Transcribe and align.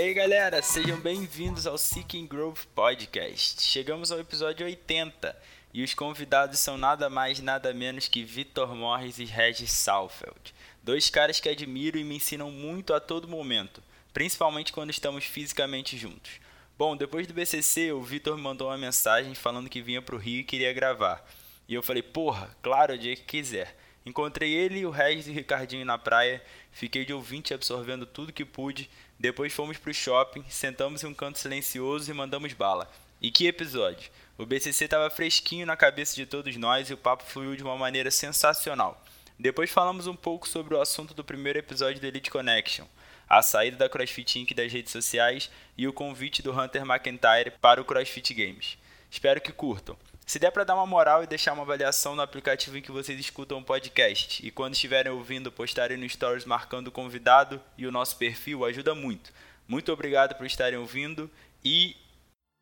E 0.00 0.02
aí 0.02 0.14
galera, 0.14 0.62
sejam 0.62 0.98
bem-vindos 0.98 1.66
ao 1.66 1.76
Seeking 1.76 2.26
Growth 2.26 2.64
Podcast. 2.74 3.60
Chegamos 3.60 4.10
ao 4.10 4.18
episódio 4.18 4.64
80 4.64 5.36
e 5.74 5.84
os 5.84 5.92
convidados 5.92 6.58
são 6.58 6.78
nada 6.78 7.10
mais 7.10 7.40
nada 7.40 7.74
menos 7.74 8.08
que 8.08 8.24
Vitor 8.24 8.74
Morris 8.74 9.18
e 9.18 9.26
Regis 9.26 9.70
Salfeld. 9.70 10.54
Dois 10.82 11.10
caras 11.10 11.38
que 11.38 11.50
admiro 11.50 11.98
e 11.98 12.02
me 12.02 12.16
ensinam 12.16 12.50
muito 12.50 12.94
a 12.94 12.98
todo 12.98 13.28
momento, 13.28 13.82
principalmente 14.10 14.72
quando 14.72 14.88
estamos 14.88 15.26
fisicamente 15.26 15.98
juntos. 15.98 16.40
Bom, 16.78 16.96
depois 16.96 17.26
do 17.26 17.34
BCC, 17.34 17.92
o 17.92 18.00
Vitor 18.00 18.38
mandou 18.38 18.68
uma 18.68 18.78
mensagem 18.78 19.34
falando 19.34 19.68
que 19.68 19.82
vinha 19.82 20.00
pro 20.00 20.16
Rio 20.16 20.40
e 20.40 20.44
queria 20.44 20.72
gravar. 20.72 21.22
E 21.68 21.74
eu 21.74 21.82
falei, 21.82 22.02
porra, 22.02 22.56
claro, 22.62 22.94
o 22.94 22.98
dia 22.98 23.14
que 23.14 23.24
quiser. 23.24 23.76
Encontrei 24.06 24.50
ele, 24.50 24.86
o 24.86 24.90
Regis 24.90 25.26
e 25.26 25.30
o 25.30 25.34
Ricardinho 25.34 25.84
na 25.84 25.98
praia, 25.98 26.42
fiquei 26.72 27.04
de 27.04 27.12
ouvinte 27.12 27.52
absorvendo 27.52 28.06
tudo 28.06 28.32
que 28.32 28.46
pude. 28.46 28.88
Depois 29.20 29.52
fomos 29.52 29.76
pro 29.76 29.92
shopping, 29.92 30.42
sentamos 30.48 31.04
em 31.04 31.06
um 31.06 31.12
canto 31.12 31.38
silencioso 31.38 32.10
e 32.10 32.14
mandamos 32.14 32.54
bala. 32.54 32.90
E 33.20 33.30
que 33.30 33.46
episódio! 33.46 34.10
O 34.38 34.46
BCC 34.46 34.84
estava 34.84 35.10
fresquinho 35.10 35.66
na 35.66 35.76
cabeça 35.76 36.16
de 36.16 36.24
todos 36.24 36.56
nós 36.56 36.88
e 36.88 36.94
o 36.94 36.96
papo 36.96 37.24
fluiu 37.24 37.54
de 37.54 37.62
uma 37.62 37.76
maneira 37.76 38.10
sensacional. 38.10 39.04
Depois 39.38 39.68
falamos 39.70 40.06
um 40.06 40.16
pouco 40.16 40.48
sobre 40.48 40.74
o 40.74 40.80
assunto 40.80 41.12
do 41.12 41.22
primeiro 41.22 41.58
episódio 41.58 42.00
do 42.00 42.06
Elite 42.06 42.30
Connection, 42.30 42.86
a 43.28 43.42
saída 43.42 43.76
da 43.76 43.90
CrossFit 43.90 44.38
Inc. 44.38 44.54
das 44.54 44.72
redes 44.72 44.90
sociais 44.90 45.50
e 45.76 45.86
o 45.86 45.92
convite 45.92 46.40
do 46.40 46.58
Hunter 46.58 46.90
McIntyre 46.90 47.52
para 47.60 47.78
o 47.78 47.84
CrossFit 47.84 48.32
Games. 48.32 48.78
Espero 49.10 49.38
que 49.38 49.52
curtam. 49.52 49.98
Se 50.30 50.38
der 50.38 50.52
para 50.52 50.62
dar 50.62 50.76
uma 50.76 50.86
moral 50.86 51.24
e 51.24 51.26
deixar 51.26 51.52
uma 51.52 51.64
avaliação 51.64 52.14
no 52.14 52.22
aplicativo 52.22 52.78
em 52.78 52.80
que 52.80 52.92
vocês 52.92 53.18
escutam 53.18 53.58
o 53.58 53.64
podcast, 53.64 54.46
e 54.46 54.48
quando 54.52 54.74
estiverem 54.74 55.10
ouvindo, 55.10 55.50
postarem 55.50 55.96
no 55.96 56.08
Stories 56.08 56.44
marcando 56.44 56.86
o 56.86 56.92
convidado 56.92 57.60
e 57.76 57.84
o 57.84 57.90
nosso 57.90 58.16
perfil, 58.16 58.64
ajuda 58.64 58.94
muito. 58.94 59.32
Muito 59.66 59.92
obrigado 59.92 60.36
por 60.36 60.46
estarem 60.46 60.78
ouvindo 60.78 61.28
e 61.64 61.96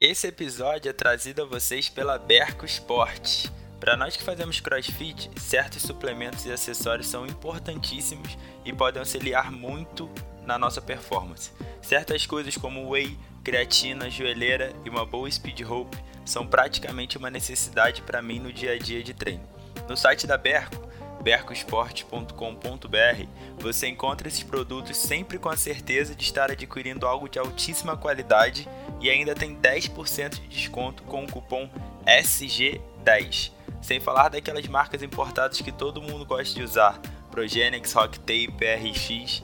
esse 0.00 0.26
episódio 0.26 0.88
é 0.88 0.94
trazido 0.94 1.42
a 1.42 1.44
vocês 1.44 1.90
pela 1.90 2.16
Berco 2.16 2.64
Esportes. 2.64 3.52
Para 3.78 3.98
nós 3.98 4.16
que 4.16 4.24
fazemos 4.24 4.60
crossfit, 4.60 5.30
certos 5.38 5.82
suplementos 5.82 6.46
e 6.46 6.50
acessórios 6.50 7.06
são 7.06 7.26
importantíssimos 7.26 8.38
e 8.64 8.72
podem 8.72 9.00
auxiliar 9.00 9.52
muito 9.52 10.10
na 10.42 10.58
nossa 10.58 10.80
performance. 10.80 11.52
Certas 11.82 12.24
coisas 12.24 12.56
como 12.56 12.88
whey, 12.88 13.14
creatina, 13.44 14.08
joelheira 14.08 14.72
e 14.86 14.88
uma 14.88 15.04
boa 15.04 15.30
speed 15.30 15.60
rope 15.60 15.98
são 16.28 16.46
praticamente 16.46 17.16
uma 17.16 17.30
necessidade 17.30 18.02
para 18.02 18.20
mim 18.20 18.38
no 18.38 18.52
dia 18.52 18.74
a 18.74 18.78
dia 18.78 19.02
de 19.02 19.14
treino. 19.14 19.48
No 19.88 19.96
site 19.96 20.26
da 20.26 20.36
Berco, 20.36 20.86
bercosport.com.br, 21.22 23.26
você 23.58 23.88
encontra 23.88 24.28
esses 24.28 24.42
produtos 24.42 24.96
sempre 24.96 25.38
com 25.38 25.48
a 25.48 25.56
certeza 25.56 26.14
de 26.14 26.22
estar 26.22 26.50
adquirindo 26.50 27.06
algo 27.06 27.28
de 27.28 27.38
altíssima 27.38 27.96
qualidade 27.96 28.68
e 29.00 29.08
ainda 29.08 29.34
tem 29.34 29.56
10% 29.56 30.40
de 30.40 30.48
desconto 30.48 31.02
com 31.04 31.24
o 31.24 31.32
cupom 31.32 31.68
SG10. 32.06 33.52
Sem 33.80 33.98
falar 33.98 34.28
daquelas 34.28 34.66
marcas 34.68 35.02
importadas 35.02 35.60
que 35.60 35.72
todo 35.72 36.02
mundo 36.02 36.26
gosta 36.26 36.54
de 36.54 36.62
usar, 36.62 37.00
Progenex, 37.30 37.92
Rocktape, 37.92 38.50
RX, 38.50 39.42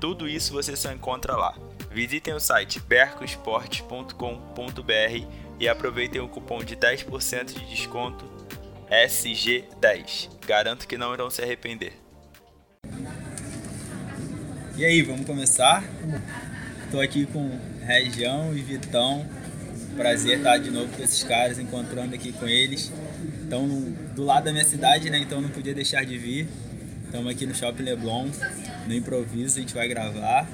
tudo 0.00 0.28
isso 0.28 0.52
você 0.52 0.76
só 0.76 0.90
encontra 0.90 1.36
lá. 1.36 1.54
Visitem 1.90 2.34
o 2.34 2.40
site 2.40 2.80
bercosport.com.br 2.80 5.43
e 5.58 5.68
aproveitem 5.68 6.20
o 6.20 6.28
cupom 6.28 6.62
de 6.62 6.76
10% 6.76 7.52
de 7.52 7.66
desconto 7.66 8.24
SG10. 8.90 10.28
Garanto 10.46 10.86
que 10.86 10.96
não 10.96 11.12
irão 11.14 11.30
se 11.30 11.42
arrepender. 11.42 11.92
E 14.76 14.84
aí, 14.84 15.02
vamos 15.02 15.24
começar? 15.24 15.84
Estou 16.84 17.00
aqui 17.00 17.26
com 17.26 17.58
Região 17.84 18.56
e 18.56 18.60
Vitão. 18.60 19.24
Prazer 19.96 20.38
estar 20.38 20.58
de 20.58 20.70
novo 20.70 20.92
com 20.96 21.02
esses 21.02 21.22
caras, 21.22 21.58
encontrando 21.58 22.14
aqui 22.14 22.32
com 22.32 22.46
eles. 22.46 22.92
Estão 23.42 23.68
do 24.14 24.24
lado 24.24 24.44
da 24.44 24.52
minha 24.52 24.64
cidade, 24.64 25.10
né? 25.10 25.18
Então 25.18 25.40
não 25.40 25.48
podia 25.48 25.74
deixar 25.74 26.04
de 26.04 26.18
vir. 26.18 26.48
Estamos 27.04 27.30
aqui 27.30 27.46
no 27.46 27.54
Shopping 27.54 27.84
Leblon, 27.84 28.28
no 28.88 28.94
improviso, 28.94 29.58
a 29.58 29.60
gente 29.60 29.72
vai 29.72 29.86
gravar. 29.86 30.48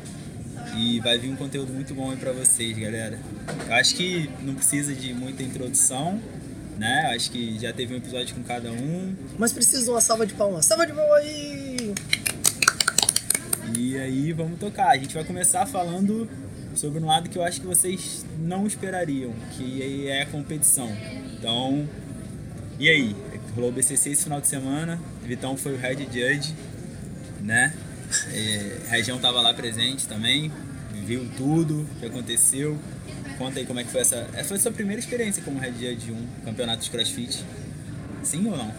E 0.76 1.00
vai 1.00 1.18
vir 1.18 1.30
um 1.30 1.36
conteúdo 1.36 1.72
muito 1.72 1.94
bom 1.94 2.10
aí 2.10 2.16
pra 2.16 2.32
vocês, 2.32 2.76
galera. 2.76 3.18
Eu 3.66 3.74
acho 3.74 3.94
que 3.94 4.30
não 4.42 4.54
precisa 4.54 4.94
de 4.94 5.12
muita 5.12 5.42
introdução, 5.42 6.20
né? 6.78 7.12
Acho 7.14 7.30
que 7.30 7.58
já 7.58 7.72
teve 7.72 7.94
um 7.94 7.96
episódio 7.96 8.34
com 8.34 8.42
cada 8.42 8.70
um. 8.70 9.14
Mas 9.38 9.52
precisa 9.52 9.84
de 9.84 9.90
uma 9.90 10.00
salva 10.00 10.26
de 10.26 10.34
palmas. 10.34 10.66
Salva 10.66 10.86
de 10.86 10.92
palmas 10.92 11.16
aí! 11.16 11.94
E 13.76 13.98
aí 13.98 14.32
vamos 14.32 14.58
tocar. 14.58 14.88
A 14.88 14.96
gente 14.96 15.14
vai 15.14 15.24
começar 15.24 15.66
falando 15.66 16.28
sobre 16.74 17.02
um 17.02 17.06
lado 17.06 17.28
que 17.28 17.36
eu 17.36 17.42
acho 17.42 17.60
que 17.60 17.66
vocês 17.66 18.24
não 18.38 18.66
esperariam, 18.66 19.32
que 19.52 20.08
é 20.08 20.22
a 20.22 20.26
competição. 20.26 20.90
Então, 21.38 21.88
e 22.78 22.88
aí? 22.88 23.16
Rolou 23.54 23.70
o 23.70 23.72
BCC 23.72 24.10
esse 24.10 24.24
final 24.24 24.40
de 24.40 24.46
semana, 24.46 24.98
Vitão 25.24 25.56
foi 25.56 25.74
o 25.74 25.76
head 25.76 26.04
judge, 26.04 26.54
né? 27.40 27.74
É, 28.32 28.78
Região 28.88 29.18
tava 29.18 29.40
lá 29.40 29.54
presente 29.54 30.06
também, 30.06 30.50
viu 31.04 31.28
tudo 31.36 31.86
que 31.98 32.06
aconteceu. 32.06 32.78
Conta 33.38 33.58
aí 33.58 33.66
como 33.66 33.80
é 33.80 33.84
que 33.84 33.90
foi 33.90 34.00
essa. 34.00 34.28
Essa 34.32 34.48
foi 34.48 34.56
a 34.56 34.60
sua 34.60 34.72
primeira 34.72 35.00
experiência 35.00 35.42
como 35.42 35.58
head 35.58 35.74
judge 35.78 36.06
de 36.06 36.12
um 36.12 36.26
campeonato 36.44 36.82
de 36.82 36.90
crossfit? 36.90 37.44
Sim 38.22 38.46
ou 38.46 38.56
não? 38.56 38.72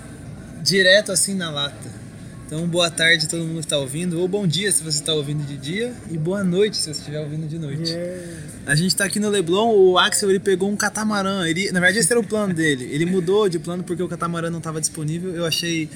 Direto 0.63 1.11
assim 1.11 1.33
na 1.33 1.49
lata. 1.49 2.01
Então, 2.45 2.67
boa 2.67 2.91
tarde 2.91 3.25
a 3.25 3.29
todo 3.29 3.45
mundo 3.45 3.59
que 3.59 3.65
está 3.65 3.77
ouvindo, 3.77 4.19
ou 4.19 4.27
bom 4.27 4.45
dia 4.45 4.69
se 4.73 4.83
você 4.83 4.99
está 4.99 5.13
ouvindo 5.13 5.41
de 5.47 5.55
dia, 5.55 5.93
e 6.11 6.17
boa 6.17 6.43
noite 6.43 6.75
se 6.75 6.83
você 6.83 6.99
estiver 6.99 7.21
ouvindo 7.21 7.47
de 7.47 7.57
noite. 7.57 7.89
Yeah. 7.89 8.27
A 8.65 8.75
gente 8.75 8.89
está 8.89 9.05
aqui 9.05 9.21
no 9.21 9.29
Leblon, 9.29 9.73
o 9.73 9.97
Axel 9.97 10.29
ele 10.29 10.39
pegou 10.39 10.69
um 10.69 10.75
catamarã, 10.75 11.47
ele, 11.47 11.71
na 11.71 11.79
verdade 11.79 11.99
esse 11.99 12.11
era 12.11 12.19
o 12.19 12.23
plano 12.25 12.53
dele, 12.53 12.89
ele 12.91 13.05
mudou 13.05 13.47
de 13.47 13.57
plano 13.57 13.85
porque 13.85 14.03
o 14.03 14.07
catamarã 14.09 14.49
não 14.49 14.57
estava 14.57 14.81
disponível, 14.81 15.33
eu 15.33 15.45
achei 15.45 15.89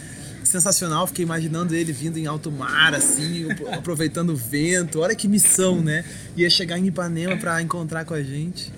sensacional, 0.55 1.05
fiquei 1.07 1.23
imaginando 1.23 1.75
ele 1.75 1.91
vindo 1.91 2.17
em 2.17 2.25
alto 2.25 2.51
mar, 2.51 2.93
assim, 2.93 3.47
aproveitando 3.71 4.29
o 4.29 4.35
vento, 4.35 4.99
olha 4.99 5.15
que 5.15 5.27
missão, 5.27 5.81
né? 5.81 6.05
Ia 6.35 6.49
chegar 6.49 6.77
em 6.79 6.87
Ipanema 6.87 7.37
para 7.37 7.61
encontrar 7.61 8.05
com 8.05 8.13
a 8.13 8.23
gente. 8.23 8.71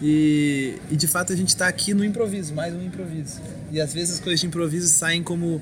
E, 0.00 0.76
e 0.90 0.96
de 0.96 1.08
fato 1.08 1.32
a 1.32 1.36
gente 1.36 1.48
está 1.48 1.66
aqui 1.66 1.92
no 1.92 2.04
improviso, 2.04 2.54
mais 2.54 2.72
um 2.74 2.82
improviso. 2.82 3.40
E 3.72 3.80
às 3.80 3.92
vezes 3.92 4.14
as 4.14 4.20
coisas 4.20 4.40
de 4.40 4.46
improviso 4.46 4.88
saem 4.88 5.22
como 5.22 5.60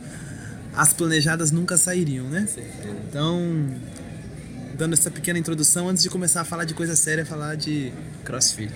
as 0.74 0.92
planejadas 0.92 1.50
nunca 1.50 1.76
sairiam, 1.78 2.28
né? 2.28 2.46
Então, 3.08 3.66
dando 4.76 4.92
essa 4.92 5.10
pequena 5.10 5.38
introdução, 5.38 5.88
antes 5.88 6.02
de 6.02 6.10
começar 6.10 6.42
a 6.42 6.44
falar 6.44 6.64
de 6.64 6.74
coisa 6.74 6.94
séria, 6.94 7.24
falar 7.24 7.56
de 7.56 7.92
crossfit. 8.24 8.72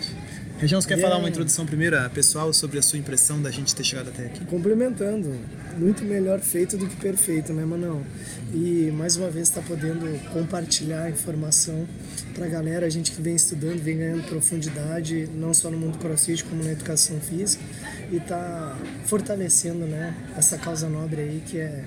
Região, 0.61 0.79
você 0.79 0.89
quer 0.89 0.97
yeah. 0.97 1.09
falar 1.09 1.23
uma 1.23 1.31
introdução 1.31 1.65
primeiro, 1.65 1.97
pessoal, 2.11 2.53
sobre 2.53 2.79
a 2.79 2.83
sua 2.83 2.99
impressão 2.99 3.41
da 3.41 3.51
gente 3.51 3.75
ter 3.75 3.83
chegado 3.83 4.11
até 4.11 4.27
aqui? 4.27 4.45
Complementando, 4.45 5.35
muito 5.79 6.05
melhor 6.05 6.39
feito 6.39 6.77
do 6.77 6.87
que 6.87 6.97
perfeito, 6.97 7.51
né, 7.55 7.65
Manão? 7.65 8.05
E 8.53 8.93
mais 8.95 9.17
uma 9.17 9.31
vez 9.31 9.49
está 9.49 9.63
podendo 9.63 10.23
compartilhar 10.35 11.09
informação 11.09 11.89
para 12.35 12.45
a 12.45 12.49
galera, 12.51 12.85
a 12.85 12.91
gente 12.91 13.11
que 13.11 13.23
vem 13.23 13.35
estudando, 13.37 13.83
vem 13.83 13.97
ganhando 13.97 14.23
profundidade, 14.25 15.31
não 15.35 15.55
só 15.55 15.71
no 15.71 15.79
mundo 15.79 15.97
crossfit, 15.97 16.45
como 16.45 16.63
na 16.63 16.73
educação 16.73 17.19
física, 17.21 17.65
e 18.13 18.17
está 18.17 18.77
fortalecendo 19.07 19.87
né, 19.87 20.15
essa 20.37 20.59
causa 20.59 20.91
nobre 20.91 21.23
aí 21.23 21.43
que 21.47 21.59
é, 21.59 21.83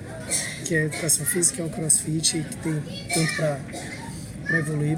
que 0.66 0.74
é 0.74 0.82
a 0.82 0.86
educação 0.86 1.24
física, 1.28 1.58
que 1.58 1.62
é 1.62 1.66
o 1.66 1.70
crossfit, 1.70 2.40
e 2.40 2.42
que 2.42 2.56
tem 2.58 2.82
tanto 3.14 3.36
para 4.48 4.58
evoluir 4.58 4.98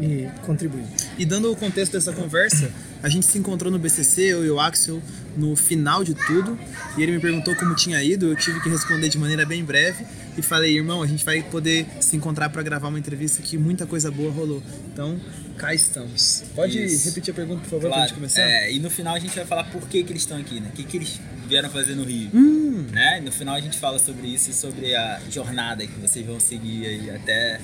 e 0.00 0.28
contribuir. 0.46 0.84
E 1.18 1.26
dando 1.26 1.50
o 1.50 1.56
contexto 1.56 1.94
dessa 1.94 2.12
conversa, 2.12 2.70
a 3.02 3.08
gente 3.08 3.26
se 3.26 3.38
encontrou 3.38 3.70
no 3.70 3.78
BCC, 3.78 4.22
eu 4.22 4.44
e 4.44 4.50
o 4.50 4.58
Axel, 4.58 5.02
no 5.36 5.54
final 5.54 6.02
de 6.02 6.14
tudo, 6.14 6.58
e 6.96 7.02
ele 7.02 7.12
me 7.12 7.20
perguntou 7.20 7.54
como 7.54 7.74
tinha 7.74 8.02
ido, 8.02 8.26
eu 8.26 8.36
tive 8.36 8.60
que 8.60 8.68
responder 8.68 9.08
de 9.08 9.18
maneira 9.18 9.46
bem 9.46 9.64
breve 9.64 10.04
e 10.36 10.42
falei, 10.42 10.76
irmão, 10.76 11.02
a 11.02 11.06
gente 11.06 11.24
vai 11.24 11.42
poder 11.42 11.86
se 12.00 12.16
encontrar 12.16 12.48
para 12.50 12.62
gravar 12.62 12.88
uma 12.88 12.98
entrevista 12.98 13.42
que 13.42 13.56
muita 13.56 13.86
coisa 13.86 14.10
boa 14.10 14.32
rolou. 14.32 14.62
Então, 14.92 15.20
cá 15.56 15.74
estamos. 15.74 16.44
Pode 16.54 16.82
Isso. 16.82 17.08
repetir 17.08 17.32
a 17.32 17.34
pergunta, 17.34 17.60
por 17.60 17.70
favor, 17.70 17.80
claro. 17.88 17.94
pra 17.94 18.06
gente 18.06 18.14
começar? 18.14 18.42
É, 18.42 18.72
e 18.72 18.78
no 18.78 18.90
final 18.90 19.14
a 19.14 19.18
gente 19.18 19.34
vai 19.34 19.44
falar 19.44 19.64
por 19.64 19.82
que, 19.88 20.02
que 20.02 20.12
eles 20.12 20.22
estão 20.22 20.38
aqui, 20.38 20.60
né? 20.60 20.70
O 20.72 20.76
que, 20.76 20.84
que 20.84 20.96
eles 20.96 21.20
vieram 21.48 21.70
fazer 21.70 21.94
no 21.94 22.04
Rio. 22.04 22.30
Hum. 22.32 22.86
Né? 22.92 23.18
E 23.18 23.20
no 23.22 23.32
final 23.32 23.54
a 23.54 23.60
gente 23.60 23.78
fala 23.78 23.98
sobre 23.98 24.28
isso 24.28 24.50
e 24.50 24.52
sobre 24.52 24.94
a 24.94 25.20
jornada 25.30 25.86
que 25.86 25.98
vocês 25.98 26.24
vão 26.24 26.38
seguir 26.38 26.86
aí 26.86 27.10
até 27.10 27.60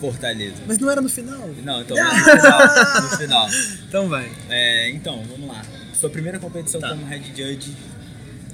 Fortaleza. 0.00 0.56
Mas 0.66 0.78
não 0.78 0.90
era 0.90 1.00
no 1.00 1.08
final? 1.08 1.48
Não, 1.62 1.80
então 1.80 1.96
no 2.02 2.20
final. 2.24 3.02
no 3.02 3.16
final. 3.16 3.48
Então 3.88 4.08
vai. 4.08 4.30
É, 4.48 4.90
então, 4.90 5.22
vamos 5.24 5.48
lá. 5.48 5.62
Sua 5.92 6.10
primeira 6.10 6.38
competição 6.38 6.80
tá. 6.80 6.90
como 6.90 7.06
head 7.06 7.26
judge, 7.28 7.74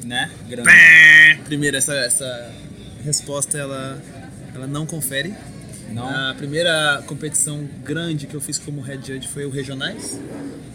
né? 0.05 0.31
Grande. 0.49 0.71
Primeiro, 1.45 1.77
essa, 1.77 1.95
essa 1.95 2.53
resposta 3.05 3.59
ela, 3.59 4.01
ela 4.55 4.67
não 4.67 4.87
confere. 4.87 5.35
Não. 5.91 6.31
A 6.31 6.35
primeira 6.35 7.03
competição 7.07 7.69
grande 7.85 8.27
que 8.27 8.35
eu 8.35 8.41
fiz 8.41 8.59
como 8.59 8.81
head 8.81 9.07
judge 9.07 9.29
foi 9.29 9.45
o 9.45 9.51
Regionais. 9.51 10.19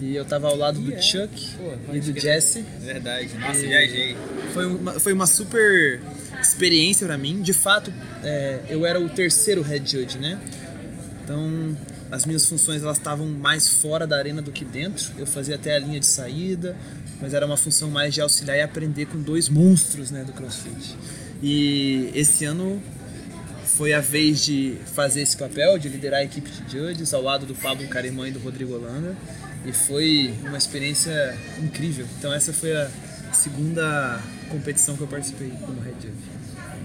E 0.02 0.16
eu 0.16 0.26
tava 0.26 0.48
ao 0.48 0.56
lado 0.56 0.80
do 0.80 0.94
é. 0.94 1.02
Chuck 1.02 1.52
Pô, 1.58 1.94
e 1.94 2.00
do 2.00 2.20
Jesse. 2.20 2.66
Verdade, 2.82 3.34
nossa, 3.38 3.60
e 3.60 3.68
viajei. 3.68 4.18
Foi 4.54 4.66
uma, 4.66 5.00
foi 5.00 5.14
uma 5.14 5.28
super 5.28 6.02
experiência 6.42 7.08
para 7.08 7.18
mim. 7.18 7.42
De 7.42 7.54
fato, 7.54 7.92
é, 8.24 8.60
eu 8.70 8.86
era 8.86 9.00
o 9.00 9.10
terceiro 9.10 9.62
head 9.62 9.90
judge, 9.90 10.18
né? 10.18 10.40
Então, 11.24 11.76
as 12.12 12.26
minhas 12.26 12.46
funções 12.46 12.84
elas 12.84 12.98
estavam 12.98 13.28
mais 13.28 13.68
fora 13.68 14.06
da 14.06 14.18
arena 14.18 14.42
do 14.42 14.52
que 14.52 14.64
dentro. 14.64 15.12
Eu 15.18 15.26
fazia 15.26 15.56
até 15.56 15.76
a 15.76 15.80
linha 15.80 16.00
de 16.00 16.06
saída, 16.06 16.76
mas 17.22 17.34
era 17.34 17.46
uma 17.46 17.58
função 17.58 17.90
mais 17.90 18.14
de 18.14 18.22
auxiliar 18.22 18.58
e 18.58 18.62
aprender 18.62 19.06
com 19.08 19.22
dois 19.22 19.50
monstros 19.50 20.12
né, 20.12 20.24
do 20.24 20.34
CrossFit. 20.34 20.96
E 21.42 22.12
esse 22.14 22.46
ano 22.46 22.82
foi 23.78 23.94
a 23.94 24.00
vez 24.00 24.44
de 24.46 24.78
fazer 24.94 25.22
esse 25.22 25.36
papel, 25.36 25.78
de 25.78 25.90
liderar 25.90 26.22
a 26.22 26.24
equipe 26.24 26.50
de 26.50 26.72
judges 26.72 27.14
ao 27.14 27.22
lado 27.22 27.46
do 27.46 27.54
Pablo 27.54 27.86
Carimã 27.88 28.28
e 28.28 28.32
do 28.32 28.40
Rodrigo 28.40 28.74
Holanda. 28.74 29.16
E 29.66 29.74
foi 29.74 30.34
uma 30.44 30.58
experiência 30.58 31.38
incrível. 31.62 32.06
Então 32.18 32.34
essa 32.34 32.54
foi 32.54 32.74
a 32.76 32.90
segunda 33.34 34.22
competição 34.50 34.96
que 34.96 35.02
eu 35.02 35.08
participei 35.08 35.50
como 35.66 35.82
head 35.82 35.96
judge. 36.02 36.36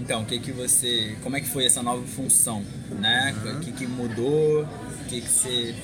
Então, 0.01 0.23
o 0.23 0.25
que 0.25 0.39
que 0.39 0.51
você, 0.51 1.15
como 1.21 1.37
é 1.37 1.41
que 1.41 1.47
foi 1.47 1.63
essa 1.65 1.83
nova 1.83 2.05
função, 2.07 2.65
né? 2.99 3.35
O 3.55 3.59
que 3.59 3.71
que 3.71 3.87
mudou? 3.87 4.63
O 4.63 5.05
que 5.07 5.21
que 5.21 5.29
você, 5.29 5.75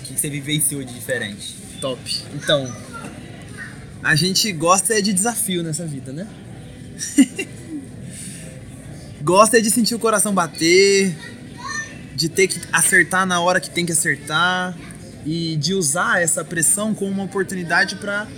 o 0.00 0.02
que 0.02 0.14
que 0.14 0.20
você 0.20 0.28
vivenciou 0.28 0.82
de 0.82 0.92
diferente? 0.92 1.54
Top. 1.80 2.00
Então, 2.34 2.74
a 4.02 4.16
gente 4.16 4.50
gosta 4.52 5.00
de 5.00 5.12
desafio 5.12 5.62
nessa 5.62 5.86
vida, 5.86 6.12
né? 6.12 6.26
gosta 9.26 9.60
de 9.60 9.72
sentir 9.72 9.92
o 9.92 9.98
coração 9.98 10.32
bater, 10.32 11.12
de 12.14 12.28
ter 12.28 12.46
que 12.46 12.60
acertar 12.72 13.26
na 13.26 13.40
hora 13.40 13.58
que 13.58 13.68
tem 13.68 13.84
que 13.84 13.90
acertar 13.90 14.78
e 15.24 15.56
de 15.56 15.74
usar 15.74 16.22
essa 16.22 16.44
pressão 16.44 16.94
como 16.94 17.10
uma 17.10 17.24
oportunidade 17.24 17.96
para 17.96 18.28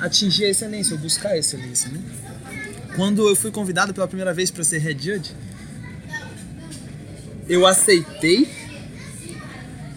atingir 0.00 0.44
a 0.44 0.50
excelência, 0.50 0.94
ou 0.94 1.00
buscar 1.00 1.30
a 1.30 1.38
excelência, 1.38 1.90
né? 1.90 2.00
Quando 2.94 3.28
eu 3.28 3.34
fui 3.34 3.50
convidado 3.50 3.92
pela 3.92 4.06
primeira 4.06 4.32
vez 4.32 4.48
para 4.48 4.62
ser 4.62 4.78
head 4.78 5.04
judge, 5.04 5.32
eu 7.48 7.66
aceitei, 7.66 8.48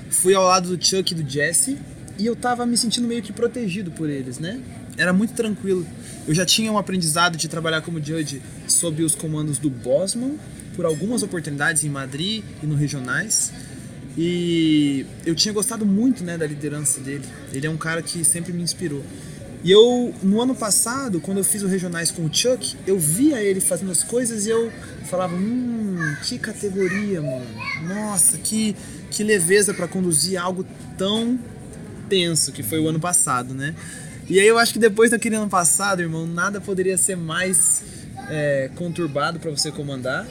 fui 0.10 0.34
ao 0.34 0.44
lado 0.44 0.76
do 0.76 0.84
Chuck 0.84 1.14
e 1.14 1.16
do 1.16 1.30
Jesse 1.30 1.78
e 2.18 2.26
eu 2.26 2.36
tava 2.36 2.66
me 2.66 2.76
sentindo 2.78 3.08
meio 3.08 3.22
que 3.22 3.32
protegido 3.32 3.92
por 3.92 4.10
eles, 4.10 4.40
né? 4.40 4.60
Era 4.98 5.12
muito 5.14 5.34
tranquilo. 5.34 5.86
Eu 6.28 6.34
já 6.34 6.46
tinha 6.46 6.72
um 6.72 6.78
aprendizado 6.78 7.38
de 7.38 7.48
trabalhar 7.48 7.82
como 7.82 8.04
judge 8.04 8.42
sob 8.68 9.04
os 9.04 9.14
comandos 9.16 9.58
do 9.58 9.70
Bosman 9.70 10.38
por 10.76 10.86
algumas 10.86 11.24
oportunidades 11.24 11.84
em 11.84 11.90
Madrid 11.90 12.44
e 12.62 12.66
no 12.66 12.76
regionais. 12.76 13.52
E 14.18 15.06
eu 15.26 15.36
tinha 15.36 15.54
gostado 15.54 15.86
muito, 15.86 16.24
né, 16.24 16.38
da 16.38 16.48
liderança 16.48 17.00
dele. 17.02 17.26
Ele 17.52 17.68
é 17.68 17.70
um 17.70 17.78
cara 17.78 18.02
que 18.02 18.24
sempre 18.24 18.54
me 18.54 18.64
inspirou. 18.64 19.04
E 19.64 19.72
eu, 19.72 20.14
no 20.22 20.40
ano 20.40 20.54
passado, 20.54 21.20
quando 21.20 21.40
eu 21.40 21.44
fiz 21.44 21.64
o 21.64 21.68
Regionais 21.68 22.12
com 22.12 22.24
o 22.24 22.30
Chuck, 22.32 22.78
eu 22.86 23.00
via 23.00 23.42
ele 23.42 23.60
fazendo 23.60 23.92
as 23.92 24.04
coisas 24.04 24.46
e 24.46 24.50
eu 24.52 24.72
falava, 25.10 25.36
hum, 25.36 25.98
que 26.24 26.38
categoria, 26.38 27.20
mano. 27.20 27.46
Nossa, 27.88 28.38
que, 28.38 28.76
que 29.10 29.24
leveza 29.24 29.74
para 29.74 29.88
conduzir 29.88 30.40
algo 30.40 30.64
tão 31.00 31.40
tenso 32.08 32.52
que 32.52 32.62
foi 32.62 32.80
o 32.80 32.88
ano 32.88 33.00
passado, 33.00 33.56
né? 33.56 33.74
E 34.28 34.40
aí 34.40 34.48
eu 34.48 34.58
acho 34.58 34.74
que 34.74 34.80
depois 34.80 35.12
daquele 35.12 35.36
ano 35.36 35.50
passado, 35.50 36.02
irmão, 36.02 36.26
nada 36.26 36.60
poderia 36.60 36.98
ser 36.98 37.16
mais 37.16 37.84
é, 38.28 38.72
conturbado 38.76 39.40
para 39.40 39.52
você 39.52 39.72
comandar. 39.72 40.26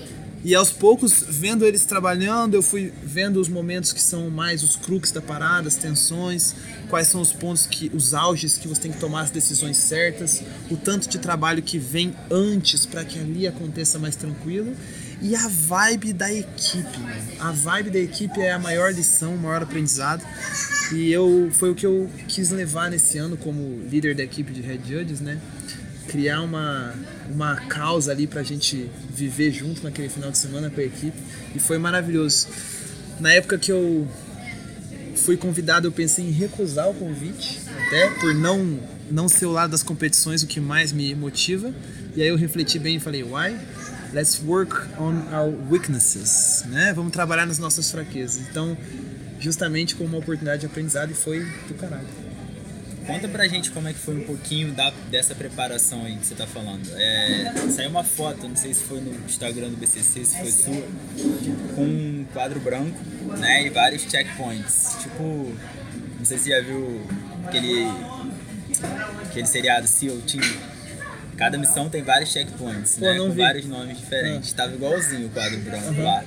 E 0.44 0.55
aos 0.55 0.70
poucos, 0.70 1.25
vendo 1.26 1.64
eles 1.64 1.87
trabalhando, 1.87 2.55
eu 2.55 2.62
fui 2.62 2.93
vendo 3.02 3.41
os 3.41 3.49
momentos 3.49 3.94
que 3.94 4.02
são 4.02 4.29
mais 4.29 4.62
os 4.62 4.76
crux 4.76 5.11
da 5.11 5.23
parada, 5.23 5.69
as 5.69 5.76
tensões, 5.76 6.55
quais 6.91 7.06
são 7.08 7.20
os 7.20 7.32
pontos 7.32 7.67
que 7.67 7.91
os 7.94 8.12
auges 8.12 8.58
que 8.58 8.69
você 8.69 8.82
tem 8.82 8.93
que 8.93 8.99
tomar 8.99 9.23
as 9.23 9.31
decisões 9.31 9.79
certas, 9.79 10.43
o 10.70 10.76
tanto 10.76 11.08
de 11.08 11.19
trabalho 11.19 11.62
que 11.62 11.79
vem 11.79 12.14
antes 12.31 12.85
para 12.85 13.05
que 13.06 13.19
ali 13.19 13.47
aconteça 13.47 13.99
mais 13.99 14.17
tranquilo 14.17 14.75
e 15.25 15.35
a 15.35 15.49
vibe 15.49 16.12
da 16.12 16.31
equipe. 16.31 16.99
A 17.41 17.50
vibe 17.50 17.91
da 17.91 17.99
equipe 17.99 18.41
é 18.41 18.53
a 18.53 18.59
maior 18.59 18.93
lição, 18.93 19.35
o 19.35 19.38
maior 19.38 19.62
aprendizado. 19.62 20.23
E 20.93 21.11
eu 21.11 21.50
foi 21.55 21.71
o 21.71 21.75
que 21.75 21.87
eu 21.87 22.11
quis 22.29 22.50
levar 22.50 22.91
nesse 22.91 23.17
ano 23.17 23.35
como 23.35 23.81
líder 23.88 24.15
da 24.15 24.23
equipe 24.23 24.53
de 24.53 24.61
Red 24.61 24.81
Judges, 24.87 25.21
né? 25.21 25.41
criar 26.09 26.43
uma, 26.43 26.94
uma 27.31 27.56
causa 27.56 28.12
ali 28.12 28.26
pra 28.26 28.43
gente 28.43 28.91
viver 29.11 29.50
junto 29.50 29.82
naquele 29.82 30.09
final 30.11 30.31
de 30.31 30.37
semana 30.37 30.71
com 30.71 30.81
a 30.81 30.85
equipe 30.85 31.17
e 31.55 31.59
foi 31.59 31.79
maravilhoso. 31.79 32.47
Na 33.19 33.32
época 33.32 33.59
que 33.59 33.73
eu 33.73 34.06
fui 35.17 35.37
convidado, 35.37 35.88
eu 35.88 35.93
pensei 35.93 36.26
em 36.26 36.31
recusar 36.31 36.88
o 36.91 36.94
convite, 36.94 37.61
até 37.87 38.11
por 38.21 38.35
não 38.35 38.79
não 39.11 39.29
ser 39.29 39.47
o 39.47 39.50
lado 39.50 39.71
das 39.71 39.82
competições 39.82 40.43
o 40.43 40.47
que 40.47 40.61
mais 40.61 40.93
me 40.93 41.15
motiva. 41.15 41.73
E 42.17 42.23
aí 42.23 42.29
eu 42.29 42.37
refleti 42.37 42.79
bem 42.79 42.97
e 42.97 43.00
falei, 43.00 43.23
why? 43.23 43.56
Let's 44.14 44.40
work 44.46 44.72
on 44.96 45.25
our 45.34 45.52
weaknesses, 45.69 46.62
né? 46.69 46.93
Vamos 46.93 47.12
trabalhar 47.12 47.46
nas 47.46 47.58
nossas 47.58 47.90
fraquezas. 47.90 48.46
Então, 48.49 48.78
justamente 49.40 49.96
como 49.96 50.11
uma 50.11 50.19
oportunidade 50.19 50.61
de 50.61 50.66
aprendizado 50.66 51.11
e 51.11 51.14
foi 51.14 51.40
do 51.66 51.75
caralho. 51.75 52.06
Conta 53.08 53.26
pra 53.26 53.49
gente 53.49 53.72
como 53.72 53.88
é 53.88 53.93
que 53.93 53.99
foi 53.99 54.14
um 54.14 54.22
pouquinho 54.22 54.72
da, 54.72 54.93
dessa 55.11 55.34
preparação 55.34 56.05
aí 56.05 56.16
que 56.16 56.26
você 56.26 56.37
tá 56.37 56.46
falando. 56.46 56.88
É, 56.94 57.55
saiu 57.70 57.90
uma 57.90 58.05
foto, 58.05 58.46
não 58.46 58.55
sei 58.55 58.72
se 58.72 58.84
foi 58.84 59.00
no 59.00 59.12
Instagram 59.26 59.70
do 59.70 59.76
BCC, 59.76 60.25
se 60.25 60.38
foi 60.38 60.52
sua, 60.52 60.82
com 61.75 61.82
um 61.82 62.25
quadro 62.32 62.61
branco, 62.61 62.96
né, 63.37 63.66
e 63.66 63.70
vários 63.70 64.02
checkpoints. 64.02 64.96
Tipo, 65.02 65.52
não 66.19 66.25
sei 66.25 66.38
se 66.38 66.50
já 66.50 66.61
viu 66.61 67.05
aquele, 67.49 67.84
aquele 69.28 69.46
seriado 69.46 69.88
SEAL 69.88 70.19
Team. 70.19 70.74
Cada 71.36 71.58
missão 71.58 71.88
tem 71.88 72.02
vários 72.02 72.31
checkpoints, 72.31 72.96
Pô, 72.96 73.06
né, 73.06 73.19
com 73.19 73.31
vi. 73.31 73.40
vários 73.40 73.66
nomes 73.66 73.98
diferentes. 73.98 74.52
Ah. 74.52 74.56
Tava 74.56 74.75
igualzinho 74.75 75.26
o 75.26 75.31
quadro 75.31 75.58
branco 75.60 75.88
uhum. 75.88 76.04
lá. 76.04 76.25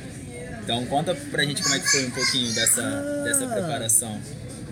Então 0.63 0.85
conta 0.85 1.15
pra 1.15 1.43
gente 1.45 1.63
como 1.63 1.75
é 1.75 1.79
que 1.79 1.87
foi 1.87 2.05
um 2.05 2.11
pouquinho 2.11 2.53
dessa, 2.53 2.81
ah. 2.81 3.23
dessa 3.23 3.47
preparação. 3.47 4.19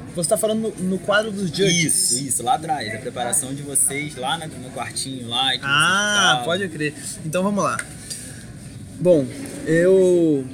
Você 0.09 0.21
está 0.21 0.37
falando 0.37 0.73
no, 0.77 0.83
no, 0.83 0.99
quadro 0.99 1.31
dos 1.31 1.49
judges. 1.49 2.11
Isso, 2.11 2.27
isso, 2.27 2.43
lá 2.43 2.55
atrás. 2.55 2.93
A 2.95 2.99
preparação 2.99 3.53
de 3.53 3.61
vocês 3.61 4.15
lá 4.15 4.37
no, 4.37 4.47
no 4.47 4.69
quartinho 4.71 5.27
lá. 5.27 5.51
ah, 5.61 6.41
pode 6.45 6.67
crer. 6.69 6.93
Então 7.25 7.43
vamos 7.43 7.63
lá. 7.63 7.77
Bom, 8.97 9.25
eu 9.65 10.47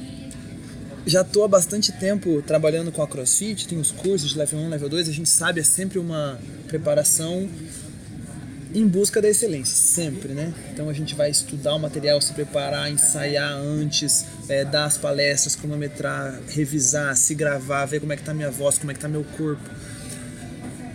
já 1.05 1.21
estou 1.21 1.43
há 1.43 1.47
bastante 1.47 1.91
tempo 1.91 2.41
trabalhando 2.41 2.91
com 2.91 3.01
a 3.01 3.07
CrossFit, 3.07 3.67
tem 3.67 3.79
os 3.79 3.91
cursos 3.91 4.31
de 4.31 4.37
level 4.37 4.59
1, 4.59 4.69
level 4.69 4.89
2, 4.89 5.09
a 5.09 5.11
gente 5.11 5.29
sabe, 5.29 5.59
é 5.59 5.63
sempre 5.63 5.99
uma 5.99 6.39
preparação 6.67 7.47
em 8.73 8.87
busca 8.87 9.21
da 9.21 9.29
excelência, 9.29 9.75
sempre, 9.75 10.33
né? 10.33 10.53
Então 10.71 10.89
a 10.89 10.93
gente 10.93 11.13
vai 11.13 11.29
estudar 11.29 11.75
o 11.75 11.79
material, 11.79 12.21
se 12.21 12.33
preparar, 12.33 12.91
ensaiar 12.91 13.53
antes, 13.53 14.25
é, 14.47 14.63
dar 14.63 14.85
as 14.85 14.97
palestras, 14.97 15.55
cronometrar, 15.55 16.39
revisar, 16.49 17.15
se 17.15 17.35
gravar, 17.35 17.85
ver 17.85 17.99
como 17.99 18.13
é 18.13 18.17
que 18.17 18.23
tá 18.23 18.33
minha 18.33 18.49
voz, 18.49 18.77
como 18.77 18.91
é 18.91 18.93
que 18.93 18.99
tá 18.99 19.07
meu 19.07 19.25
corpo. 19.37 19.69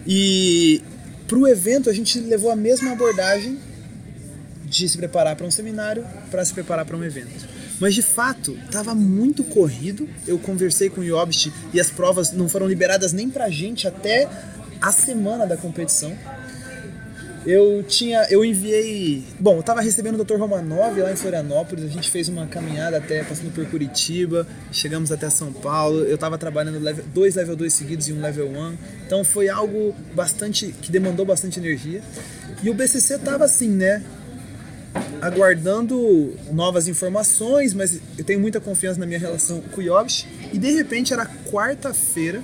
E 0.06 0.82
para 1.26 1.38
o 1.38 1.46
evento 1.46 1.90
a 1.90 1.92
gente 1.92 2.18
levou 2.20 2.50
a 2.50 2.56
mesma 2.56 2.92
abordagem 2.92 3.58
de 4.64 4.88
se 4.88 4.96
preparar 4.96 5.36
para 5.36 5.46
um 5.46 5.50
seminário 5.50 6.04
para 6.30 6.44
se 6.44 6.52
preparar 6.52 6.84
para 6.84 6.96
um 6.96 7.04
evento. 7.04 7.46
Mas 7.78 7.94
de 7.94 8.02
fato, 8.02 8.56
estava 8.64 8.94
muito 8.94 9.44
corrido. 9.44 10.08
Eu 10.26 10.38
conversei 10.38 10.88
com 10.88 11.02
o 11.02 11.04
Yobst 11.04 11.52
e 11.74 11.80
as 11.80 11.90
provas 11.90 12.32
não 12.32 12.48
foram 12.48 12.66
liberadas 12.66 13.12
nem 13.12 13.28
para 13.28 13.44
a 13.44 13.50
gente 13.50 13.86
até 13.86 14.28
a 14.80 14.92
semana 14.92 15.46
da 15.46 15.56
competição. 15.56 16.16
Eu 17.46 17.84
tinha, 17.86 18.26
eu 18.28 18.44
enviei, 18.44 19.22
bom, 19.38 19.58
eu 19.58 19.62
tava 19.62 19.80
recebendo 19.80 20.20
o 20.20 20.24
Dr. 20.24 20.34
Romanov 20.34 20.98
lá 20.98 21.12
em 21.12 21.16
Florianópolis, 21.16 21.84
a 21.84 21.88
gente 21.88 22.10
fez 22.10 22.28
uma 22.28 22.44
caminhada 22.48 22.96
até 22.96 23.22
passando 23.22 23.54
por 23.54 23.64
Curitiba, 23.66 24.44
chegamos 24.72 25.12
até 25.12 25.30
São 25.30 25.52
Paulo, 25.52 26.02
eu 26.02 26.18
tava 26.18 26.36
trabalhando 26.36 26.80
level, 26.80 27.04
dois 27.14 27.36
level 27.36 27.54
2 27.54 27.72
seguidos 27.72 28.08
e 28.08 28.12
um 28.12 28.20
level 28.20 28.48
1. 28.48 28.74
Então 29.06 29.22
foi 29.22 29.48
algo 29.48 29.94
bastante 30.12 30.74
que 30.82 30.90
demandou 30.90 31.24
bastante 31.24 31.60
energia. 31.60 32.02
E 32.64 32.68
o 32.68 32.74
BCC 32.74 33.16
tava 33.18 33.44
assim, 33.44 33.68
né? 33.68 34.02
Aguardando 35.20 36.34
novas 36.52 36.88
informações, 36.88 37.72
mas 37.72 38.00
eu 38.18 38.24
tenho 38.24 38.40
muita 38.40 38.60
confiança 38.60 38.98
na 38.98 39.06
minha 39.06 39.20
relação 39.20 39.60
com 39.60 39.80
o 39.80 39.84
Yobs. 39.84 40.26
E 40.52 40.58
de 40.58 40.72
repente 40.72 41.12
era 41.12 41.26
quarta-feira, 41.26 42.42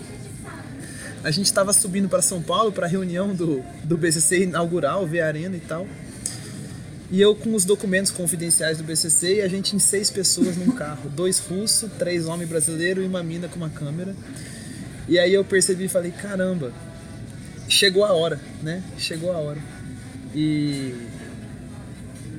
a 1.24 1.30
gente 1.30 1.46
estava 1.46 1.72
subindo 1.72 2.08
para 2.08 2.20
São 2.20 2.42
Paulo 2.42 2.72
para 2.72 2.86
a 2.86 2.88
reunião 2.88 3.34
do, 3.34 3.62
do 3.84 3.96
BCC 3.96 4.42
inaugural, 4.42 5.06
ver 5.06 5.20
a 5.20 5.26
arena 5.28 5.56
e 5.56 5.60
tal. 5.60 5.86
E 7.10 7.20
eu 7.20 7.34
com 7.34 7.54
os 7.54 7.64
documentos 7.64 8.10
confidenciais 8.10 8.78
do 8.78 8.84
BCC 8.84 9.36
e 9.36 9.42
a 9.42 9.48
gente 9.48 9.76
em 9.76 9.78
seis 9.78 10.10
pessoas 10.10 10.56
num 10.56 10.72
carro, 10.72 11.10
dois 11.10 11.38
russos, 11.38 11.90
três 11.98 12.26
homens 12.26 12.48
brasileiros 12.48 13.04
e 13.04 13.06
uma 13.06 13.22
mina 13.22 13.48
com 13.48 13.56
uma 13.56 13.68
câmera. 13.68 14.16
E 15.08 15.18
aí 15.18 15.32
eu 15.32 15.44
percebi 15.44 15.84
e 15.84 15.88
falei, 15.88 16.10
caramba, 16.10 16.72
chegou 17.68 18.04
a 18.04 18.12
hora, 18.12 18.40
né? 18.62 18.82
Chegou 18.98 19.30
a 19.30 19.36
hora. 19.36 19.60
E 20.34 20.94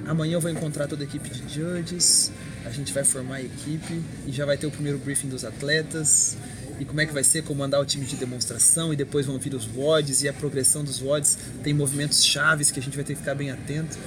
amanhã 0.08 0.34
eu 0.34 0.42
vou 0.42 0.50
encontrar 0.50 0.88
toda 0.88 1.04
a 1.04 1.06
equipe 1.06 1.30
de 1.30 1.54
judges, 1.54 2.32
a 2.66 2.70
gente 2.72 2.92
vai 2.92 3.04
formar 3.04 3.36
a 3.36 3.42
equipe 3.42 4.02
e 4.26 4.32
já 4.32 4.46
vai 4.46 4.58
ter 4.58 4.66
o 4.66 4.72
primeiro 4.72 4.98
briefing 4.98 5.30
dos 5.30 5.46
atletas 5.46 6.36
e 6.84 6.86
como 6.86 7.00
é 7.00 7.06
que 7.06 7.14
vai 7.14 7.24
ser 7.24 7.44
comandar 7.44 7.80
o 7.80 7.86
time 7.86 8.06
de 8.06 8.18
demonstração 8.18 8.92
e 8.92 8.96
depois 8.96 9.26
vão 9.26 9.40
vir 9.40 9.56
os 9.56 9.66
WODs 9.74 10.22
e 10.22 10.28
a 10.28 10.34
progressão 10.34 10.84
dos 10.84 11.02
WODs 11.02 11.38
tem 11.64 11.74
movimentos 11.74 12.24
chaves 12.24 12.70
que 12.70 12.80
a 12.80 12.84
gente 12.84 12.96
vai 12.96 13.06
ter 13.06 13.14
que 13.14 13.20
ficar 13.20 13.36
bem 13.36 13.50
atento. 13.50 13.98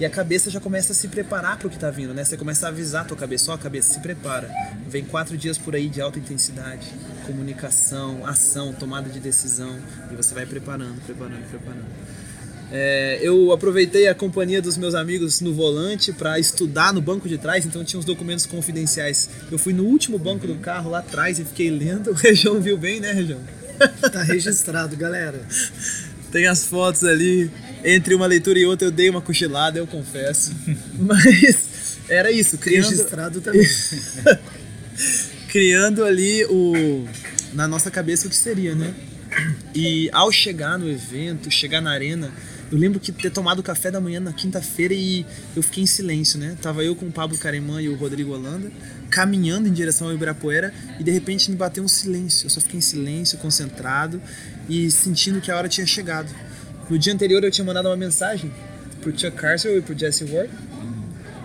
e 0.00 0.04
a 0.04 0.10
cabeça 0.10 0.50
já 0.50 0.58
começa 0.58 0.92
a 0.92 0.96
se 0.96 1.06
preparar 1.06 1.56
para 1.56 1.68
o 1.68 1.70
que 1.70 1.76
está 1.76 1.88
vindo, 1.88 2.12
né? 2.12 2.24
Você 2.24 2.36
começa 2.36 2.66
a 2.66 2.70
avisar 2.70 3.02
a 3.02 3.04
tua 3.04 3.16
cabeça, 3.16 3.52
ó, 3.52 3.56
cabeça, 3.56 3.94
se 3.94 4.00
prepara. 4.00 4.50
Vem 4.88 5.04
quatro 5.04 5.38
dias 5.38 5.56
por 5.56 5.76
aí 5.76 5.88
de 5.88 6.00
alta 6.00 6.18
intensidade, 6.18 6.92
comunicação, 7.24 8.26
ação, 8.26 8.72
tomada 8.72 9.08
de 9.08 9.20
decisão, 9.20 9.78
e 10.10 10.16
você 10.16 10.34
vai 10.34 10.46
preparando, 10.46 11.00
preparando, 11.02 11.48
preparando. 11.48 11.86
É, 12.72 13.18
eu 13.22 13.52
aproveitei 13.52 14.08
a 14.08 14.14
companhia 14.14 14.60
dos 14.60 14.76
meus 14.76 14.94
amigos 14.94 15.40
no 15.40 15.52
volante 15.52 16.12
para 16.12 16.38
estudar 16.38 16.92
no 16.92 17.00
banco 17.00 17.28
de 17.28 17.38
trás, 17.38 17.64
então 17.64 17.84
tinha 17.84 17.98
uns 17.98 18.04
documentos 18.04 18.46
confidenciais. 18.46 19.28
Eu 19.50 19.58
fui 19.58 19.72
no 19.72 19.84
último 19.84 20.18
banco 20.18 20.46
do 20.46 20.56
carro 20.56 20.90
lá 20.90 20.98
atrás 20.98 21.38
e 21.38 21.44
fiquei 21.44 21.70
lendo. 21.70 22.10
O 22.14 22.14
Região 22.14 22.60
viu 22.60 22.76
bem, 22.76 23.00
né, 23.00 23.12
Região? 23.12 23.40
Tá 24.10 24.22
registrado, 24.22 24.96
galera. 24.96 25.40
Tem 26.30 26.46
as 26.46 26.64
fotos 26.64 27.04
ali. 27.04 27.50
Entre 27.84 28.14
uma 28.14 28.26
leitura 28.26 28.58
e 28.58 28.64
outra 28.64 28.88
eu 28.88 28.92
dei 28.92 29.10
uma 29.10 29.20
cochilada, 29.20 29.78
eu 29.78 29.86
confesso. 29.86 30.52
Mas 30.98 31.98
era 32.08 32.30
isso, 32.30 32.56
criando... 32.56 32.88
Registrado 32.88 33.40
também. 33.40 33.66
criando 35.48 36.04
ali 36.04 36.44
o 36.46 37.06
na 37.52 37.68
nossa 37.68 37.90
cabeça 37.90 38.26
o 38.26 38.30
que 38.30 38.36
seria, 38.36 38.74
né? 38.74 38.92
E 39.74 40.10
ao 40.12 40.30
chegar 40.30 40.78
no 40.78 40.90
evento, 40.90 41.50
chegar 41.50 41.80
na 41.80 41.92
arena, 41.92 42.32
eu 42.74 42.80
lembro 42.80 42.98
que 42.98 43.12
ter 43.12 43.30
tomado 43.30 43.62
café 43.62 43.88
da 43.88 44.00
manhã 44.00 44.18
na 44.18 44.32
quinta-feira 44.32 44.92
e 44.92 45.24
eu 45.54 45.62
fiquei 45.62 45.84
em 45.84 45.86
silêncio, 45.86 46.40
né? 46.40 46.56
Tava 46.60 46.82
eu 46.82 46.96
com 46.96 47.06
o 47.06 47.12
Pablo 47.12 47.38
Caremã 47.38 47.80
e 47.80 47.88
o 47.88 47.94
Rodrigo 47.94 48.32
Holanda 48.32 48.68
caminhando 49.08 49.68
em 49.68 49.72
direção 49.72 50.08
ao 50.08 50.12
Ibirapuera 50.12 50.74
e 50.98 51.04
de 51.04 51.12
repente 51.12 51.48
me 51.52 51.56
bateu 51.56 51.84
um 51.84 51.88
silêncio. 51.88 52.46
Eu 52.46 52.50
só 52.50 52.60
fiquei 52.60 52.78
em 52.78 52.80
silêncio, 52.80 53.38
concentrado 53.38 54.20
e 54.68 54.90
sentindo 54.90 55.40
que 55.40 55.52
a 55.52 55.56
hora 55.56 55.68
tinha 55.68 55.86
chegado. 55.86 56.28
No 56.90 56.98
dia 56.98 57.14
anterior 57.14 57.44
eu 57.44 57.50
tinha 57.52 57.64
mandado 57.64 57.88
uma 57.88 57.96
mensagem 57.96 58.50
pro 59.00 59.16
Chuck 59.16 59.36
Carcel 59.36 59.78
e 59.78 59.80
pro 59.80 59.96
Jesse 59.96 60.24
Ward 60.24 60.50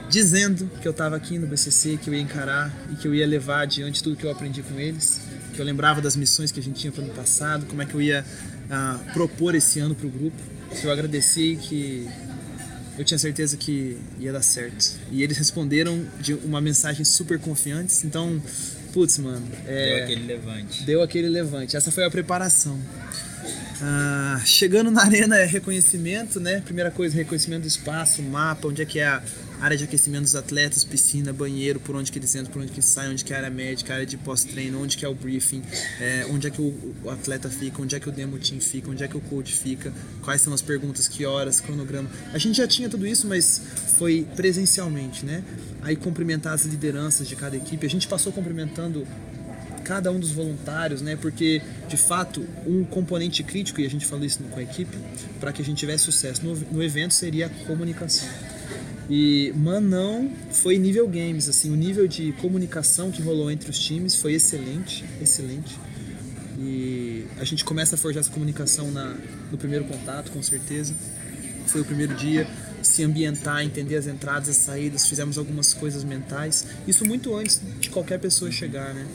dizendo 0.09 0.67
que 0.81 0.87
eu 0.87 0.91
estava 0.91 1.15
aqui 1.15 1.37
no 1.37 1.45
BCC, 1.45 1.99
que 2.01 2.09
eu 2.09 2.13
ia 2.15 2.21
encarar 2.21 2.75
e 2.91 2.95
que 2.95 3.07
eu 3.07 3.13
ia 3.13 3.27
levar 3.27 3.61
adiante 3.61 4.01
tudo 4.01 4.15
que 4.15 4.25
eu 4.25 4.31
aprendi 4.31 4.63
com 4.63 4.79
eles, 4.79 5.21
que 5.53 5.61
eu 5.61 5.65
lembrava 5.65 6.01
das 6.01 6.15
missões 6.15 6.51
que 6.51 6.59
a 6.59 6.63
gente 6.63 6.79
tinha 6.79 6.91
para 6.91 7.01
o 7.01 7.05
ano 7.05 7.13
passado, 7.13 7.67
como 7.67 7.83
é 7.83 7.85
que 7.85 7.93
eu 7.93 8.01
ia 8.01 8.25
uh, 8.65 9.13
propor 9.13 9.53
esse 9.53 9.79
ano 9.79 9.93
para 9.93 10.07
o 10.07 10.09
grupo. 10.09 10.58
Que 10.69 10.85
eu 10.85 10.91
agradeci 10.91 11.57
que 11.61 12.07
eu 12.97 13.05
tinha 13.05 13.17
certeza 13.17 13.55
que 13.55 13.97
ia 14.19 14.31
dar 14.31 14.41
certo. 14.41 14.97
E 15.11 15.23
eles 15.23 15.37
responderam 15.37 16.05
de 16.19 16.33
uma 16.33 16.59
mensagem 16.59 17.05
super 17.05 17.39
confiantes. 17.39 18.03
Então, 18.03 18.41
putz, 18.93 19.17
mano. 19.17 19.47
É, 19.65 19.95
deu 19.95 20.03
aquele 20.03 20.25
levante. 20.25 20.83
Deu 20.83 21.01
aquele 21.01 21.29
levante. 21.29 21.77
Essa 21.77 21.91
foi 21.91 22.03
a 22.03 22.09
preparação. 22.11 22.79
Ah, 23.81 24.41
chegando 24.45 24.91
na 24.91 25.03
arena 25.03 25.37
é 25.37 25.45
reconhecimento, 25.45 26.39
né? 26.39 26.61
Primeira 26.61 26.91
coisa, 26.91 27.15
reconhecimento 27.15 27.61
do 27.61 27.67
espaço, 27.67 28.21
mapa, 28.21 28.67
onde 28.67 28.81
é 28.81 28.85
que 28.85 28.99
é 28.99 29.07
a 29.07 29.23
área 29.59 29.77
de 29.77 29.83
aquecimento 29.83 30.23
dos 30.23 30.35
atletas, 30.35 30.83
piscina, 30.83 31.33
banheiro, 31.33 31.79
por 31.79 31.95
onde 31.95 32.11
que 32.11 32.17
eles 32.17 32.33
entram, 32.33 32.51
por 32.51 32.61
onde 32.61 32.71
que 32.71 32.81
saem, 32.81 33.11
onde 33.11 33.25
que 33.25 33.33
é 33.33 33.35
a 33.35 33.39
área 33.39 33.49
médica, 33.49 33.93
a 33.93 33.95
área 33.95 34.05
de 34.05 34.17
pós-treino, 34.17 34.81
onde 34.81 34.97
que 34.97 35.05
é 35.05 35.09
o 35.09 35.13
briefing, 35.13 35.61
é, 35.99 36.25
onde 36.29 36.47
é 36.47 36.49
que 36.49 36.61
o, 36.61 36.95
o, 37.03 37.09
atleta 37.09 37.49
fica, 37.49 37.81
onde 37.81 37.95
é 37.95 37.99
que 37.99 38.07
o 38.07 38.11
demo 38.11 38.37
team 38.37 38.61
fica, 38.61 38.89
onde 38.89 39.03
é 39.03 39.07
que 39.07 39.17
o 39.17 39.21
coach 39.21 39.53
fica, 39.53 39.91
quais 40.23 40.41
são 40.41 40.53
as 40.53 40.61
perguntas, 40.61 41.07
que 41.07 41.25
horas, 41.25 41.59
cronograma. 41.59 42.09
A 42.33 42.37
gente 42.37 42.57
já 42.57 42.67
tinha 42.67 42.89
tudo 42.89 43.05
isso, 43.05 43.27
mas 43.27 43.61
foi 43.97 44.25
presencialmente, 44.35 45.25
né? 45.25 45.43
Aí 45.81 45.95
cumprimentar 45.95 46.53
as 46.53 46.65
lideranças 46.65 47.27
de 47.27 47.35
cada 47.35 47.57
equipe. 47.57 47.85
A 47.85 47.89
gente 47.89 48.07
passou 48.07 48.31
cumprimentando 48.31 49.05
cada 49.83 50.11
um 50.11 50.19
dos 50.19 50.31
voluntários, 50.31 51.01
né? 51.01 51.15
Porque 51.15 51.61
de 51.87 51.97
fato 51.97 52.45
um 52.65 52.85
componente 52.85 53.43
crítico 53.43 53.81
e 53.81 53.85
a 53.85 53.89
gente 53.89 54.05
falou 54.05 54.23
isso 54.23 54.39
com 54.43 54.59
a 54.59 54.63
equipe 54.63 54.95
para 55.39 55.51
que 55.51 55.61
a 55.61 55.65
gente 55.65 55.79
tivesse 55.79 56.03
sucesso 56.03 56.45
no, 56.45 56.55
no 56.55 56.83
evento 56.83 57.13
seria 57.13 57.47
a 57.47 57.49
comunicação. 57.65 58.29
E 59.09 59.51
Manão 59.55 60.31
foi 60.51 60.77
nível 60.77 61.07
games, 61.07 61.49
assim, 61.49 61.71
o 61.71 61.75
nível 61.75 62.07
de 62.07 62.31
comunicação 62.33 63.09
que 63.09 63.21
rolou 63.23 63.49
entre 63.49 63.69
os 63.69 63.79
times 63.79 64.15
foi 64.15 64.33
excelente, 64.33 65.03
excelente. 65.19 65.75
E 66.59 67.25
a 67.39 67.43
gente 67.43 67.65
começa 67.65 67.95
a 67.95 67.97
forjar 67.97 68.21
essa 68.21 68.29
comunicação 68.29 68.91
na, 68.91 69.15
no 69.51 69.57
primeiro 69.57 69.85
contato, 69.85 70.29
com 70.31 70.43
certeza. 70.43 70.93
Foi 71.65 71.81
o 71.81 71.85
primeiro 71.85 72.13
dia, 72.13 72.47
se 72.83 73.03
ambientar, 73.03 73.63
entender 73.63 73.95
as 73.95 74.05
entradas, 74.05 74.49
as 74.49 74.57
saídas, 74.57 75.07
fizemos 75.07 75.39
algumas 75.39 75.73
coisas 75.73 76.03
mentais. 76.03 76.67
Isso 76.87 77.03
muito 77.03 77.35
antes 77.35 77.61
de 77.79 77.89
qualquer 77.89 78.19
pessoa 78.19 78.51
chegar, 78.51 78.93
né? 78.93 79.07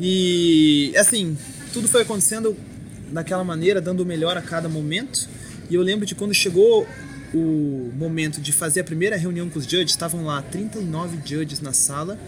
E 0.00 0.92
assim, 0.98 1.38
tudo 1.72 1.88
foi 1.88 2.02
acontecendo 2.02 2.54
daquela 3.10 3.44
maneira, 3.44 3.80
dando 3.80 4.00
o 4.00 4.06
melhor 4.06 4.36
a 4.36 4.42
cada 4.42 4.68
momento. 4.68 5.28
E 5.70 5.74
eu 5.74 5.82
lembro 5.82 6.04
de 6.04 6.14
quando 6.14 6.34
chegou 6.34 6.86
o 7.34 7.90
momento 7.96 8.40
de 8.40 8.52
fazer 8.52 8.80
a 8.80 8.84
primeira 8.84 9.16
reunião 9.16 9.48
com 9.48 9.58
os 9.58 9.64
judges, 9.64 9.90
estavam 9.90 10.24
lá 10.24 10.42
39 10.42 11.18
judges 11.24 11.60
na 11.60 11.72
sala 11.72 12.18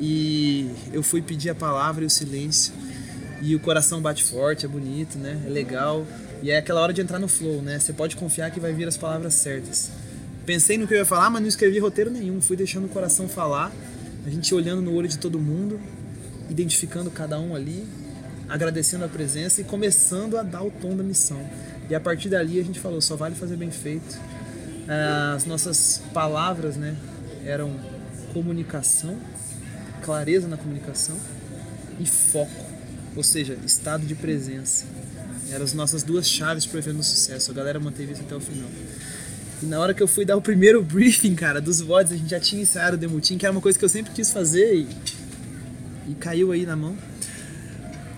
e 0.00 0.70
eu 0.92 1.02
fui 1.02 1.20
pedir 1.20 1.50
a 1.50 1.54
palavra 1.54 2.04
e 2.04 2.06
o 2.06 2.10
silêncio. 2.10 2.72
E 3.40 3.56
o 3.56 3.60
coração 3.60 4.00
bate 4.00 4.22
forte, 4.22 4.64
é 4.64 4.68
bonito, 4.68 5.18
né? 5.18 5.40
É 5.44 5.48
legal. 5.48 6.06
E 6.42 6.50
é 6.50 6.58
aquela 6.58 6.80
hora 6.80 6.92
de 6.92 7.00
entrar 7.00 7.18
no 7.18 7.26
flow, 7.26 7.60
né? 7.60 7.78
Você 7.78 7.92
pode 7.92 8.14
confiar 8.14 8.50
que 8.52 8.60
vai 8.60 8.72
vir 8.72 8.86
as 8.86 8.96
palavras 8.96 9.34
certas. 9.34 9.90
Pensei 10.46 10.78
no 10.78 10.86
que 10.86 10.94
eu 10.94 10.98
ia 10.98 11.04
falar, 11.04 11.28
mas 11.28 11.42
não 11.42 11.48
escrevi 11.48 11.78
roteiro 11.78 12.10
nenhum. 12.10 12.40
Fui 12.40 12.56
deixando 12.56 12.84
o 12.86 12.88
coração 12.88 13.28
falar, 13.28 13.72
a 14.24 14.30
gente 14.30 14.54
olhando 14.54 14.80
no 14.80 14.94
olho 14.94 15.08
de 15.08 15.18
todo 15.18 15.40
mundo, 15.40 15.80
identificando 16.48 17.10
cada 17.10 17.38
um 17.38 17.54
ali, 17.54 17.84
agradecendo 18.48 19.04
a 19.04 19.08
presença 19.08 19.60
e 19.60 19.64
começando 19.64 20.36
a 20.36 20.42
dar 20.42 20.62
o 20.62 20.70
tom 20.70 20.96
da 20.96 21.02
missão. 21.02 21.40
E 21.88 21.94
a 21.94 22.00
partir 22.00 22.28
dali 22.28 22.60
a 22.60 22.62
gente 22.62 22.78
falou, 22.78 23.00
só 23.00 23.16
vale 23.16 23.34
fazer 23.34 23.56
bem 23.56 23.70
feito. 23.70 24.18
É, 24.88 25.34
as 25.34 25.44
nossas 25.44 26.02
palavras, 26.12 26.76
né, 26.76 26.96
eram 27.44 27.74
comunicação, 28.32 29.16
clareza 30.02 30.48
na 30.48 30.56
comunicação 30.56 31.16
e 32.00 32.06
foco, 32.06 32.50
ou 33.14 33.22
seja, 33.22 33.56
estado 33.64 34.06
de 34.06 34.14
presença. 34.14 34.86
Eram 35.50 35.64
as 35.64 35.74
nossas 35.74 36.02
duas 36.02 36.26
chaves 36.26 36.64
para 36.64 36.76
o 36.76 36.78
evento 36.78 37.02
sucesso. 37.02 37.50
A 37.50 37.54
galera 37.54 37.78
manteve 37.78 38.12
isso 38.12 38.22
até 38.22 38.34
o 38.34 38.40
final. 38.40 38.70
E 39.62 39.66
na 39.66 39.78
hora 39.78 39.92
que 39.92 40.02
eu 40.02 40.08
fui 40.08 40.24
dar 40.24 40.36
o 40.36 40.42
primeiro 40.42 40.80
briefing, 40.82 41.34
cara, 41.34 41.60
dos 41.60 41.80
VODs, 41.80 42.12
a 42.12 42.16
gente 42.16 42.30
já 42.30 42.40
tinha 42.40 42.62
ensaiado 42.62 42.96
o 42.96 42.98
demutim, 42.98 43.36
que 43.36 43.44
era 43.44 43.52
uma 43.52 43.60
coisa 43.60 43.78
que 43.78 43.84
eu 43.84 43.88
sempre 43.88 44.12
quis 44.12 44.30
fazer 44.30 44.74
e, 44.74 44.88
e 46.08 46.14
caiu 46.14 46.52
aí 46.52 46.64
na 46.64 46.74
mão. 46.74 46.96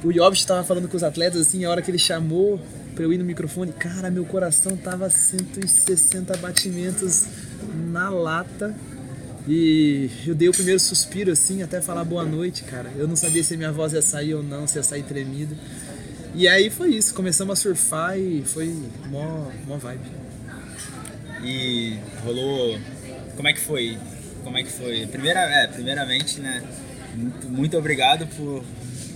O 0.03 0.13
Yobst 0.13 0.43
estava 0.43 0.63
falando 0.63 0.87
com 0.87 0.97
os 0.97 1.03
atletas, 1.03 1.41
assim, 1.41 1.65
a 1.65 1.71
hora 1.71 1.83
que 1.83 1.91
ele 1.91 1.99
chamou 1.99 2.61
pra 2.95 3.05
eu 3.05 3.13
ir 3.13 3.19
no 3.19 3.25
microfone, 3.25 3.73
cara, 3.73 4.11
meu 4.11 4.25
coração 4.25 4.77
tava 4.77 5.11
160 5.11 6.37
batimentos 6.37 7.25
na 7.91 8.09
lata. 8.09 8.75
E 9.47 10.09
eu 10.27 10.35
dei 10.35 10.49
o 10.49 10.53
primeiro 10.53 10.81
suspiro 10.81 11.31
assim, 11.31 11.63
até 11.63 11.81
falar 11.83 12.05
boa 12.05 12.25
noite, 12.25 12.65
cara. 12.65 12.91
Eu 12.97 13.07
não 13.07 13.15
sabia 13.17 13.45
se 13.45 13.57
minha 13.57 13.71
voz 13.71 13.93
ia 13.93 14.01
sair 14.01 14.35
ou 14.35 14.43
não, 14.43 14.67
se 14.67 14.79
ia 14.79 14.83
sair 14.83 15.03
tremida. 15.03 15.55
E 16.35 16.49
aí 16.49 16.71
foi 16.71 16.95
isso, 16.95 17.15
começamos 17.15 17.59
a 17.59 17.63
surfar 17.63 18.19
e 18.19 18.43
foi 18.43 18.75
mó, 19.07 19.51
mó 19.67 19.77
vibe. 19.77 20.11
E 21.45 21.99
rolou. 22.25 22.79
Como 23.37 23.47
é 23.47 23.53
que 23.53 23.61
foi? 23.61 23.99
Como 24.43 24.57
é 24.57 24.63
que 24.63 24.71
foi? 24.71 25.07
Primeira, 25.07 25.41
é, 25.41 25.67
primeiramente, 25.67 26.41
né? 26.41 26.63
Muito, 27.15 27.49
muito 27.49 27.79
obrigado 27.79 28.27
por 28.27 28.65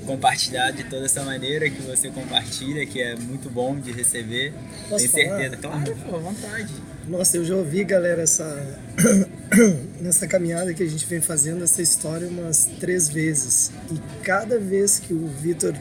compartilhar 0.08 0.70
de 0.70 0.84
toda 0.84 1.04
essa 1.04 1.22
maneira 1.22 1.68
que 1.68 1.82
você 1.82 2.08
compartilha, 2.08 2.86
que 2.86 3.02
é 3.02 3.14
muito 3.14 3.50
bom 3.50 3.78
de 3.78 3.92
receber. 3.92 4.54
Posso 4.88 5.06
Tenho 5.10 5.28
certeza. 5.28 5.58
Falar? 5.58 5.84
Claro, 5.84 5.96
pô, 6.10 6.18
vontade. 6.18 6.72
Nossa, 7.06 7.36
eu 7.36 7.44
já 7.44 7.54
ouvi, 7.54 7.84
galera, 7.84 8.22
essa 8.22 8.80
nessa 10.00 10.26
caminhada 10.26 10.72
que 10.72 10.82
a 10.82 10.86
gente 10.86 11.04
vem 11.04 11.20
fazendo 11.20 11.62
essa 11.62 11.82
história 11.82 12.26
umas 12.26 12.70
três 12.80 13.10
vezes. 13.10 13.70
E 13.92 14.00
cada 14.22 14.58
vez 14.58 14.98
que 14.98 15.12
o 15.12 15.26
Vitor 15.26 15.74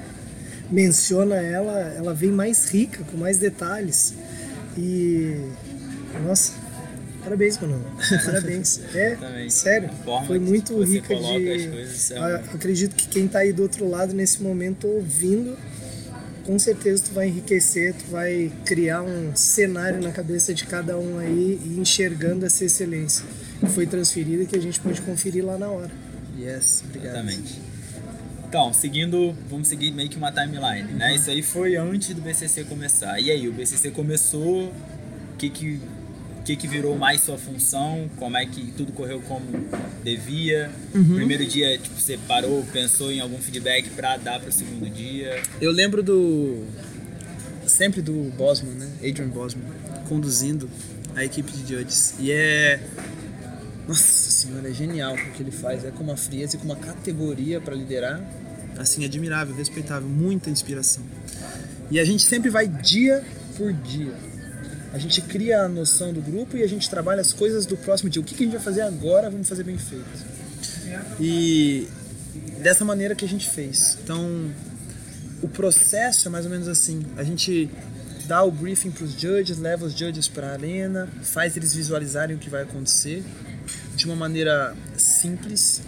menciona 0.69 1.37
ela, 1.37 1.79
ela 1.95 2.13
vem 2.13 2.31
mais 2.31 2.69
rica, 2.69 3.05
com 3.05 3.15
mais 3.15 3.37
detalhes. 3.37 4.13
E 4.77 5.37
nossa, 6.25 6.51
Parabéns, 7.27 7.57
mano. 7.57 7.83
Parabéns. 8.23 8.79
É, 8.95 9.49
sério. 9.49 9.89
Foi 10.25 10.39
muito 10.39 10.81
rica 10.81 11.13
de. 11.13 11.67
Coisas, 11.69 12.11
é 12.11 12.35
Acredito 12.53 12.95
que 12.95 13.05
quem 13.07 13.27
tá 13.27 13.39
aí 13.39 13.51
do 13.51 13.63
outro 13.63 13.87
lado 13.87 14.13
nesse 14.13 14.41
momento 14.41 14.87
ouvindo, 14.87 15.57
com 16.45 16.57
certeza 16.57 17.03
tu 17.03 17.13
vai 17.13 17.27
enriquecer, 17.27 17.93
tu 17.93 18.09
vai 18.09 18.49
criar 18.63 19.01
um 19.01 19.35
cenário 19.35 20.01
na 20.01 20.11
cabeça 20.11 20.53
de 20.53 20.65
cada 20.65 20.97
um 20.97 21.19
aí 21.19 21.59
e 21.65 21.77
enxergando 21.77 22.45
essa 22.45 22.63
excelência 22.63 23.25
que 23.59 23.69
foi 23.71 23.85
transferida 23.85 24.43
e 24.43 24.45
que 24.45 24.55
a 24.55 24.61
gente 24.61 24.79
pode 24.79 25.01
conferir 25.01 25.45
lá 25.45 25.57
na 25.57 25.67
hora. 25.67 25.91
Yes, 26.39 26.81
obrigado. 26.87 27.15
Exatamente. 27.15 27.59
Então, 28.47 28.71
seguindo, 28.71 29.35
vamos 29.49 29.67
seguir 29.67 29.91
meio 29.91 30.07
que 30.07 30.15
uma 30.15 30.31
timeline, 30.31 30.93
né? 30.93 31.13
Isso 31.13 31.29
aí 31.29 31.43
foi 31.43 31.75
antes 31.75 32.15
do 32.15 32.21
BCC 32.21 32.63
começar. 32.63 33.19
E 33.19 33.29
aí, 33.29 33.49
o 33.49 33.51
BCC 33.51 33.91
começou, 33.91 34.67
o 34.67 35.37
que 35.37 35.49
que 35.49 35.81
que, 36.47 36.55
que 36.55 36.67
virou 36.67 36.97
mais 36.97 37.21
sua 37.21 37.37
função, 37.37 38.09
como 38.15 38.37
é 38.37 38.45
que 38.45 38.71
tudo 38.71 38.93
correu 38.93 39.21
como 39.27 39.45
devia. 40.01 40.71
Uhum. 40.95 41.15
Primeiro 41.15 41.45
dia, 41.45 41.77
tipo, 41.77 41.99
você 41.99 42.17
parou, 42.25 42.65
pensou 42.71 43.11
em 43.11 43.19
algum 43.19 43.37
feedback 43.37 43.89
para 43.89 44.15
dar 44.15 44.39
para 44.39 44.47
o 44.47 44.51
segundo 44.51 44.89
dia. 44.89 45.41
Eu 45.59 45.71
lembro 45.71 46.01
do 46.01 46.65
sempre 47.65 48.01
do 48.01 48.31
Bosman, 48.37 48.75
né? 48.75 48.89
Adrian 49.05 49.27
Bosman, 49.27 49.65
conduzindo 50.07 50.69
a 51.13 51.25
equipe 51.25 51.51
de 51.51 51.75
judges. 51.75 52.15
E 52.17 52.31
é. 52.31 52.79
Nossa 53.85 54.31
senhora, 54.31 54.69
é 54.69 54.73
genial 54.73 55.15
o 55.15 55.31
que 55.33 55.43
ele 55.43 55.51
faz. 55.51 55.83
É 55.83 55.91
com 55.91 56.03
uma 56.03 56.15
frieza 56.15 56.55
e 56.55 56.59
com 56.59 56.65
uma 56.65 56.77
categoria 56.77 57.59
para 57.59 57.75
liderar. 57.75 58.21
Assim, 58.77 59.03
admirável, 59.03 59.53
respeitável, 59.53 60.07
muita 60.07 60.49
inspiração. 60.49 61.03
E 61.91 61.99
a 61.99 62.05
gente 62.05 62.23
sempre 62.23 62.49
vai 62.49 62.67
dia 62.67 63.21
por 63.57 63.73
dia. 63.73 64.13
A 64.93 64.97
gente 64.97 65.21
cria 65.21 65.61
a 65.61 65.67
noção 65.67 66.13
do 66.13 66.21
grupo 66.21 66.57
e 66.57 66.63
a 66.63 66.67
gente 66.67 66.89
trabalha 66.89 67.21
as 67.21 67.33
coisas 67.33 67.65
do 67.65 67.75
próximo 67.77 68.09
dia. 68.09 68.21
O 68.21 68.25
que, 68.25 68.35
que 68.35 68.43
a 68.43 68.45
gente 68.45 68.55
vai 68.55 68.63
fazer 68.63 68.81
agora, 68.81 69.29
vamos 69.29 69.47
fazer 69.47 69.63
bem 69.63 69.77
feito. 69.77 70.05
E 71.19 71.87
dessa 72.61 72.85
maneira 72.85 73.15
que 73.15 73.25
a 73.25 73.27
gente 73.27 73.49
fez. 73.49 73.97
Então, 74.03 74.49
o 75.41 75.47
processo 75.47 76.27
é 76.27 76.31
mais 76.31 76.45
ou 76.45 76.51
menos 76.51 76.67
assim. 76.67 77.05
A 77.17 77.23
gente 77.23 77.69
dá 78.25 78.43
o 78.43 78.51
briefing 78.51 78.91
para 78.91 79.03
os 79.03 79.13
judges, 79.13 79.57
leva 79.57 79.85
os 79.85 79.93
judges 79.93 80.27
para 80.27 80.47
a 80.47 80.51
arena, 80.51 81.07
faz 81.21 81.55
eles 81.55 81.73
visualizarem 81.73 82.35
o 82.35 82.39
que 82.39 82.49
vai 82.49 82.63
acontecer 82.63 83.23
de 83.95 84.05
uma 84.05 84.15
maneira 84.15 84.75
simples, 84.97 85.81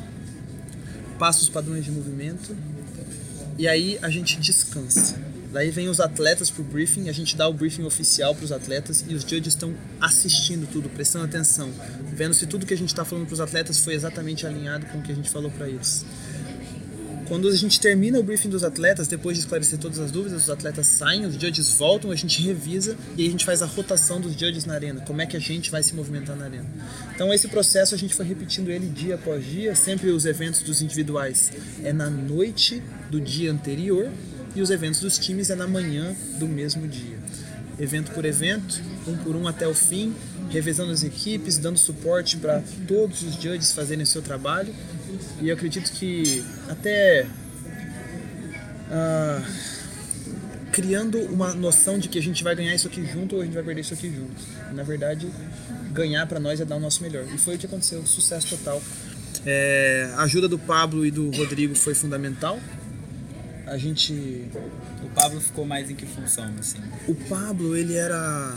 passa 1.18 1.42
os 1.42 1.50
padrões 1.50 1.86
de 1.86 1.92
movimento 1.92 2.56
e 3.58 3.68
aí 3.68 4.00
a 4.02 4.10
gente 4.10 4.40
descansa. 4.40 5.29
Daí 5.52 5.72
vem 5.72 5.90
os 5.90 6.00
atletas 6.00 6.52
pro 6.52 6.64
briefing, 6.64 7.10
a 7.10 7.12
gente 7.12 7.36
dá 7.36 7.48
o 7.48 7.54
briefing 7.54 7.84
oficial 7.84 8.36
para 8.36 8.46
os 8.46 8.52
atletas 8.52 9.04
e 9.08 9.16
os 9.16 9.24
judges 9.24 9.48
estão 9.54 9.74
assistindo 10.00 10.68
tudo, 10.72 10.90
prestando 10.90 11.26
atenção, 11.26 11.72
vendo 12.14 12.36
se 12.36 12.46
tudo 12.46 12.68
que 12.68 12.74
a 12.74 12.78
gente 12.78 12.90
está 12.90 13.04
falando 13.04 13.26
para 13.26 13.34
os 13.34 13.40
atletas 13.40 13.80
foi 13.80 13.96
exatamente 13.96 14.46
alinhado 14.46 14.86
com 14.88 15.00
o 15.00 15.02
que 15.02 15.12
a 15.12 15.16
gente 15.16 15.30
falou 15.30 15.50
para 15.50 15.68
eles. 15.68 16.06
Quando 17.28 17.48
a 17.48 17.56
gente 17.56 17.80
termina 17.80 18.20
o 18.20 18.24
briefing 18.24 18.50
dos 18.50 18.64
atletas, 18.64 19.08
depois 19.08 19.38
de 19.38 19.44
esclarecer 19.44 19.78
todas 19.78 20.00
as 20.00 20.10
dúvidas, 20.10 20.44
os 20.44 20.50
atletas 20.50 20.88
saem, 20.88 21.28
os 21.28 21.36
judges 21.36 21.72
voltam, 21.74 22.10
a 22.10 22.16
gente 22.16 22.42
revisa 22.42 22.98
e 23.16 23.28
a 23.28 23.30
gente 23.30 23.46
faz 23.46 23.62
a 23.62 23.68
rotação 23.68 24.20
dos 24.20 24.34
judges 24.34 24.66
na 24.66 24.74
arena, 24.74 25.02
como 25.02 25.22
é 25.22 25.28
que 25.28 25.38
a 25.38 25.40
gente 25.40 25.70
vai 25.70 25.84
se 25.84 25.94
movimentar 25.94 26.36
na 26.36 26.46
arena. 26.46 26.66
Então 27.14 27.32
esse 27.32 27.48
processo 27.48 27.94
a 27.94 27.98
gente 28.00 28.16
foi 28.16 28.26
repetindo 28.26 28.72
ele 28.72 28.88
dia 28.88 29.14
após 29.14 29.46
dia, 29.46 29.76
sempre 29.76 30.10
os 30.10 30.26
eventos 30.26 30.64
dos 30.64 30.82
individuais 30.82 31.52
é 31.84 31.94
na 31.94 32.10
noite 32.10 32.82
do 33.12 33.22
dia 33.22 33.52
anterior 33.52 34.10
e 34.56 34.62
os 34.62 34.70
eventos 34.70 35.00
dos 35.00 35.18
times 35.18 35.50
é 35.50 35.56
na 35.56 35.68
manhã 35.68 36.16
do 36.38 36.48
mesmo 36.48 36.88
dia. 36.88 37.18
Evento 37.80 38.12
por 38.12 38.26
evento, 38.26 38.82
um 39.08 39.16
por 39.18 39.36
um 39.36 39.48
até 39.48 39.68
o 39.68 39.74
fim, 39.74 40.14
revezando 40.50 40.92
as 40.92 41.04
equipes, 41.04 41.58
dando 41.58 41.78
suporte 41.78 42.38
para 42.38 42.62
todos 42.88 43.22
os 43.24 43.36
judges 43.36 43.72
fazerem 43.72 44.04
o 44.04 44.08
seu 44.08 44.22
trabalho 44.22 44.74
e 45.42 45.50
eu 45.50 45.56
acredito 45.56 45.92
que 45.92 46.44
até 46.68 47.26
uh, 48.90 49.46
criando 50.72 51.20
uma 51.20 51.54
noção 51.54 51.98
de 51.98 52.10
que 52.10 52.18
a 52.18 52.22
gente 52.22 52.44
vai 52.44 52.56
ganhar 52.56 52.74
isso 52.74 52.88
aqui 52.88 53.06
junto 53.06 53.36
ou 53.36 53.42
a 53.42 53.46
gente 53.46 53.54
vai 53.54 53.64
perder 53.64 53.82
isso 53.82 53.94
aqui 53.94 54.10
junto. 54.10 54.74
Na 54.74 54.84
verdade, 54.84 55.28
ganhar 55.92 56.26
para 56.28 56.40
nós 56.40 56.60
é 56.60 56.66
dar 56.66 56.76
o 56.76 56.80
nosso 56.80 57.02
melhor. 57.02 57.26
E 57.34 57.38
foi 57.38 57.56
o 57.56 57.58
que 57.58 57.66
aconteceu, 57.66 58.06
sucesso 58.06 58.58
total. 58.58 58.82
É, 59.46 60.12
a 60.16 60.24
ajuda 60.24 60.48
do 60.48 60.60
Pablo 60.60 61.06
e 61.06 61.12
do 61.12 61.30
Rodrigo 61.32 61.76
foi 61.76 61.94
fundamental. 61.94 62.60
A 63.70 63.78
gente. 63.78 64.50
O 65.04 65.10
Pablo 65.10 65.40
ficou 65.40 65.66
mais 65.66 65.90
em 65.90 65.96
que 65.96 66.06
função, 66.06 66.52
assim? 66.60 66.80
O 67.08 67.16
Pablo, 67.16 67.76
ele 67.76 67.96
era 67.96 68.56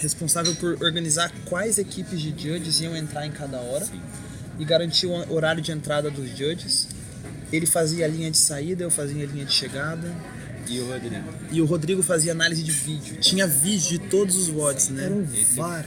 responsável 0.00 0.54
por 0.56 0.82
organizar 0.82 1.30
quais 1.44 1.78
equipes 1.78 2.20
de 2.20 2.30
judges 2.30 2.80
iam 2.80 2.96
entrar 2.96 3.26
em 3.26 3.30
cada 3.30 3.58
hora. 3.58 3.84
Sim 3.84 4.00
e 4.58 4.64
garantia 4.64 5.08
o 5.08 5.34
horário 5.34 5.62
de 5.62 5.72
entrada 5.72 6.10
dos 6.10 6.30
judges. 6.36 6.88
Ele 7.52 7.66
fazia 7.66 8.04
a 8.04 8.08
linha 8.08 8.30
de 8.30 8.38
saída, 8.38 8.84
eu 8.84 8.90
fazia 8.90 9.24
a 9.24 9.26
linha 9.26 9.44
de 9.44 9.52
chegada. 9.52 10.14
E 10.68 10.78
o 10.80 10.86
Rodrigo? 10.86 11.28
E 11.50 11.60
o 11.60 11.64
Rodrigo 11.66 12.02
fazia 12.02 12.32
análise 12.32 12.62
de 12.62 12.70
vídeo. 12.70 13.16
Tinha 13.16 13.46
vídeo 13.46 13.88
de 13.88 13.98
todos 13.98 14.36
os 14.36 14.48
WODs, 14.48 14.88
né? 14.90 15.04
Era 15.04 15.14
um 15.14 15.26
VAR. 15.56 15.84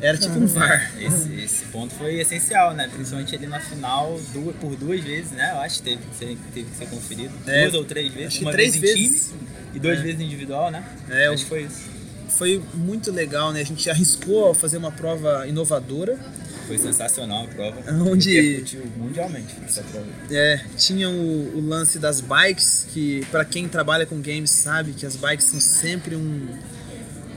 Era 0.00 0.16
tipo 0.16 0.38
um 0.38 0.46
VAR. 0.46 0.92
Esse, 0.98 1.34
esse, 1.34 1.64
ponto 1.66 1.94
foi 1.94 2.20
essencial, 2.20 2.74
né? 2.74 2.88
Principalmente 2.92 3.34
ali 3.34 3.46
na 3.46 3.60
final, 3.60 4.20
duas, 4.32 4.56
por 4.56 4.74
duas 4.76 5.00
vezes, 5.00 5.32
né? 5.32 5.50
Eu 5.52 5.60
acho 5.60 5.82
que 5.82 5.90
teve, 5.90 6.38
teve 6.52 6.70
que 6.70 6.76
ser 6.76 6.86
conferido. 6.86 7.34
É, 7.46 7.62
duas 7.62 7.74
ou 7.74 7.84
três 7.84 8.12
vezes. 8.12 8.40
Uma 8.40 8.52
três 8.52 8.76
vez 8.76 8.98
vezes. 8.98 9.28
time 9.28 9.40
e 9.74 9.78
duas 9.78 9.98
é. 9.98 10.02
vezes 10.02 10.20
individual, 10.20 10.70
né? 10.70 10.84
É, 11.08 11.26
acho 11.26 11.44
que 11.44 11.48
foi 11.48 11.62
isso. 11.62 11.82
Foi 12.28 12.62
muito 12.74 13.12
legal, 13.12 13.52
né? 13.52 13.60
A 13.60 13.64
gente 13.64 13.88
arriscou 13.90 14.54
fazer 14.54 14.78
uma 14.78 14.90
prova 14.90 15.46
inovadora 15.46 16.18
foi 16.70 16.78
sensacional 16.78 17.44
a 17.44 17.48
prova. 17.48 17.92
Onde 18.08 18.64
mundialmente 18.96 19.56
essa 19.66 19.82
prova. 19.82 20.06
É, 20.30 20.60
tinha 20.76 21.08
o, 21.08 21.58
o 21.58 21.68
lance 21.68 21.98
das 21.98 22.20
bikes, 22.20 22.86
que 22.92 23.26
para 23.28 23.44
quem 23.44 23.68
trabalha 23.68 24.06
com 24.06 24.20
games 24.22 24.52
sabe 24.52 24.92
que 24.92 25.04
as 25.04 25.16
bikes 25.16 25.46
são 25.46 25.58
sempre 25.58 26.14
um 26.14 26.46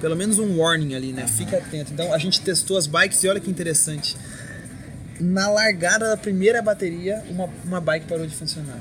pelo 0.03 0.17
menos 0.17 0.37
um 0.37 0.57
warning 0.57 0.95
ali, 0.95 1.13
né? 1.13 1.25
Fica 1.25 1.55
atento. 1.55 1.93
Então 1.93 2.13
a 2.13 2.17
gente 2.17 2.41
testou 2.41 2.75
as 2.75 2.85
bikes 2.87 3.23
e 3.23 3.29
olha 3.29 3.39
que 3.39 3.49
interessante. 3.49 4.17
Na 5.17 5.49
largada 5.49 6.09
da 6.09 6.17
primeira 6.17 6.61
bateria, 6.61 7.23
uma, 7.29 7.49
uma 7.63 7.79
bike 7.79 8.05
parou 8.05 8.27
de 8.27 8.35
funcionar. 8.35 8.77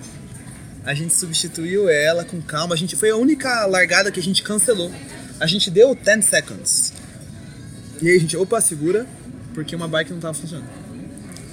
A 0.84 0.92
gente 0.94 1.14
substituiu 1.14 1.88
ela 1.88 2.24
com 2.24 2.42
calma. 2.42 2.74
A 2.74 2.76
gente 2.76 2.96
foi 2.96 3.10
a 3.10 3.16
única 3.16 3.64
largada 3.66 4.10
que 4.10 4.18
a 4.18 4.22
gente 4.22 4.42
cancelou. 4.42 4.90
A 5.38 5.46
gente 5.46 5.70
deu 5.70 5.94
10 5.94 6.24
seconds. 6.24 6.92
E 8.00 8.08
aí 8.08 8.16
a 8.16 8.18
gente, 8.18 8.36
opa, 8.36 8.60
segura, 8.60 9.06
porque 9.54 9.76
uma 9.76 9.86
bike 9.86 10.10
não 10.10 10.18
estava 10.18 10.34
funcionando. 10.34 10.66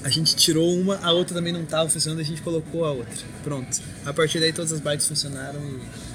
A 0.04 0.10
gente 0.10 0.36
tirou 0.36 0.74
uma, 0.74 0.98
a 0.98 1.12
outra 1.12 1.36
também 1.36 1.54
não 1.54 1.62
estava 1.62 1.88
funcionando, 1.88 2.22
a 2.22 2.24
gente 2.24 2.42
colocou 2.42 2.86
a 2.86 2.92
outra. 2.92 3.24
Pronto. 3.44 3.80
A 4.04 4.12
partir 4.12 4.40
daí 4.40 4.52
todas 4.52 4.74
as 4.74 4.80
bikes 4.80 5.08
funcionaram 5.08 5.60
e 5.62 6.09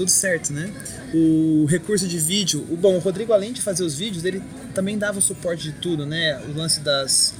tudo 0.00 0.10
certo, 0.10 0.50
né? 0.50 0.72
O 1.12 1.66
recurso 1.66 2.08
de 2.08 2.18
vídeo, 2.18 2.66
o 2.70 2.76
bom, 2.76 2.96
o 2.96 2.98
Rodrigo 2.98 3.34
além 3.34 3.52
de 3.52 3.60
fazer 3.60 3.84
os 3.84 3.94
vídeos, 3.94 4.24
ele 4.24 4.42
também 4.74 4.96
dava 4.96 5.18
o 5.18 5.22
suporte 5.22 5.64
de 5.64 5.72
tudo, 5.72 6.06
né? 6.06 6.40
O 6.48 6.56
lance 6.56 6.80
das 6.80 7.34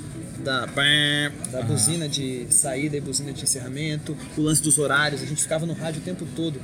da, 0.44 0.66
da 0.66 1.62
buzina 1.62 2.06
de 2.06 2.46
saída 2.50 2.98
e 2.98 3.00
buzina 3.00 3.32
de 3.32 3.42
encerramento, 3.42 4.16
o 4.36 4.42
lance 4.42 4.62
dos 4.62 4.78
horários, 4.78 5.22
a 5.22 5.26
gente 5.26 5.42
ficava 5.42 5.64
no 5.64 5.72
rádio 5.72 6.02
o 6.02 6.04
tempo 6.04 6.26
todo 6.36 6.60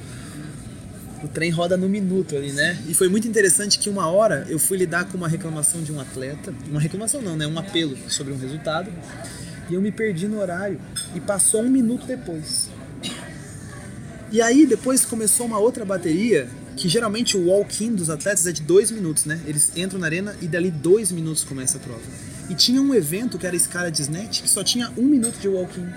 o 1.23 1.29
trem 1.29 1.51
roda 1.51 1.79
no 1.79 1.89
minuto 1.89 2.37
ali, 2.37 2.53
né? 2.53 2.79
E 2.87 2.93
foi 2.93 3.09
muito 3.09 3.27
interessante 3.27 3.79
que 3.79 3.89
uma 3.89 4.07
hora 4.07 4.47
eu 4.51 4.59
fui 4.59 4.77
lidar 4.77 5.07
com 5.07 5.17
uma 5.17 5.29
reclamação 5.29 5.83
de 5.83 5.91
um 5.91 5.99
atleta, 5.99 6.53
uma 6.69 6.81
reclamação 6.81 7.23
não, 7.23 7.37
né? 7.37 7.47
Um 7.47 7.59
apelo 7.59 7.97
sobre 8.11 8.35
um 8.35 8.39
resultado, 8.39 8.93
e 9.71 9.75
eu 9.75 9.81
me 9.81 9.91
perdi 9.91 10.29
no 10.29 10.41
horário 10.41 10.79
e 11.15 11.21
passou 11.21 11.63
um 11.63 11.71
minuto 11.71 12.07
depois. 12.07 12.69
E 14.31 14.43
aí 14.43 14.67
depois 14.67 15.05
começou 15.05 15.47
uma 15.47 15.59
outra 15.59 15.85
bateria 15.85 16.49
que 16.77 16.89
geralmente 16.89 17.37
o 17.37 17.47
walk-in 17.47 17.95
dos 17.95 18.11
atletas 18.11 18.47
é 18.47 18.53
de 18.53 18.61
dois 18.61 18.91
minutos, 18.91 19.25
né? 19.25 19.41
Eles 19.47 19.73
entram 19.77 19.99
na 19.99 20.07
arena 20.07 20.37
e 20.43 20.47
dali 20.47 20.71
dois 20.71 21.11
minutos 21.11 21.45
começa 21.45 21.79
a 21.79 21.81
prova. 21.81 22.03
E 22.51 22.55
tinha 22.55 22.83
um 22.83 22.95
evento 22.95 23.39
que 23.39 23.47
era 23.47 23.57
escala 23.57 23.91
de 23.91 24.03
snatch 24.03 24.43
que 24.43 24.51
só 24.51 24.63
tinha 24.63 24.93
um 24.97 25.05
minuto 25.05 25.39
de 25.39 25.49
walk-in. 25.49 25.89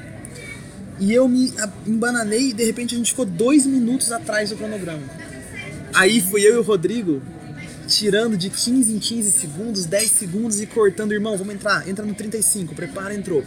E 1.00 1.14
eu 1.14 1.28
me 1.28 1.54
embananei 1.88 2.50
e 2.50 2.54
de 2.54 2.64
repente 2.64 2.94
a 2.94 2.98
gente 2.98 3.12
ficou 3.12 3.26
dois 3.26 3.66
minutos 3.66 4.12
atrás 4.12 4.50
do 4.50 4.58
cronograma. 4.58 5.04
Aí 5.94 6.22
fui 6.22 6.42
eu 6.42 6.56
e 6.56 6.58
o 6.58 6.62
Rodrigo 6.62 7.22
tirando 7.90 8.38
de 8.38 8.50
15 8.50 8.94
em 8.94 9.00
15 9.00 9.32
segundos, 9.32 9.86
10 9.86 10.12
segundos 10.12 10.62
e 10.62 10.66
cortando, 10.68 11.12
irmão, 11.12 11.36
vamos 11.36 11.56
entrar, 11.56 11.88
entra 11.90 12.06
no 12.06 12.14
35, 12.14 12.76
prepara, 12.76 13.14
entrou. 13.14 13.44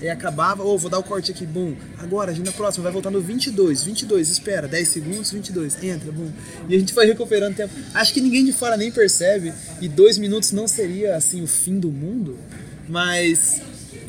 E 0.00 0.08
acabava, 0.08 0.62
ou 0.62 0.74
oh, 0.74 0.78
vou 0.78 0.90
dar 0.90 0.98
o 0.98 1.02
corte 1.02 1.32
aqui, 1.32 1.46
bum. 1.46 1.74
Agora, 1.98 2.30
a 2.30 2.34
gente 2.34 2.46
na 2.46 2.52
próxima 2.52 2.84
vai 2.84 2.92
voltar 2.92 3.10
no 3.10 3.20
22, 3.20 3.82
22, 3.84 4.28
espera, 4.28 4.68
10 4.68 4.88
segundos, 4.88 5.30
22, 5.32 5.82
entra, 5.82 6.12
bum. 6.12 6.30
E 6.68 6.76
a 6.76 6.78
gente 6.78 6.94
vai 6.94 7.06
recuperando 7.06 7.56
tempo. 7.56 7.74
Acho 7.94 8.12
que 8.12 8.20
ninguém 8.20 8.44
de 8.44 8.52
fora 8.52 8.76
nem 8.76 8.92
percebe, 8.92 9.52
e 9.80 9.88
dois 9.88 10.18
minutos 10.18 10.52
não 10.52 10.68
seria, 10.68 11.16
assim, 11.16 11.42
o 11.42 11.46
fim 11.46 11.80
do 11.80 11.90
mundo, 11.90 12.38
mas 12.88 13.60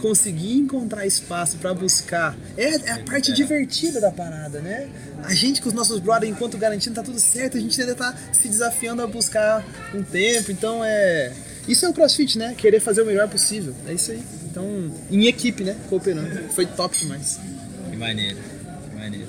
conseguir 0.01 0.53
encontrar 0.53 1.05
espaço 1.05 1.57
para 1.57 1.73
buscar 1.73 2.37
é, 2.57 2.75
é, 2.75 2.91
a 2.91 2.99
parte 3.03 3.31
divertida 3.33 3.99
da 4.01 4.11
parada, 4.11 4.59
né? 4.59 4.89
A 5.23 5.33
gente 5.33 5.61
com 5.61 5.69
os 5.69 5.73
nossos 5.73 5.99
brothers, 5.99 6.31
enquanto 6.31 6.57
garantindo 6.57 6.95
tá 6.95 7.03
tudo 7.03 7.19
certo, 7.19 7.57
a 7.57 7.59
gente 7.59 7.79
ainda 7.79 7.95
tá 7.95 8.15
se 8.31 8.47
desafiando 8.47 9.01
a 9.01 9.07
buscar 9.07 9.65
um 9.93 10.03
tempo, 10.03 10.51
então 10.51 10.83
é. 10.83 11.33
Isso 11.67 11.85
é 11.85 11.89
o 11.89 11.93
crossfit, 11.93 12.37
né? 12.37 12.55
Querer 12.57 12.79
fazer 12.79 13.01
o 13.01 13.05
melhor 13.05 13.27
possível. 13.27 13.75
É 13.87 13.93
isso 13.93 14.11
aí. 14.11 14.23
Então, 14.49 14.91
em 15.11 15.27
equipe, 15.27 15.63
né? 15.63 15.75
Cooperando. 15.87 16.49
Foi 16.49 16.65
top 16.65 16.97
demais. 16.97 17.39
Que 17.91 17.95
maneiro. 17.95 18.39
Que 18.89 18.95
maneiro. 18.95 19.27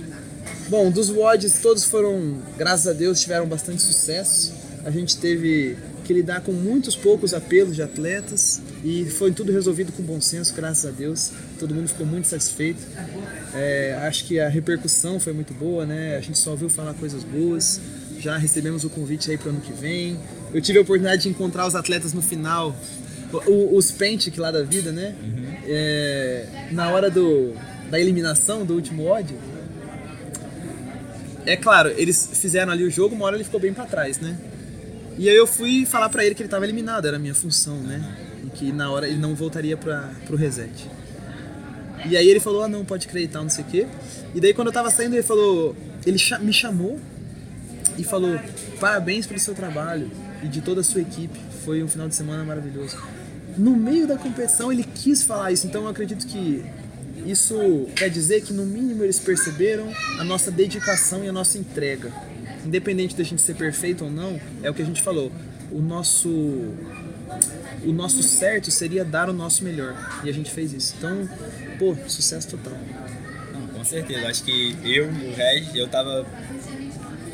Bom, 0.68 0.90
dos 0.90 1.10
WODs, 1.10 1.60
todos 1.60 1.84
foram, 1.84 2.38
graças 2.56 2.86
a 2.86 2.92
Deus, 2.92 3.20
tiveram 3.20 3.46
bastante 3.46 3.82
sucesso. 3.82 4.54
A 4.84 4.90
gente 4.90 5.18
teve 5.18 5.76
que 6.10 6.14
lidar 6.14 6.40
com 6.40 6.50
muitos 6.50 6.96
poucos 6.96 7.32
apelos 7.32 7.76
de 7.76 7.82
atletas 7.82 8.60
e 8.84 9.04
foi 9.04 9.30
tudo 9.30 9.52
resolvido 9.52 9.92
com 9.92 10.02
bom 10.02 10.20
senso, 10.20 10.52
graças 10.52 10.84
a 10.84 10.90
Deus. 10.90 11.30
Todo 11.56 11.72
mundo 11.72 11.86
ficou 11.86 12.04
muito 12.04 12.26
satisfeito. 12.26 12.80
É, 13.54 13.96
acho 14.02 14.24
que 14.24 14.40
a 14.40 14.48
repercussão 14.48 15.20
foi 15.20 15.32
muito 15.32 15.54
boa, 15.54 15.86
né? 15.86 16.16
A 16.16 16.20
gente 16.20 16.36
só 16.36 16.50
ouviu 16.50 16.68
falar 16.68 16.94
coisas 16.94 17.22
boas. 17.22 17.80
Já 18.18 18.36
recebemos 18.36 18.82
o 18.82 18.90
convite 18.90 19.30
aí 19.30 19.38
para 19.38 19.46
o 19.46 19.50
ano 19.50 19.60
que 19.60 19.72
vem. 19.72 20.18
Eu 20.52 20.60
tive 20.60 20.80
a 20.80 20.82
oportunidade 20.82 21.22
de 21.22 21.28
encontrar 21.28 21.64
os 21.64 21.76
atletas 21.76 22.12
no 22.12 22.20
final, 22.20 22.74
os 23.46 23.92
Pentic 23.92 24.36
lá 24.36 24.50
da 24.50 24.64
vida, 24.64 24.90
né? 24.90 25.14
Uhum. 25.22 25.46
É, 25.64 26.46
na 26.72 26.90
hora 26.90 27.08
do, 27.08 27.54
da 27.88 28.00
eliminação 28.00 28.66
do 28.66 28.74
último 28.74 29.04
ódio. 29.04 29.38
É 31.46 31.56
claro, 31.56 31.94
eles 31.96 32.30
fizeram 32.34 32.72
ali 32.72 32.82
o 32.82 32.90
jogo, 32.90 33.14
uma 33.14 33.26
hora 33.26 33.36
ele 33.36 33.44
ficou 33.44 33.60
bem 33.60 33.72
para 33.72 33.84
trás, 33.86 34.18
né? 34.18 34.36
E 35.18 35.28
aí 35.28 35.36
eu 35.36 35.46
fui 35.46 35.84
falar 35.84 36.08
para 36.08 36.24
ele 36.24 36.34
que 36.34 36.42
ele 36.42 36.46
estava 36.46 36.64
eliminado, 36.64 37.06
era 37.06 37.16
a 37.16 37.20
minha 37.20 37.34
função, 37.34 37.76
né? 37.76 38.02
E 38.44 38.50
que 38.50 38.72
na 38.72 38.90
hora 38.90 39.06
ele 39.06 39.18
não 39.18 39.34
voltaria 39.34 39.76
para 39.76 40.10
pro 40.26 40.36
reset. 40.36 40.88
E 42.06 42.16
aí 42.16 42.28
ele 42.28 42.40
falou, 42.40 42.62
ah 42.62 42.68
não, 42.68 42.84
pode 42.84 43.06
crer 43.06 43.24
e 43.24 43.28
tal, 43.28 43.42
não 43.42 43.50
sei 43.50 43.64
o 43.64 43.66
quê. 43.66 43.86
E 44.34 44.40
daí 44.40 44.54
quando 44.54 44.68
eu 44.68 44.72
tava 44.72 44.90
saindo, 44.90 45.14
ele 45.14 45.22
falou, 45.22 45.76
ele 46.06 46.18
me 46.40 46.52
chamou 46.52 46.98
e 47.98 48.04
falou, 48.04 48.38
parabéns 48.78 49.26
pelo 49.26 49.38
seu 49.38 49.54
trabalho 49.54 50.10
e 50.42 50.48
de 50.48 50.60
toda 50.62 50.80
a 50.80 50.84
sua 50.84 51.02
equipe. 51.02 51.38
Foi 51.64 51.82
um 51.82 51.88
final 51.88 52.08
de 52.08 52.14
semana 52.14 52.42
maravilhoso. 52.42 52.96
No 53.58 53.76
meio 53.76 54.06
da 54.06 54.16
competição 54.16 54.72
ele 54.72 54.84
quis 54.84 55.22
falar 55.22 55.52
isso, 55.52 55.66
então 55.66 55.82
eu 55.82 55.88
acredito 55.88 56.26
que 56.26 56.64
isso 57.26 57.86
quer 57.94 58.08
dizer 58.08 58.42
que 58.42 58.52
no 58.52 58.64
mínimo 58.64 59.04
eles 59.04 59.18
perceberam 59.18 59.92
a 60.18 60.24
nossa 60.24 60.50
dedicação 60.50 61.22
e 61.24 61.28
a 61.28 61.32
nossa 61.32 61.58
entrega. 61.58 62.10
Independente 62.64 63.16
da 63.16 63.24
gente 63.24 63.40
ser 63.40 63.54
perfeito 63.54 64.04
ou 64.04 64.10
não, 64.10 64.40
é 64.62 64.70
o 64.70 64.74
que 64.74 64.82
a 64.82 64.84
gente 64.84 65.02
falou. 65.02 65.32
O 65.70 65.80
nosso 65.80 66.28
o 67.84 67.92
nosso 67.92 68.22
certo 68.22 68.70
seria 68.70 69.04
dar 69.04 69.28
o 69.28 69.32
nosso 69.32 69.64
melhor. 69.64 69.94
E 70.24 70.28
a 70.28 70.32
gente 70.32 70.50
fez 70.50 70.72
isso. 70.72 70.94
Então, 70.98 71.28
pô, 71.78 71.96
sucesso 72.08 72.48
total. 72.48 72.78
Não, 73.52 73.68
com 73.68 73.84
certeza. 73.84 74.28
Acho 74.28 74.44
que 74.44 74.76
eu 74.84 75.06
o 75.06 75.34
Regis, 75.34 75.74
eu 75.74 75.88
tava 75.88 76.26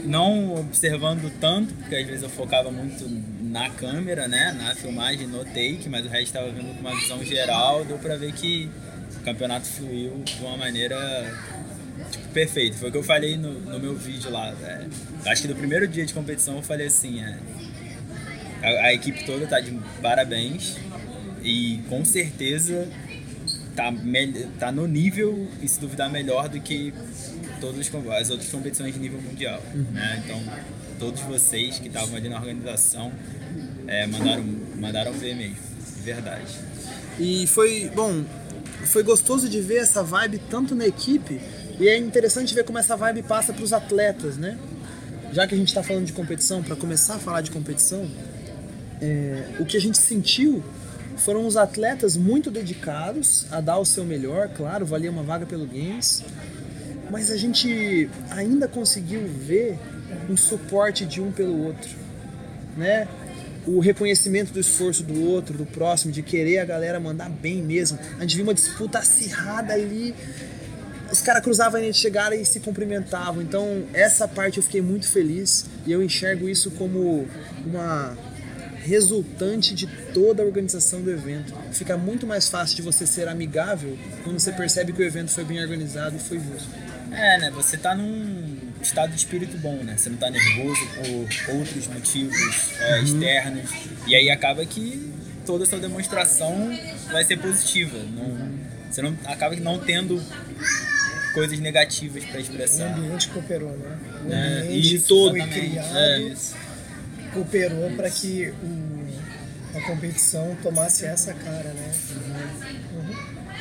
não 0.04 0.54
observando 0.54 1.32
tanto, 1.40 1.74
porque 1.74 1.96
às 1.96 2.06
vezes 2.06 2.22
eu 2.22 2.30
focava 2.30 2.70
muito 2.70 3.04
na 3.42 3.68
câmera, 3.70 4.28
né, 4.28 4.52
na 4.52 4.74
filmagem, 4.74 5.26
no 5.26 5.44
take, 5.44 5.88
mas 5.88 6.06
o 6.06 6.08
Regis 6.08 6.28
estava 6.28 6.50
vendo 6.50 6.74
com 6.74 6.80
uma 6.80 6.94
visão 6.94 7.24
geral, 7.24 7.84
deu 7.84 7.98
para 7.98 8.16
ver 8.16 8.32
que 8.32 8.70
o 9.16 9.24
campeonato 9.24 9.66
fluiu 9.66 10.22
de 10.24 10.40
uma 10.40 10.56
maneira 10.56 10.96
perfeita. 12.36 12.76
Foi 12.76 12.90
o 12.90 12.92
que 12.92 12.98
eu 12.98 13.02
falei 13.02 13.38
no, 13.38 13.50
no 13.50 13.80
meu 13.80 13.94
vídeo 13.94 14.30
lá. 14.30 14.54
É, 14.62 14.86
acho 15.30 15.42
que 15.42 15.48
no 15.48 15.54
primeiro 15.54 15.88
dia 15.88 16.04
de 16.04 16.12
competição 16.12 16.56
eu 16.56 16.62
falei 16.62 16.88
assim, 16.88 17.22
é, 17.22 17.38
a, 18.62 18.86
a, 18.88 18.94
equipe 18.94 19.24
toda 19.24 19.46
tá 19.46 19.58
de 19.58 19.72
parabéns 20.02 20.76
e 21.42 21.80
com 21.88 22.04
certeza 22.04 22.86
tá, 23.74 23.90
tá 24.60 24.70
no 24.70 24.86
nível, 24.86 25.48
e 25.62 25.68
se 25.68 25.80
duvidar, 25.80 26.10
melhor 26.10 26.50
do 26.50 26.60
que 26.60 26.92
todas 27.58 27.90
as 28.20 28.30
outras 28.30 28.50
competições 28.50 28.92
de 28.92 29.00
nível 29.00 29.20
mundial. 29.22 29.62
Né? 29.92 30.22
Então, 30.22 30.42
todos 30.98 31.22
vocês 31.22 31.78
que 31.78 31.88
estavam 31.88 32.16
ali 32.16 32.28
na 32.28 32.36
organização 32.36 33.12
é, 33.86 34.06
mandaram, 34.06 34.44
mandaram 34.76 35.12
ver 35.12 35.34
mesmo, 35.34 35.56
de 35.96 36.02
verdade. 36.02 36.54
E 37.18 37.46
foi, 37.46 37.90
bom, 37.94 38.24
foi 38.84 39.02
gostoso 39.02 39.48
de 39.48 39.58
ver 39.62 39.78
essa 39.78 40.02
vibe 40.02 40.38
tanto 40.50 40.74
na 40.74 40.86
equipe 40.86 41.40
e 41.78 41.88
é 41.88 41.96
interessante 41.96 42.54
ver 42.54 42.64
como 42.64 42.78
essa 42.78 42.96
vibe 42.96 43.22
passa 43.22 43.52
para 43.52 43.62
os 43.62 43.72
atletas, 43.72 44.36
né? 44.36 44.58
Já 45.32 45.46
que 45.46 45.54
a 45.54 45.58
gente 45.58 45.68
está 45.68 45.82
falando 45.82 46.06
de 46.06 46.12
competição, 46.12 46.62
para 46.62 46.76
começar 46.76 47.16
a 47.16 47.18
falar 47.18 47.40
de 47.40 47.50
competição, 47.50 48.08
é, 49.00 49.48
o 49.58 49.66
que 49.66 49.76
a 49.76 49.80
gente 49.80 49.98
sentiu 49.98 50.62
foram 51.16 51.46
os 51.46 51.56
atletas 51.56 52.16
muito 52.16 52.50
dedicados 52.50 53.46
a 53.50 53.60
dar 53.60 53.78
o 53.78 53.84
seu 53.84 54.04
melhor, 54.04 54.48
claro, 54.48 54.84
valia 54.86 55.10
uma 55.10 55.22
vaga 55.22 55.46
pelo 55.46 55.66
Games, 55.66 56.22
mas 57.10 57.30
a 57.30 57.36
gente 57.36 58.08
ainda 58.30 58.68
conseguiu 58.68 59.26
ver 59.26 59.78
um 60.28 60.36
suporte 60.36 61.04
de 61.04 61.20
um 61.20 61.30
pelo 61.30 61.64
outro, 61.64 61.90
né? 62.76 63.08
O 63.66 63.80
reconhecimento 63.80 64.52
do 64.52 64.60
esforço 64.60 65.02
do 65.02 65.28
outro, 65.28 65.58
do 65.58 65.66
próximo, 65.66 66.12
de 66.12 66.22
querer 66.22 66.58
a 66.58 66.64
galera 66.64 67.00
mandar 67.00 67.28
bem 67.28 67.62
mesmo. 67.62 67.98
A 68.16 68.22
gente 68.22 68.36
viu 68.36 68.44
uma 68.44 68.54
disputa 68.54 69.00
acirrada 69.00 69.72
ali. 69.72 70.14
Os 71.10 71.20
caras 71.20 71.42
cruzavam 71.42 71.80
gente, 71.80 71.98
chegaram 71.98 72.36
e 72.36 72.44
se 72.44 72.60
cumprimentavam. 72.60 73.42
Então, 73.42 73.84
essa 73.92 74.26
parte 74.26 74.58
eu 74.58 74.62
fiquei 74.62 74.80
muito 74.80 75.08
feliz 75.08 75.66
e 75.86 75.92
eu 75.92 76.02
enxergo 76.02 76.48
isso 76.48 76.70
como 76.72 77.28
uma 77.64 78.16
resultante 78.86 79.74
de 79.74 79.86
toda 80.14 80.42
a 80.42 80.46
organização 80.46 81.02
do 81.02 81.10
evento. 81.10 81.52
Fica 81.72 81.96
muito 81.96 82.26
mais 82.26 82.48
fácil 82.48 82.76
de 82.76 82.82
você 82.82 83.06
ser 83.06 83.28
amigável 83.28 83.98
quando 84.22 84.38
você 84.38 84.52
percebe 84.52 84.92
que 84.92 85.02
o 85.02 85.04
evento 85.04 85.30
foi 85.32 85.44
bem 85.44 85.60
organizado 85.60 86.16
e 86.16 86.18
foi 86.18 86.38
justo. 86.38 86.70
É, 87.10 87.38
né? 87.38 87.50
Você 87.50 87.76
tá 87.76 87.94
num 87.94 88.56
estado 88.80 89.10
de 89.10 89.16
espírito 89.16 89.56
bom, 89.58 89.76
né? 89.82 89.96
Você 89.96 90.08
não 90.08 90.16
tá 90.16 90.30
nervoso 90.30 90.80
por 90.94 91.54
outros 91.56 91.86
motivos 91.88 92.70
é, 92.80 92.96
uhum. 92.98 93.04
externos. 93.04 93.70
E 94.06 94.14
aí 94.14 94.30
acaba 94.30 94.64
que 94.64 95.12
toda 95.44 95.64
a 95.64 95.66
sua 95.66 95.78
demonstração 95.78 96.76
vai 97.10 97.24
ser 97.24 97.38
positiva. 97.38 97.98
Não, 97.98 98.50
você 98.90 99.02
não 99.02 99.16
acaba 99.24 99.56
não 99.56 99.78
tendo 99.78 100.22
coisas 101.36 101.58
negativas 101.58 102.24
para 102.24 102.40
expressar. 102.40 102.98
O 102.98 103.04
ambiente 103.04 103.28
cooperou, 103.28 103.76
né? 103.76 103.98
O 104.24 104.32
é, 104.32 104.60
ambiente 104.62 104.96
e 104.96 105.00
todo 105.00 105.36
foi 105.36 105.46
criado, 105.46 105.96
é. 105.96 106.34
cooperou 107.34 107.90
para 107.90 108.10
que 108.10 108.48
o, 108.62 109.76
a 109.76 109.80
competição 109.82 110.56
tomasse 110.62 111.04
essa 111.04 111.34
cara, 111.34 111.74
né? 111.74 111.92
Uhum. 112.14 113.14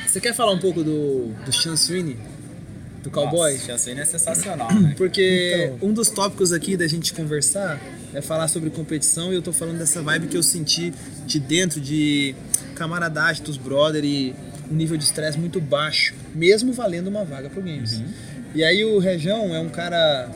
Você 0.06 0.20
quer 0.22 0.34
falar 0.34 0.52
um 0.52 0.58
pouco 0.58 0.82
do, 0.82 1.34
do 1.44 1.52
Sweeney? 1.52 2.16
do 3.02 3.10
cowboy. 3.10 3.52
Nossa, 3.68 3.90
é 3.90 4.04
sensacional, 4.04 4.72
né? 4.74 4.94
Porque 4.96 5.70
então. 5.76 5.88
um 5.88 5.92
dos 5.92 6.10
tópicos 6.10 6.52
aqui 6.52 6.76
da 6.76 6.88
gente 6.88 7.14
conversar 7.14 7.80
é 8.12 8.20
falar 8.20 8.48
sobre 8.48 8.68
competição 8.68 9.32
e 9.32 9.36
eu 9.36 9.42
tô 9.42 9.52
falando 9.52 9.78
dessa 9.78 10.02
vibe 10.02 10.26
que 10.26 10.36
eu 10.36 10.42
senti 10.42 10.92
de 11.24 11.38
dentro, 11.38 11.80
de 11.80 12.34
camaradagem 12.74 13.44
dos 13.44 13.56
brother 13.56 14.04
e 14.04 14.34
um 14.70 14.74
nível 14.74 14.96
de 14.96 15.04
estresse 15.04 15.38
muito 15.38 15.60
baixo, 15.60 16.14
mesmo 16.34 16.72
valendo 16.72 17.08
uma 17.08 17.24
vaga 17.24 17.48
pro 17.48 17.62
Games. 17.62 17.98
Uhum. 17.98 18.06
E 18.54 18.64
aí 18.64 18.84
o 18.84 18.98
Rejão 18.98 19.54
é 19.54 19.60
um 19.60 19.68
cara 19.68 20.30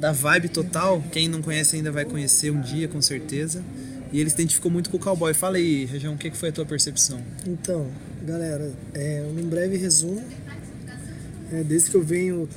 da 0.00 0.12
vibe 0.12 0.48
total, 0.48 1.02
quem 1.12 1.28
não 1.28 1.40
conhece 1.40 1.76
ainda 1.76 1.90
vai 1.90 2.04
conhecer 2.04 2.50
um 2.50 2.60
dia 2.60 2.88
com 2.88 3.00
certeza. 3.00 3.62
E 4.12 4.20
ele 4.20 4.30
se 4.30 4.36
identificou 4.36 4.70
muito 4.70 4.90
com 4.90 4.96
o 4.96 5.00
cowboy. 5.00 5.34
Fala 5.34 5.56
aí, 5.56 5.86
Rejão, 5.86 6.14
o 6.14 6.16
que 6.16 6.30
foi 6.30 6.50
a 6.50 6.52
tua 6.52 6.64
percepção? 6.64 7.20
Então, 7.46 7.88
galera, 8.22 8.70
é, 8.94 9.24
um 9.28 9.48
breve 9.48 9.76
resumo, 9.76 10.22
é, 11.52 11.64
desde 11.64 11.90
que 11.90 11.96
eu 11.96 12.02
venho 12.02 12.48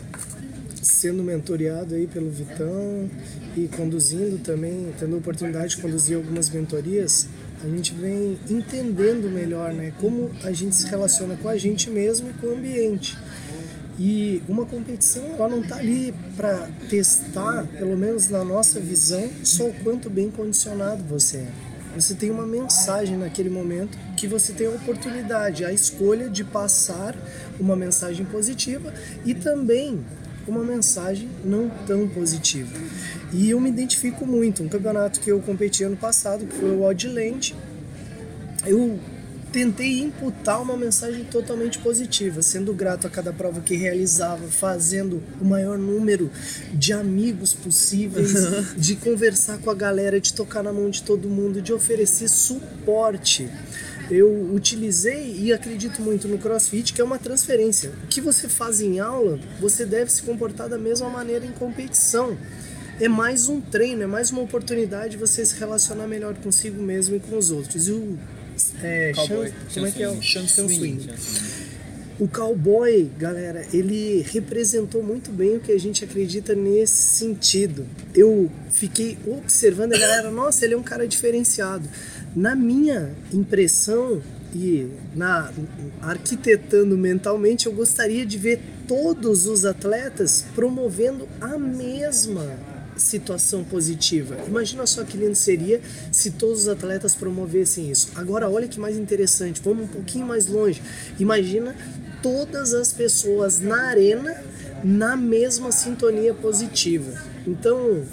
sendo 0.82 1.24
mentoreado 1.24 1.96
aí 1.96 2.08
pelo 2.08 2.30
Vitão 2.30 3.10
e 3.56 3.68
conduzindo 3.68 4.38
também, 4.40 4.94
tendo 5.00 5.16
a 5.16 5.18
oportunidade 5.18 5.76
de 5.76 5.82
conduzir 5.82 6.16
algumas 6.16 6.50
mentorias, 6.50 7.28
a 7.64 7.68
gente 7.68 7.94
vem 7.94 8.38
entendendo 8.50 9.30
melhor, 9.30 9.74
né, 9.74 9.92
como 10.00 10.32
a 10.44 10.52
gente 10.52 10.76
se 10.76 10.88
relaciona 10.88 11.36
com 11.36 11.50
a 11.50 11.58
gente 11.58 11.90
mesmo 11.90 12.30
e 12.30 12.34
com 12.34 12.48
o 12.48 12.54
ambiente. 12.54 13.18
E 14.00 14.44
uma 14.48 14.66
competição, 14.66 15.24
ela 15.34 15.50
não 15.50 15.62
está 15.62 15.78
ali 15.78 16.14
para 16.36 16.70
testar, 16.88 17.66
pelo 17.66 17.98
menos 17.98 18.30
na 18.30 18.44
nossa 18.44 18.80
visão, 18.80 19.28
só 19.44 19.66
o 19.66 19.74
quanto 19.84 20.08
bem 20.08 20.30
condicionado 20.30 21.04
você 21.04 21.38
é. 21.38 21.52
Você 21.96 22.14
tem 22.14 22.30
uma 22.30 22.46
mensagem 22.46 23.18
naquele 23.18 23.50
momento 23.50 23.98
que 24.16 24.28
você 24.28 24.54
tem 24.54 24.68
a 24.68 24.70
oportunidade, 24.70 25.66
a 25.66 25.74
escolha 25.74 26.30
de 26.30 26.44
passar 26.44 27.16
uma 27.60 27.76
mensagem 27.76 28.24
positiva 28.24 28.94
e 29.26 29.34
também 29.34 30.06
uma 30.52 30.64
mensagem 30.64 31.30
não 31.44 31.70
tão 31.86 32.08
positiva. 32.08 32.76
E 33.34 33.50
eu 33.50 33.60
me 33.60 33.70
identifico 33.70 34.26
muito. 34.26 34.64
Um 34.64 34.70
campeonato 34.70 35.20
que 35.20 35.32
eu 35.32 35.40
competi 35.42 35.84
ano 35.84 35.98
passado, 35.98 36.46
que 36.46 36.56
foi 36.56 36.72
o 36.72 36.84
Oddland, 36.84 37.56
eu 38.66 39.00
tentei 39.52 40.02
imputar 40.02 40.62
uma 40.62 40.76
mensagem 40.76 41.24
totalmente 41.24 41.80
positiva, 41.80 42.42
sendo 42.42 42.74
grato 42.74 43.08
a 43.08 43.10
cada 43.10 43.32
prova 43.32 43.62
que 43.62 43.76
realizava, 43.76 44.48
fazendo 44.48 45.24
o 45.40 45.46
maior 45.46 45.78
número 45.78 46.30
de 46.74 46.94
amigos 46.94 47.54
possíveis, 47.54 48.34
de 48.76 48.96
conversar 48.96 49.58
com 49.60 49.70
a 49.70 49.76
galera, 49.76 50.20
de 50.20 50.34
tocar 50.34 50.62
na 50.62 50.74
mão 50.74 50.90
de 50.90 51.02
todo 51.02 51.30
mundo, 51.30 51.62
de 51.62 51.74
oferecer 51.74 52.28
suporte 52.28 53.50
eu 54.10 54.54
utilizei 54.54 55.36
e 55.38 55.52
acredito 55.52 56.02
muito 56.02 56.28
no 56.28 56.38
CrossFit, 56.38 56.94
que 56.94 57.02
é 57.02 57.04
uma 57.04 57.20
transferência. 57.20 57.92
O 58.04 58.08
que 58.08 58.22
você 58.22 58.48
faz 58.48 58.82
em 58.82 59.00
aula, 59.00 59.40
você 59.60 59.86
deve 59.86 60.12
se 60.12 60.24
comportar 60.24 60.70
da 60.70 60.78
mesma 60.78 61.10
maneira 61.10 61.46
em 61.46 61.52
competição. 61.52 62.38
É 63.00 63.08
mais 63.08 63.48
um 63.48 63.62
treino, 63.62 64.04
é 64.04 64.08
mais 64.08 64.32
uma 64.32 64.42
oportunidade 64.42 65.12
de 65.12 65.18
você 65.18 65.46
se 65.46 65.60
relacionar 65.60 66.08
melhor 66.08 66.36
consigo 66.36 66.82
mesmo 66.82 67.16
e 67.16 67.20
com 67.20 67.38
os 67.38 67.52
outros. 67.52 67.88
E 67.88 67.92
o 67.92 68.18
é, 68.82 69.12
Cowboy, 69.14 69.54
como 69.74 69.86
é 69.86 69.92
que 69.92 70.04
é 70.04 70.10
o 70.10 70.24
Sean 70.24 70.48
Swing? 70.48 71.08
O 72.20 72.28
cowboy, 72.28 73.12
galera, 73.16 73.64
ele 73.72 74.26
representou 74.32 75.04
muito 75.04 75.32
bem 75.32 75.58
o 75.58 75.60
que 75.60 75.72
a 75.72 75.80
gente 75.80 76.04
acredita 76.04 76.56
nesse 76.56 77.16
sentido. 77.16 77.86
Eu 78.16 78.50
fiquei 78.72 79.16
observando 79.28 79.94
a 79.94 80.00
galera, 80.00 80.32
nossa, 80.32 80.66
ele 80.66 80.74
é 80.74 80.78
um 80.78 80.82
cara 80.82 81.08
diferenciado. 81.08 81.88
Na 82.36 82.56
minha 82.56 83.16
impressão 83.32 84.20
e 84.56 84.88
na 85.16 85.54
arquitetando 86.02 86.98
mentalmente, 86.98 87.68
eu 87.68 87.72
gostaria 87.72 88.26
de 88.26 88.36
ver 88.40 88.62
todos 88.88 89.46
os 89.46 89.64
atletas 89.64 90.44
promovendo 90.56 91.30
a 91.40 91.56
mesma 91.60 92.58
situação 92.96 93.64
positiva. 93.64 94.38
Imagina 94.48 94.88
só 94.88 95.04
que 95.04 95.18
lindo 95.18 95.36
seria 95.36 95.80
se 96.12 96.32
todos 96.32 96.62
os 96.62 96.68
atletas 96.68 97.14
promovessem 97.14 97.92
isso. 97.92 98.10
Agora, 98.16 98.50
olha 98.50 98.68
que 98.68 98.80
mais 98.80 98.98
interessante, 98.98 99.62
vamos 99.64 99.86
um 99.86 99.88
pouquinho 99.88 100.26
mais 100.26 100.48
longe. 100.48 100.82
Imagina 101.20 101.76
todas 102.28 102.74
as 102.74 102.92
pessoas 102.92 103.62
na 103.62 103.84
arena 103.84 104.36
na 104.84 105.16
mesma 105.16 105.72
sintonia 105.72 106.34
positiva. 106.34 107.14
Então, 107.48 108.04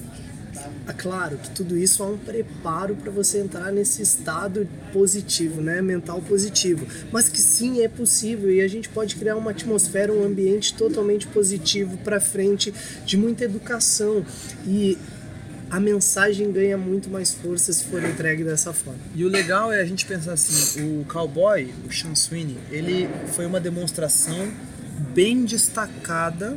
É 0.87 0.93
claro 0.93 1.39
que 1.39 1.51
tudo 1.51 1.77
isso 1.77 2.03
é 2.03 2.07
um 2.07 2.19
preparo 2.19 2.95
para 2.95 3.11
você 3.11 3.39
entrar 3.39 3.73
nesse 3.73 4.03
estado 4.03 4.69
positivo, 4.93 5.61
né, 5.63 5.81
mental 5.81 6.21
positivo, 6.21 6.87
mas 7.11 7.29
que 7.29 7.41
sim 7.41 7.83
é 7.83 7.89
possível 7.89 8.51
e 8.51 8.61
a 8.61 8.69
gente 8.69 8.89
pode 8.91 9.17
criar 9.17 9.37
uma 9.37 9.51
atmosfera, 9.51 10.13
um 10.13 10.25
ambiente 10.25 10.75
totalmente 10.75 11.27
positivo 11.27 11.97
para 11.99 12.21
frente, 12.21 12.73
de 13.05 13.17
muita 13.17 13.45
educação 13.45 14.25
e 14.67 14.99
a 15.75 15.81
mensagem 15.81 16.53
ganha 16.53 16.79
muito 16.79 17.11
mais 17.11 17.35
força 17.35 17.73
se 17.73 17.87
for 17.87 18.01
entregue 18.01 18.45
dessa 18.45 18.73
forma. 18.73 19.01
E 19.13 19.25
o 19.25 19.29
legal 19.29 19.73
é 19.73 19.81
a 19.81 19.85
gente 19.85 20.07
pensar 20.07 20.35
assim, 20.35 21.01
o 21.01 21.05
cowboy, 21.05 21.69
o 21.85 21.93
Sean 21.93 22.15
Sweeney, 22.15 22.57
ele 22.71 23.09
foi 23.33 23.45
uma 23.45 23.59
demonstração 23.59 24.53
bem 25.13 25.45
destacada 25.45 26.57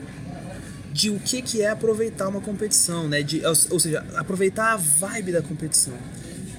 de 0.93 1.09
o 1.09 1.19
que, 1.19 1.41
que 1.41 1.63
é 1.63 1.69
aproveitar 1.71 2.27
uma 2.27 2.41
competição, 2.41 3.07
né? 3.09 3.23
De, 3.23 3.41
ou 3.43 3.79
seja, 3.79 4.05
aproveitar 4.15 4.73
a 4.73 4.77
vibe 4.77 5.31
da 5.31 5.41
competição. 5.41 5.95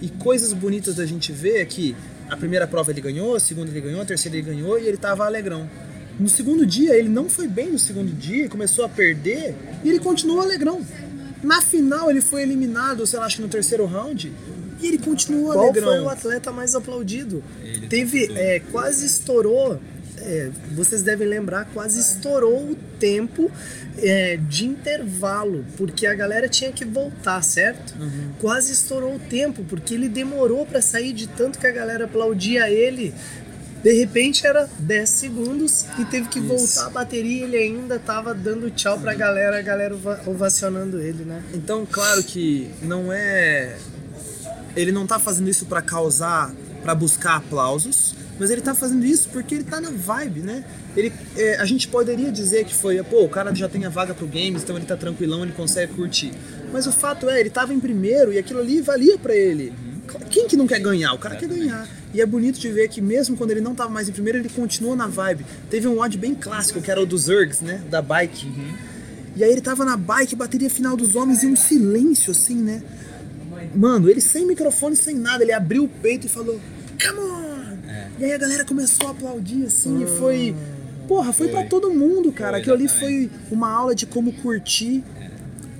E 0.02 0.08
coisas 0.08 0.52
bonitas 0.52 0.96
da 0.96 1.06
gente 1.06 1.30
ver 1.30 1.60
é 1.60 1.64
que 1.64 1.94
a 2.28 2.36
primeira 2.36 2.66
prova 2.66 2.90
ele 2.90 3.00
ganhou, 3.00 3.36
a 3.36 3.40
segunda 3.40 3.70
ele 3.70 3.80
ganhou, 3.80 4.02
a 4.02 4.04
terceira 4.04 4.36
ele 4.36 4.44
ganhou 4.44 4.76
e 4.80 4.84
ele 4.84 4.96
tava 4.96 5.24
alegrão. 5.24 5.70
No 6.18 6.28
segundo 6.28 6.66
dia, 6.66 6.96
ele 6.96 7.08
não 7.08 7.28
foi 7.28 7.46
bem 7.46 7.70
no 7.70 7.78
segundo 7.78 8.12
dia, 8.12 8.48
começou 8.48 8.84
a 8.84 8.88
perder 8.88 9.54
e 9.84 9.88
ele 9.90 10.00
continuou 10.00 10.40
alegrão. 10.40 10.84
Na 11.42 11.60
final, 11.60 12.10
ele 12.10 12.20
foi 12.20 12.42
eliminado, 12.42 13.06
sei 13.06 13.18
lá, 13.18 13.26
acho 13.26 13.36
que 13.36 13.42
no 13.42 13.48
terceiro 13.48 13.84
round, 13.86 14.32
e 14.80 14.86
ele 14.86 14.98
continuou 14.98 15.52
Qual 15.52 15.64
alegrão. 15.64 15.86
foi 15.86 16.00
o 16.00 16.08
atleta 16.08 16.52
mais 16.52 16.74
aplaudido? 16.74 17.42
Ele 17.62 17.86
Teve, 17.86 18.30
é, 18.32 18.60
quase 18.60 19.06
estourou 19.06 19.80
é, 20.20 20.50
vocês 20.72 21.02
devem 21.02 21.26
lembrar, 21.26 21.66
quase 21.72 22.00
estourou 22.00 22.70
o 22.70 22.76
tempo 22.98 23.50
é, 23.96 24.36
de 24.36 24.66
intervalo, 24.66 25.64
porque 25.76 26.06
a 26.06 26.14
galera 26.14 26.48
tinha 26.48 26.72
que 26.72 26.84
voltar, 26.84 27.42
certo? 27.42 27.94
Uhum. 27.98 28.32
Quase 28.40 28.72
estourou 28.72 29.16
o 29.16 29.18
tempo, 29.18 29.64
porque 29.68 29.94
ele 29.94 30.08
demorou 30.08 30.66
para 30.66 30.80
sair 30.80 31.12
de 31.12 31.26
tanto 31.26 31.58
que 31.58 31.66
a 31.66 31.70
galera 31.70 32.04
aplaudia 32.04 32.70
ele. 32.70 33.14
De 33.82 33.92
repente 33.92 34.46
era 34.46 34.68
10 34.78 35.08
segundos 35.08 35.86
e 35.98 36.04
teve 36.04 36.28
que 36.28 36.38
Isso. 36.38 36.48
voltar 36.48 36.86
a 36.86 36.90
bateria 36.90 37.40
e 37.40 37.42
ele 37.44 37.56
ainda 37.56 37.98
tava 37.98 38.34
dando 38.34 38.70
tchau 38.70 38.98
pra 38.98 39.14
galera, 39.14 39.58
a 39.58 39.62
galera 39.62 39.96
ovacionando 40.26 41.00
ele, 41.00 41.24
né? 41.24 41.42
Então, 41.54 41.86
claro 41.86 42.22
que 42.22 42.70
não 42.82 43.12
é. 43.12 43.76
Ele 44.74 44.92
não 44.92 45.06
tá 45.06 45.18
fazendo 45.18 45.48
isso 45.48 45.66
para 45.66 45.80
causar, 45.80 46.52
para 46.82 46.94
buscar 46.94 47.36
aplausos, 47.36 48.14
mas 48.38 48.50
ele 48.50 48.60
tá 48.60 48.74
fazendo 48.74 49.04
isso 49.04 49.28
porque 49.30 49.54
ele 49.54 49.64
tá 49.64 49.80
na 49.80 49.90
vibe, 49.90 50.40
né? 50.40 50.64
Ele, 50.96 51.12
é, 51.36 51.56
a 51.56 51.64
gente 51.64 51.88
poderia 51.88 52.30
dizer 52.30 52.64
que 52.64 52.74
foi, 52.74 53.02
pô, 53.02 53.24
o 53.24 53.28
cara 53.28 53.54
já 53.54 53.68
tem 53.68 53.84
a 53.84 53.88
vaga 53.88 54.14
pro 54.14 54.26
games, 54.26 54.62
então 54.62 54.76
ele 54.76 54.86
tá 54.86 54.96
tranquilão, 54.96 55.42
ele 55.42 55.52
consegue 55.52 55.94
curtir. 55.94 56.32
Mas 56.72 56.86
o 56.86 56.92
fato 56.92 57.28
é, 57.28 57.40
ele 57.40 57.50
tava 57.50 57.72
em 57.72 57.80
primeiro 57.80 58.32
e 58.32 58.38
aquilo 58.38 58.60
ali 58.60 58.80
valia 58.80 59.18
para 59.18 59.34
ele. 59.34 59.72
Quem 60.30 60.46
que 60.48 60.56
não 60.56 60.66
quer 60.66 60.80
ganhar? 60.80 61.12
O 61.12 61.18
cara 61.18 61.36
quer 61.36 61.48
ganhar. 61.48 61.86
E 62.12 62.20
é 62.20 62.26
bonito 62.26 62.58
de 62.58 62.70
ver 62.70 62.88
que 62.88 63.00
mesmo 63.00 63.36
quando 63.36 63.50
ele 63.50 63.60
não 63.60 63.74
tava 63.74 63.90
mais 63.90 64.08
em 64.08 64.12
primeiro, 64.12 64.38
ele 64.38 64.48
continuou 64.48 64.96
na 64.96 65.06
vibe. 65.06 65.44
Teve 65.70 65.86
um 65.86 66.00
odd 66.00 66.16
bem 66.16 66.34
clássico, 66.34 66.80
que 66.80 66.90
era 66.90 67.00
o 67.00 67.06
dos 67.06 67.22
Zergs, 67.22 67.60
né? 67.60 67.82
Da 67.90 68.00
bike. 68.00 68.46
Uhum. 68.46 68.74
E 69.36 69.44
aí 69.44 69.52
ele 69.52 69.60
tava 69.60 69.84
na 69.84 69.96
bike, 69.96 70.34
bateria 70.34 70.70
final 70.70 70.96
dos 70.96 71.14
homens 71.14 71.42
e 71.42 71.46
um 71.46 71.56
silêncio 71.56 72.32
assim, 72.32 72.56
né? 72.56 72.82
Mano, 73.74 74.08
ele 74.08 74.20
sem 74.20 74.46
microfone, 74.46 74.96
sem 74.96 75.14
nada, 75.14 75.42
ele 75.44 75.52
abriu 75.52 75.84
o 75.84 75.88
peito 75.88 76.26
e 76.26 76.30
falou: 76.30 76.60
Come 77.00 77.20
on! 77.20 77.48
E 78.18 78.24
aí 78.24 78.32
a 78.32 78.38
galera 78.38 78.64
começou 78.64 79.08
a 79.08 79.10
aplaudir, 79.10 79.64
assim, 79.66 80.02
e 80.02 80.06
foi. 80.18 80.54
Porra, 81.06 81.32
foi, 81.32 81.48
foi. 81.48 81.56
para 81.56 81.68
todo 81.68 81.90
mundo, 81.90 82.32
cara. 82.32 82.52
Foi, 82.52 82.60
Aquilo 82.60 82.74
ali 82.74 82.88
foi 82.88 83.30
uma 83.50 83.70
aula 83.70 83.94
de 83.94 84.06
como 84.06 84.32
curtir 84.32 85.04
é. 85.20 85.30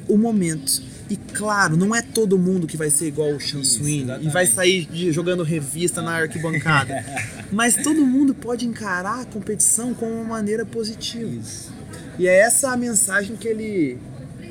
o 0.09 0.17
momento. 0.17 0.83
E 1.11 1.17
claro, 1.17 1.77
não 1.77 1.95
é 1.95 2.03
todo 2.03 2.39
mundo 2.39 2.67
que 2.67 2.77
vai 2.77 2.91
ser 2.91 3.07
igual 3.07 3.31
o 3.33 3.41
Sweeney 3.41 4.19
e 4.21 4.29
vai 4.29 4.47
sair 4.47 4.85
de, 4.87 5.11
jogando 5.11 5.43
revista 5.43 6.03
na 6.03 6.13
arquibancada. 6.13 7.05
Mas 7.51 7.77
todo 7.77 8.05
mundo 8.05 8.35
pode 8.35 8.67
encarar 8.67 9.21
a 9.21 9.25
competição 9.25 9.95
com 9.95 10.07
uma 10.07 10.25
maneira 10.25 10.67
positiva. 10.67 11.31
Isso. 11.31 11.73
E 12.19 12.27
é 12.27 12.41
essa 12.41 12.73
a 12.73 12.77
mensagem 12.77 13.37
que 13.37 13.49
ele 13.49 13.99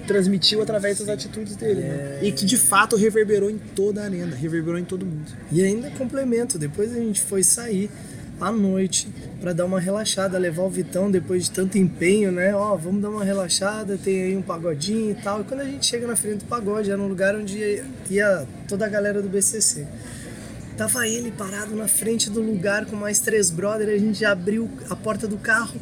transmitiu 0.07 0.61
através 0.61 0.97
das 0.99 1.09
atitudes 1.09 1.55
dele. 1.55 1.81
Né? 1.81 1.87
É... 1.87 2.19
Né? 2.21 2.27
E 2.29 2.31
que 2.31 2.45
de 2.45 2.57
fato 2.57 2.95
reverberou 2.95 3.49
em 3.49 3.57
toda 3.57 4.01
a 4.01 4.05
arena, 4.05 4.35
reverberou 4.35 4.79
em 4.79 4.85
todo 4.85 5.05
mundo. 5.05 5.31
E 5.51 5.61
ainda 5.61 5.91
complemento, 5.91 6.57
depois 6.57 6.91
a 6.91 6.99
gente 6.99 7.21
foi 7.21 7.43
sair 7.43 7.91
à 8.39 8.51
noite 8.51 9.07
para 9.41 9.53
dar 9.53 9.65
uma 9.65 9.79
relaxada, 9.79 10.37
levar 10.37 10.63
o 10.63 10.69
Vitão 10.69 11.09
depois 11.09 11.45
de 11.45 11.51
tanto 11.51 11.77
empenho, 11.77 12.31
né? 12.31 12.55
Ó, 12.55 12.73
oh, 12.73 12.77
vamos 12.77 13.01
dar 13.01 13.09
uma 13.09 13.23
relaxada, 13.23 13.97
tem 13.97 14.23
aí 14.23 14.37
um 14.37 14.41
pagodinho 14.41 15.11
e 15.11 15.15
tal. 15.15 15.41
E 15.41 15.43
quando 15.43 15.61
a 15.61 15.65
gente 15.65 15.85
chega 15.85 16.07
na 16.07 16.15
frente 16.15 16.39
do 16.39 16.45
pagode, 16.45 16.91
era 16.91 17.01
um 17.01 17.07
lugar 17.07 17.35
onde 17.35 17.83
ia 18.09 18.47
toda 18.67 18.85
a 18.85 18.89
galera 18.89 19.21
do 19.21 19.29
BCC. 19.29 19.85
Tava 20.77 21.07
ele 21.07 21.31
parado 21.31 21.75
na 21.75 21.87
frente 21.87 22.29
do 22.29 22.39
lugar 22.39 22.85
com 22.85 22.95
mais 22.95 23.19
três 23.19 23.49
brothers, 23.49 23.89
a 23.89 23.97
gente 23.97 24.23
abriu 24.23 24.69
a 24.87 24.95
porta 24.95 25.27
do 25.27 25.35
carro. 25.37 25.75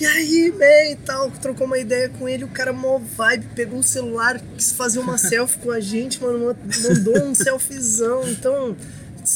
E 0.00 0.06
aí, 0.06 0.50
man, 0.50 0.92
e 0.92 0.96
tal, 1.04 1.30
trocou 1.30 1.66
uma 1.66 1.78
ideia 1.78 2.08
com 2.08 2.26
ele, 2.26 2.44
o 2.44 2.48
cara 2.48 2.72
mó 2.72 2.98
vibe, 2.98 3.48
pegou 3.54 3.80
o 3.80 3.82
celular, 3.82 4.40
quis 4.56 4.72
fazer 4.72 4.98
uma 4.98 5.18
selfie 5.20 5.58
com 5.58 5.70
a 5.70 5.78
gente, 5.78 6.22
mano, 6.22 6.56
mandou 6.88 7.22
um 7.22 7.34
selfiezão. 7.36 8.26
Então, 8.30 8.74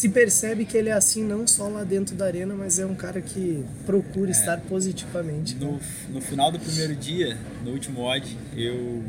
se 0.04 0.10
percebe 0.10 0.66
que 0.66 0.76
ele 0.76 0.90
é 0.90 0.92
assim 0.92 1.24
não 1.24 1.46
só 1.46 1.66
lá 1.66 1.82
dentro 1.82 2.14
da 2.14 2.26
arena, 2.26 2.54
mas 2.54 2.78
é 2.78 2.84
um 2.84 2.94
cara 2.94 3.22
que 3.22 3.64
procura 3.86 4.28
é, 4.28 4.32
estar 4.32 4.60
positivamente. 4.60 5.54
No, 5.54 5.80
no 6.10 6.20
final 6.20 6.52
do 6.52 6.60
primeiro 6.60 6.94
dia, 6.94 7.38
no 7.64 7.70
último 7.70 8.02
odd, 8.02 8.36
eu 8.54 9.02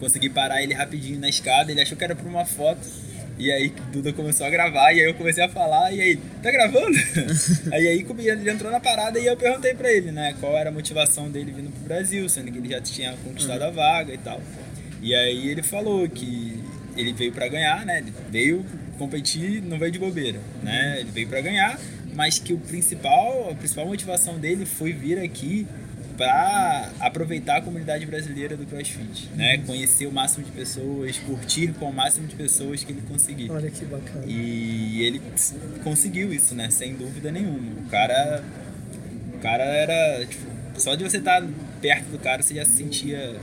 consegui 0.00 0.28
parar 0.28 0.60
ele 0.60 0.74
rapidinho 0.74 1.20
na 1.20 1.28
escada, 1.28 1.70
ele 1.70 1.80
achou 1.80 1.96
que 1.96 2.02
era 2.02 2.16
por 2.16 2.26
uma 2.26 2.44
foto. 2.44 2.80
E 3.38 3.52
aí 3.52 3.72
Duda 3.92 4.12
começou 4.12 4.44
a 4.44 4.50
gravar, 4.50 4.92
e 4.92 5.02
aí 5.02 5.06
eu 5.06 5.14
comecei 5.14 5.44
a 5.44 5.48
falar, 5.48 5.92
e 5.92 6.00
aí, 6.00 6.16
tá 6.42 6.50
gravando? 6.50 6.96
aí 7.72 7.86
aí 7.86 8.06
ele 8.18 8.50
entrou 8.50 8.72
na 8.72 8.80
parada 8.80 9.20
e 9.20 9.26
eu 9.26 9.36
perguntei 9.36 9.72
pra 9.72 9.92
ele, 9.92 10.10
né, 10.10 10.34
qual 10.40 10.56
era 10.56 10.70
a 10.70 10.72
motivação 10.72 11.30
dele 11.30 11.52
vindo 11.52 11.70
pro 11.70 11.84
Brasil, 11.84 12.28
sendo 12.28 12.50
que 12.50 12.58
ele 12.58 12.70
já 12.70 12.80
tinha 12.80 13.14
conquistado 13.24 13.60
uhum. 13.62 13.68
a 13.68 13.70
vaga 13.70 14.12
e 14.12 14.18
tal. 14.18 14.40
E 15.00 15.14
aí 15.14 15.48
ele 15.48 15.62
falou 15.62 16.08
que 16.08 16.60
ele 16.96 17.12
veio 17.12 17.32
para 17.32 17.46
ganhar, 17.46 17.84
né? 17.84 17.98
Ele 17.98 18.12
veio 18.30 18.64
competir, 18.94 19.62
não 19.62 19.78
veio 19.78 19.92
de 19.92 19.98
bobeira, 19.98 20.40
né? 20.62 21.00
Ele 21.00 21.10
veio 21.10 21.28
para 21.28 21.40
ganhar, 21.40 21.78
mas 22.14 22.38
que 22.38 22.52
o 22.52 22.58
principal, 22.58 23.50
a 23.50 23.54
principal 23.54 23.86
motivação 23.86 24.38
dele 24.38 24.64
foi 24.64 24.92
vir 24.92 25.18
aqui 25.18 25.66
para 26.16 26.90
aproveitar 27.00 27.56
a 27.56 27.60
comunidade 27.60 28.06
brasileira 28.06 28.56
do 28.56 28.64
CrossFit, 28.66 29.28
né? 29.34 29.58
Conhecer 29.58 30.06
o 30.06 30.12
máximo 30.12 30.44
de 30.44 30.52
pessoas, 30.52 31.18
curtir 31.18 31.72
com 31.74 31.90
o 31.90 31.92
máximo 31.92 32.26
de 32.26 32.36
pessoas 32.36 32.84
que 32.84 32.92
ele 32.92 33.02
conseguir. 33.08 33.50
Olha 33.50 33.70
que 33.70 33.84
bacana. 33.84 34.24
E 34.26 35.02
ele 35.02 35.20
conseguiu 35.82 36.32
isso, 36.32 36.54
né? 36.54 36.70
Sem 36.70 36.94
dúvida 36.94 37.32
nenhuma. 37.32 37.80
O 37.80 37.90
cara, 37.90 38.44
o 39.34 39.38
cara 39.38 39.64
era 39.64 40.24
tipo, 40.26 40.46
só 40.78 40.94
de 40.94 41.02
você 41.02 41.18
estar 41.18 41.40
tá 41.40 41.48
perto 41.80 42.06
do 42.10 42.18
cara 42.18 42.42
você 42.42 42.54
já 42.54 42.64
se 42.64 42.72
sentia 42.72 43.36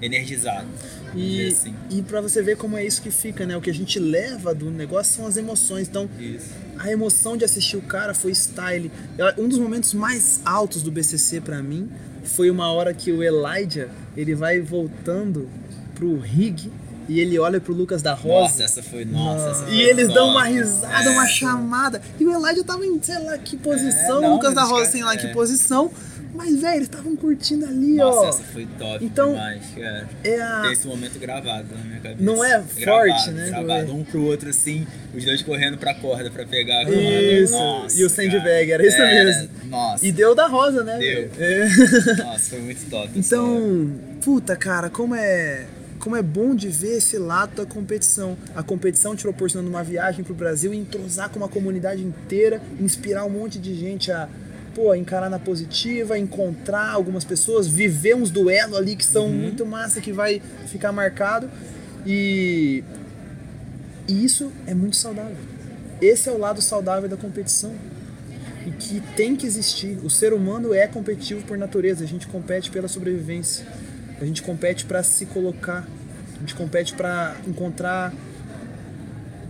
energizado. 0.00 0.66
E, 1.14 1.48
assim. 1.48 1.74
e 1.90 2.02
para 2.02 2.20
você 2.20 2.42
ver 2.42 2.56
como 2.56 2.76
é 2.76 2.84
isso 2.84 3.00
que 3.00 3.10
fica, 3.10 3.46
né? 3.46 3.56
O 3.56 3.60
que 3.60 3.70
a 3.70 3.74
gente 3.74 3.98
leva 3.98 4.54
do 4.54 4.70
negócio 4.70 5.16
são 5.16 5.26
as 5.26 5.36
emoções. 5.36 5.88
Então, 5.88 6.08
isso. 6.18 6.46
a 6.78 6.90
emoção 6.90 7.36
de 7.36 7.44
assistir 7.44 7.76
o 7.76 7.82
cara 7.82 8.14
foi 8.14 8.32
style. 8.32 8.90
Um 9.36 9.48
dos 9.48 9.58
momentos 9.58 9.94
mais 9.94 10.40
altos 10.44 10.82
do 10.82 10.90
BCC 10.90 11.40
para 11.40 11.62
mim 11.62 11.88
foi 12.24 12.50
uma 12.50 12.70
hora 12.70 12.92
que 12.92 13.10
o 13.10 13.22
Elijah 13.22 13.88
ele 14.16 14.34
vai 14.34 14.60
voltando 14.60 15.48
pro 15.94 16.18
rig 16.18 16.70
e 17.08 17.20
ele 17.20 17.38
olha 17.38 17.58
pro 17.58 17.72
Lucas 17.72 18.02
da 18.02 18.12
Rosa. 18.12 18.42
Nossa, 18.42 18.64
essa 18.64 18.82
foi. 18.82 19.04
Nossa, 19.04 19.48
essa 19.48 19.64
foi 19.64 19.74
E 19.74 19.80
eles 19.80 20.08
dão 20.12 20.28
uma 20.28 20.44
risada, 20.44 21.08
é. 21.08 21.08
uma 21.08 21.26
chamada. 21.26 22.02
E 22.20 22.24
o 22.24 22.30
Elijah 22.30 22.62
tava 22.62 22.84
em, 22.84 23.02
sei 23.02 23.18
lá, 23.24 23.38
que 23.38 23.56
posição. 23.56 24.18
É, 24.18 24.20
não, 24.20 24.32
o 24.32 24.34
Lucas 24.34 24.54
da 24.54 24.64
Rosa, 24.64 24.90
sei 24.90 25.02
lá, 25.02 25.14
é. 25.14 25.16
que 25.16 25.28
posição. 25.28 25.90
Mas, 26.38 26.60
velho, 26.60 26.76
eles 26.76 26.88
estavam 26.88 27.16
curtindo 27.16 27.66
ali, 27.66 27.96
Nossa, 27.96 28.18
ó. 28.18 28.26
Nossa, 28.26 28.42
essa 28.42 28.52
foi 28.52 28.68
top 28.78 29.04
então, 29.04 29.32
demais, 29.32 29.62
cara. 29.76 30.08
É 30.22 30.40
a... 30.40 30.70
Esse 30.72 30.86
momento 30.86 31.18
gravado 31.18 31.66
na 31.74 31.82
minha 31.82 31.98
cabeça. 31.98 32.22
Não 32.22 32.44
é 32.44 32.62
gravado, 32.76 33.08
forte, 33.08 33.30
né? 33.32 33.46
Gravado, 33.48 33.92
um 33.92 34.04
pro 34.04 34.22
outro, 34.22 34.48
assim, 34.48 34.86
os 35.12 35.24
dois 35.24 35.42
correndo 35.42 35.76
pra 35.78 35.94
corda 35.94 36.30
pra 36.30 36.46
pegar 36.46 36.82
a 36.82 36.84
corda. 36.84 37.00
Isso, 37.02 37.52
Nossa, 37.52 38.00
e 38.00 38.04
o 38.04 38.08
sandbag, 38.08 38.70
era 38.70 38.86
isso 38.86 38.96
era, 38.96 39.24
mesmo. 39.24 39.48
Nossa. 39.64 40.06
E 40.06 40.12
deu 40.12 40.32
da 40.32 40.46
rosa, 40.46 40.84
né? 40.84 40.98
Deu. 40.98 41.28
É. 41.36 41.68
Nossa, 42.22 42.50
foi 42.50 42.60
muito 42.60 42.88
top. 42.88 43.10
Então, 43.16 43.92
puta, 44.22 44.54
cara, 44.54 44.88
como 44.88 45.16
é 45.16 45.66
como 45.98 46.14
é 46.14 46.22
bom 46.22 46.54
de 46.54 46.68
ver 46.68 46.98
esse 46.98 47.18
lado 47.18 47.56
da 47.56 47.66
competição. 47.66 48.38
A 48.54 48.62
competição 48.62 49.16
te 49.16 49.22
proporcionando 49.22 49.68
uma 49.68 49.82
viagem 49.82 50.24
pro 50.24 50.34
Brasil 50.34 50.72
e 50.72 50.76
entrosar 50.76 51.28
com 51.30 51.38
uma 51.40 51.48
comunidade 51.48 52.00
inteira, 52.00 52.62
inspirar 52.80 53.24
um 53.24 53.30
monte 53.30 53.58
de 53.58 53.74
gente 53.74 54.12
a 54.12 54.28
pô, 54.78 54.94
encarar 54.94 55.28
na 55.28 55.40
positiva, 55.40 56.16
encontrar 56.16 56.88
algumas 56.90 57.24
pessoas, 57.24 57.66
viver 57.66 58.14
uns 58.14 58.30
duelos 58.30 58.78
ali 58.78 58.94
que 58.94 59.04
são 59.04 59.24
uhum. 59.26 59.32
muito 59.32 59.66
massa, 59.66 60.00
que 60.00 60.12
vai 60.12 60.40
ficar 60.68 60.92
marcado. 60.92 61.50
E, 62.06 62.84
e 64.06 64.24
isso 64.24 64.52
é 64.68 64.74
muito 64.74 64.94
saudável. 64.94 65.36
Esse 66.00 66.28
é 66.28 66.32
o 66.32 66.38
lado 66.38 66.62
saudável 66.62 67.08
da 67.08 67.16
competição. 67.16 67.74
E 68.64 68.70
que 68.70 69.00
tem 69.16 69.34
que 69.34 69.48
existir. 69.48 69.98
O 70.04 70.08
ser 70.08 70.32
humano 70.32 70.72
é 70.72 70.86
competitivo 70.86 71.42
por 71.42 71.58
natureza. 71.58 72.04
A 72.04 72.06
gente 72.06 72.28
compete 72.28 72.70
pela 72.70 72.86
sobrevivência. 72.86 73.66
A 74.20 74.24
gente 74.24 74.42
compete 74.42 74.84
para 74.84 75.02
se 75.02 75.26
colocar. 75.26 75.88
A 76.36 76.38
gente 76.38 76.54
compete 76.54 76.94
para 76.94 77.36
encontrar, 77.48 78.14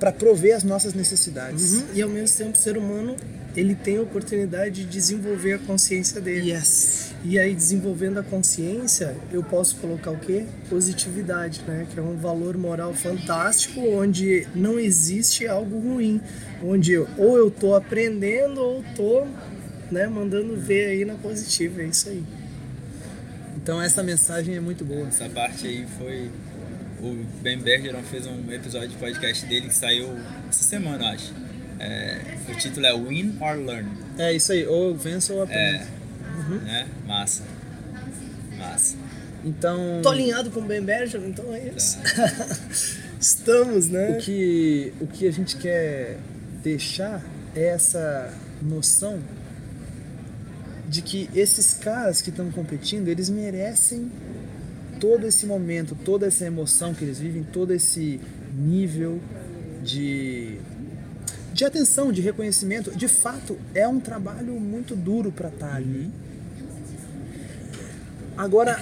para 0.01 0.11
prover 0.11 0.57
as 0.57 0.65
nossas 0.65 0.95
necessidades. 0.95 1.73
Uhum. 1.75 1.87
E 1.95 2.01
ao 2.01 2.09
mesmo 2.09 2.35
tempo, 2.35 2.57
o 2.57 2.59
ser 2.59 2.79
humano 2.79 3.15
ele 3.59 3.75
tem 3.75 3.97
a 3.97 4.03
oportunidade 4.03 4.85
de 4.85 4.85
desenvolver 4.85 5.55
a 5.55 5.59
consciência 5.59 6.21
dele. 6.21 6.53
Yes. 6.53 7.13
E 7.25 7.39
aí, 7.41 7.53
desenvolvendo 7.53 8.19
a 8.19 8.23
consciência, 8.23 9.17
eu 9.33 9.43
posso 9.43 9.77
colocar 9.77 10.13
o 10.13 10.17
quê? 10.17 10.47
Positividade, 10.71 11.63
né? 11.67 11.85
Que 11.93 11.99
é 11.99 12.03
um 12.03 12.17
valor 12.17 12.57
moral 12.57 12.95
fantástico, 12.95 13.81
onde 13.81 14.47
não 14.55 14.79
existe 14.79 15.49
algo 15.49 15.77
ruim. 15.77 16.21
Onde 16.63 16.93
eu, 16.93 17.09
ou 17.17 17.37
eu 17.37 17.51
tô 17.51 17.75
aprendendo 17.75 18.61
ou 18.61 18.85
tô 18.95 19.27
né, 19.91 20.07
mandando 20.07 20.57
ver 20.57 20.91
aí 20.91 21.05
na 21.05 21.15
positiva. 21.15 21.83
É 21.83 21.87
isso 21.87 22.09
aí. 22.09 22.23
Então, 23.57 23.83
essa 23.83 24.05
mensagem 24.05 24.55
é 24.55 24.61
muito 24.61 24.85
boa. 24.85 25.09
Essa 25.09 25.29
parte 25.29 25.67
aí 25.67 25.85
foi. 25.99 26.31
O 27.01 27.25
Ben 27.43 27.59
Bergeron 27.59 28.03
fez 28.03 28.25
um 28.27 28.53
episódio 28.53 28.89
de 28.89 28.97
podcast 28.97 29.45
dele 29.47 29.67
que 29.67 29.75
saiu 29.75 30.17
essa 30.49 30.63
semana, 30.63 31.11
acho. 31.11 31.33
É, 31.79 32.21
o 32.49 32.55
título 32.57 32.87
é 32.87 32.97
Win 32.97 33.37
or 33.41 33.57
Learn. 33.57 33.89
É 34.19 34.33
isso 34.33 34.53
aí, 34.53 34.67
ou 34.67 34.95
vença 34.95 35.33
ou 35.33 35.43
aprende. 35.43 35.85
É, 35.85 35.87
uhum. 36.39 36.59
né? 36.59 36.89
Massa. 37.07 37.45
Massa. 38.57 38.97
Então. 39.45 40.01
Tô 40.03 40.09
alinhado 40.09 40.51
com 40.51 40.61
o 40.61 40.63
Ben 40.65 40.83
Bergeron, 40.83 41.27
então 41.27 41.55
é 41.55 41.69
isso. 41.69 41.99
Tá. 41.99 42.57
Estamos, 43.21 43.89
né? 43.89 44.11
O 44.11 44.19
que, 44.19 44.93
o 45.01 45.07
que 45.07 45.27
a 45.27 45.33
gente 45.33 45.57
quer 45.57 46.19
deixar 46.63 47.23
é 47.55 47.67
essa 47.69 48.33
noção 48.63 49.21
de 50.89 51.03
que 51.03 51.29
esses 51.35 51.75
caras 51.75 52.23
que 52.23 52.31
estão 52.31 52.51
competindo, 52.51 53.09
eles 53.09 53.29
merecem 53.29 54.11
todo 54.99 55.27
esse 55.27 55.47
momento, 55.47 55.97
toda 56.05 56.27
essa 56.27 56.45
emoção 56.45 56.95
que 56.95 57.05
eles 57.05 57.19
vivem, 57.19 57.43
todo 57.43 57.73
esse 57.73 58.21
nível 58.57 59.21
de 59.83 60.59
de 61.53 61.65
atenção, 61.65 62.13
de 62.13 62.21
reconhecimento. 62.21 62.91
De 62.91 63.09
fato, 63.09 63.59
é 63.75 63.87
um 63.87 64.01
trabalho 64.01 64.55
muito 64.55 64.95
duro 64.95 65.33
para 65.33 65.49
estar 65.49 65.69
tá 65.69 65.77
ali. 65.77 66.11
Agora, 68.37 68.81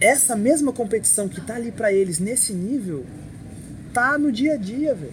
essa 0.00 0.36
mesma 0.36 0.72
competição 0.72 1.28
que 1.28 1.40
tá 1.40 1.54
ali 1.54 1.72
para 1.72 1.92
eles 1.92 2.18
nesse 2.18 2.52
nível, 2.52 3.06
tá 3.92 4.18
no 4.18 4.30
dia 4.30 4.54
a 4.54 4.56
dia, 4.56 4.94
velho. 4.94 5.12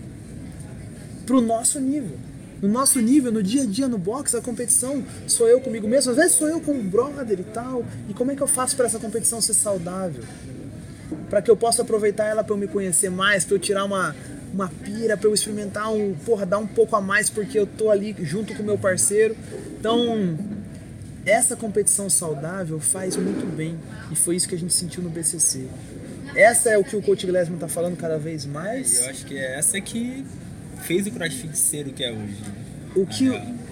Pro 1.26 1.39
nosso 1.39 1.80
nível. 1.80 2.17
No 2.62 2.67
nosso 2.67 3.00
nível, 3.00 3.32
no 3.32 3.41
dia 3.41 3.63
a 3.63 3.65
dia 3.65 3.88
no 3.88 3.98
boxe, 3.98 4.36
a 4.36 4.41
competição 4.41 5.04
sou 5.26 5.48
eu 5.48 5.62
comigo 5.62 5.88
mesmo. 5.88 6.12
Às 6.12 6.17
vezes 6.17 6.34
sou 6.34 6.50
eu 6.50 6.60
com 6.60 6.74
o 6.74 6.84
brother 6.84 7.39
e 7.39 7.44
tal. 7.44 7.86
E 8.10 8.13
como 8.13 8.32
é 8.32 8.36
que 8.36 8.41
eu 8.41 8.48
faço 8.48 8.76
para 8.76 8.86
essa 8.86 9.00
competição 9.00 9.39
ser 9.39 9.54
saudável? 9.54 10.24
Para 11.30 11.41
que 11.41 11.50
eu 11.50 11.56
possa 11.56 11.82
aproveitar 11.82 12.26
ela 12.26 12.44
para 12.44 12.54
eu 12.54 12.60
me 12.60 12.67
conhecer 12.67 13.10
mais, 13.10 13.46
para 13.46 13.56
eu 13.56 13.60
tirar 13.60 13.86
uma, 13.86 14.15
uma 14.54 14.68
pira 14.68 15.16
para 15.16 15.28
eu 15.28 15.34
experimentar 15.34 15.92
um, 15.92 16.14
porra, 16.14 16.46
dar 16.46 16.58
um 16.58 16.68
pouco 16.68 16.96
a 16.96 17.02
mais 17.02 17.30
porque 17.30 17.58
eu 17.58 17.66
tô 17.66 17.90
ali 17.90 18.16
junto 18.22 18.54
com 18.54 18.64
o 18.64 18.66
meu 18.66 18.78
parceiro. 18.78 19.36
Então, 19.80 20.38
essa 21.26 21.56
competição 21.56 22.10
saudável 22.10 22.80
faz 22.80 23.16
muito 23.16 23.46
bem 23.56 23.78
e 24.12 24.16
foi 24.16 24.36
isso 24.36 24.48
que 24.48 24.56
a 24.56 24.58
gente 24.58 24.74
sentiu 24.74 25.02
no 25.02 25.10
BCC. 25.10 25.68
Essa 26.36 26.70
é 26.70 26.78
o 26.78 26.84
que 26.84 26.96
o 26.96 27.02
coach 27.02 27.26
Glassman 27.26 27.58
tá 27.58 27.68
falando 27.68 27.98
cada 27.98 28.18
vez 28.18 28.46
mais. 28.46 29.02
Eu 29.02 29.10
acho 29.10 29.26
que 29.26 29.38
é 29.38 29.58
essa 29.58 29.80
que 29.82 30.26
fez 30.82 31.06
o 31.08 31.12
CrossFit 31.12 31.58
ser 31.58 31.88
o 31.88 31.94
que 31.94 32.04
é 32.04 32.12
hoje. 32.12 32.38
O 32.96 33.06
que, 33.06 33.30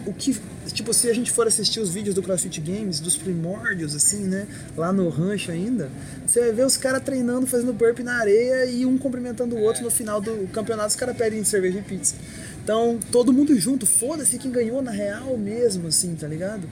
o 0.10 0.14
que 0.14 0.36
tipo, 0.72 0.94
se 0.94 1.10
a 1.10 1.14
gente 1.14 1.32
for 1.32 1.48
assistir 1.48 1.80
os 1.80 1.90
vídeos 1.90 2.16
do 2.16 2.22
CrossFit 2.22 2.60
Games, 2.62 3.00
dos 3.00 3.18
primórdios, 3.18 3.96
assim, 3.96 4.24
né? 4.24 4.48
Lá 4.76 4.92
no 4.92 5.10
rancho 5.10 5.52
ainda, 5.52 5.90
você 6.26 6.40
vai 6.42 6.52
ver 6.52 6.66
os 6.66 6.78
caras 6.78 7.04
treinando, 7.04 7.48
fazendo 7.48 7.74
burpee 7.74 8.04
na 8.04 8.20
areia 8.20 8.66
e 8.66 8.86
um 8.86 8.98
cumprimentando 8.98 9.56
o 9.56 9.62
outro 9.62 9.84
no 9.84 9.92
final 9.92 10.22
do 10.22 10.48
campeonato, 10.48 10.90
os 10.90 10.96
caras 10.96 11.16
pedem 11.16 11.44
cerveja 11.44 11.80
e 11.80 11.82
pizza. 11.82 12.16
Então, 12.64 13.00
todo 13.12 13.34
mundo 13.34 13.58
junto, 13.60 13.86
foda-se 13.86 14.38
quem 14.38 14.52
ganhou 14.52 14.82
na 14.82 14.92
real 14.92 15.36
mesmo, 15.38 15.88
assim, 15.88 16.16
tá 16.16 16.28
ligado? 16.28 16.68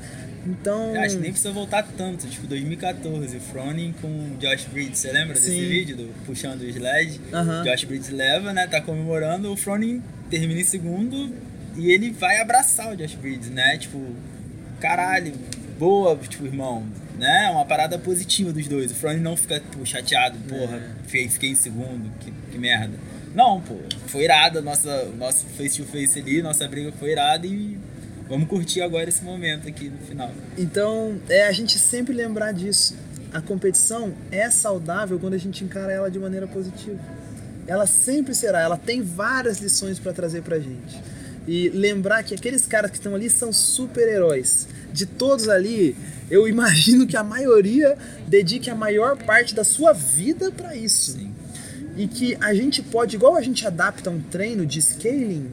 Então. 0.45 0.95
Eu 0.95 1.02
acho 1.02 1.15
que 1.15 1.21
nem 1.21 1.32
precisa 1.32 1.52
voltar 1.52 1.84
tanto, 1.97 2.28
tipo 2.28 2.47
2014, 2.47 3.39
Froning 3.39 3.93
com 4.02 4.38
Josh 4.39 4.65
Bridges, 4.71 5.00
você 5.00 5.12
lembra 5.12 5.36
Sim. 5.36 5.50
desse 5.50 5.65
vídeo 5.65 5.97
do 5.97 6.13
puxando 6.26 6.62
o 6.62 6.65
sled? 6.65 7.19
Uhum. 7.34 7.63
Josh 7.63 7.84
Bridges 7.86 8.10
leva, 8.10 8.54
né? 8.54 8.67
Tá 8.67 8.80
comemorando, 8.80 9.52
o 9.52 9.58
Froning 9.58 10.02
termina 10.30 10.62
em 10.62 10.63
segundo, 10.63 11.34
e 11.77 11.91
ele 11.91 12.11
vai 12.11 12.39
abraçar 12.39 12.91
o 12.91 12.97
Josh 12.97 13.15
Bridges, 13.15 13.49
né? 13.49 13.77
Tipo, 13.77 14.03
caralho, 14.79 15.33
boa, 15.77 16.15
tipo, 16.17 16.45
irmão, 16.45 16.85
né? 17.17 17.49
Uma 17.51 17.65
parada 17.65 17.97
positiva 17.99 18.51
dos 18.51 18.67
dois. 18.67 18.91
O 18.91 18.95
Frone 18.95 19.19
não 19.19 19.37
fica 19.37 19.59
tipo, 19.59 19.85
chateado, 19.85 20.37
porra, 20.49 20.77
é. 20.77 21.27
fiquei 21.27 21.51
em 21.51 21.55
segundo, 21.55 22.11
que, 22.19 22.31
que 22.51 22.57
merda. 22.57 22.97
Não, 23.33 23.61
pô, 23.61 23.75
foi 24.07 24.23
irada 24.23 24.61
nossa 24.61 25.05
nosso 25.17 25.45
face 25.45 25.77
to 25.77 25.87
face 25.87 26.19
ali, 26.19 26.41
nossa 26.41 26.67
briga 26.67 26.91
foi 26.93 27.11
irada 27.11 27.45
e 27.45 27.77
vamos 28.27 28.47
curtir 28.47 28.81
agora 28.81 29.07
esse 29.09 29.23
momento 29.23 29.67
aqui 29.67 29.89
no 29.89 29.99
final. 29.99 30.31
Então, 30.57 31.19
é 31.29 31.47
a 31.47 31.51
gente 31.51 31.77
sempre 31.77 32.13
lembrar 32.13 32.51
disso. 32.51 32.95
A 33.31 33.41
competição 33.41 34.13
é 34.31 34.49
saudável 34.49 35.19
quando 35.19 35.33
a 35.33 35.37
gente 35.37 35.63
encara 35.63 35.91
ela 35.91 36.09
de 36.09 36.17
maneira 36.17 36.47
positiva. 36.47 36.99
Ela 37.67 37.85
sempre 37.85 38.33
será, 38.33 38.61
ela 38.61 38.77
tem 38.77 39.01
várias 39.01 39.59
lições 39.59 39.99
para 39.99 40.13
trazer 40.13 40.41
pra 40.41 40.57
gente. 40.57 40.97
E 41.47 41.69
lembrar 41.69 42.23
que 42.23 42.36
aqueles 42.36 42.65
caras 42.67 42.91
que 42.91 42.97
estão 42.97 43.15
ali 43.15 43.29
são 43.29 43.53
super-heróis. 43.53 44.67
De 44.91 45.05
todos 45.05 45.47
ali, 45.47 45.95
eu 46.29 46.47
imagino 46.47 47.07
que 47.07 47.15
a 47.15 47.23
maioria 47.23 47.97
dedique 48.27 48.69
a 48.69 48.75
maior 48.75 49.17
parte 49.17 49.55
da 49.55 49.63
sua 49.63 49.93
vida 49.93 50.51
para 50.51 50.75
isso. 50.75 51.13
Sim. 51.13 51.33
E 51.95 52.07
que 52.07 52.38
a 52.41 52.53
gente 52.53 52.83
pode, 52.83 53.15
igual 53.15 53.36
a 53.36 53.41
gente 53.41 53.65
adapta 53.65 54.10
um 54.10 54.19
treino 54.19 54.65
de 54.65 54.81
scaling, 54.81 55.49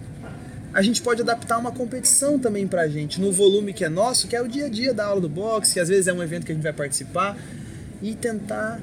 a 0.74 0.82
gente 0.82 1.00
pode 1.00 1.22
adaptar 1.22 1.56
uma 1.56 1.70
competição 1.70 2.38
também 2.38 2.66
pra 2.66 2.88
gente, 2.88 3.20
no 3.20 3.30
volume 3.30 3.72
que 3.72 3.84
é 3.84 3.88
nosso, 3.88 4.26
que 4.26 4.34
é 4.34 4.42
o 4.42 4.48
dia 4.48 4.66
a 4.66 4.68
dia 4.68 4.92
da 4.92 5.06
aula 5.06 5.20
do 5.20 5.28
boxe, 5.28 5.74
que 5.74 5.80
às 5.80 5.88
vezes 5.88 6.08
é 6.08 6.12
um 6.12 6.20
evento 6.20 6.44
que 6.44 6.50
a 6.50 6.54
gente 6.54 6.64
vai 6.64 6.72
participar, 6.72 7.38
e 8.02 8.14
tentar 8.14 8.80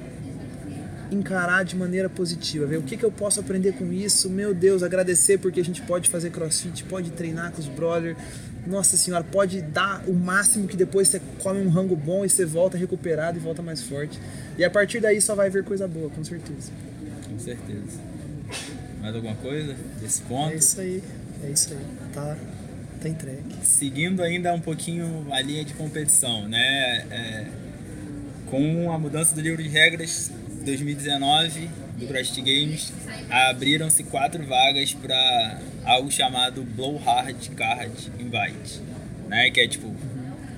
encarar 1.12 1.64
de 1.64 1.76
maneira 1.76 2.10
positiva, 2.10 2.66
ver 2.66 2.78
o 2.78 2.82
que, 2.82 2.96
que 2.96 3.04
eu 3.04 3.12
posso 3.12 3.40
aprender 3.40 3.74
com 3.74 3.92
isso, 3.92 4.30
meu 4.30 4.54
Deus, 4.54 4.82
agradecer 4.82 5.38
porque 5.38 5.60
a 5.60 5.64
gente 5.64 5.82
pode 5.82 6.10
fazer 6.10 6.32
crossfit, 6.32 6.84
pode 6.86 7.12
treinar 7.12 7.52
com 7.52 7.60
os 7.60 7.68
brothers, 7.68 8.18
nossa 8.66 8.96
senhora, 8.96 9.24
pode 9.24 9.62
dar 9.62 10.04
o 10.08 10.14
máximo 10.14 10.68
que 10.68 10.78
depois 10.78 11.08
você 11.08 11.22
come 11.40 11.60
um 11.60 11.70
rango 11.70 11.96
bom 11.96 12.24
e 12.24 12.30
você 12.30 12.46
volta 12.46 12.78
recuperado 12.78 13.38
e 13.38 13.42
volta 13.42 13.62
mais 13.62 13.82
forte. 13.82 14.20
E 14.58 14.64
a 14.64 14.70
partir 14.70 15.00
daí 15.00 15.20
só 15.20 15.36
vai 15.36 15.50
ver 15.50 15.64
coisa 15.64 15.88
boa, 15.88 16.10
com 16.10 16.24
certeza. 16.24 16.72
Com 17.28 17.40
certeza. 17.40 18.00
Mais 19.02 19.16
alguma 19.16 19.36
coisa 19.36 19.76
desse 20.00 20.22
ponto? 20.22 20.54
É 20.54 20.58
isso 20.58 20.80
aí, 20.80 21.04
é 21.44 21.50
isso 21.50 21.74
aí. 21.74 21.80
Tá, 22.14 22.38
tá 23.02 23.10
entregue. 23.10 23.56
Seguindo 23.64 24.22
ainda 24.22 24.54
um 24.54 24.62
pouquinho 24.62 25.28
a 25.32 25.42
linha 25.42 25.66
de 25.66 25.74
competição, 25.74 26.48
né? 26.48 27.06
É, 27.10 27.48
com 28.50 28.92
a 28.92 29.00
mudança 29.00 29.34
do 29.34 29.42
livro 29.42 29.64
de 29.64 29.70
regras, 29.70 30.32
2019 30.64 31.70
do 31.98 32.08
CrossFit 32.08 32.42
Games 32.42 32.94
abriram-se 33.30 34.04
quatro 34.04 34.46
vagas 34.46 34.94
para 34.94 35.60
algo 35.86 36.12
chamado 36.12 36.64
Blow 36.64 36.98
Hard 36.98 37.50
Card 37.56 38.12
Invite, 38.20 38.82
né? 39.28 39.50
Que 39.52 39.62
é 39.62 39.68
tipo 39.68 39.94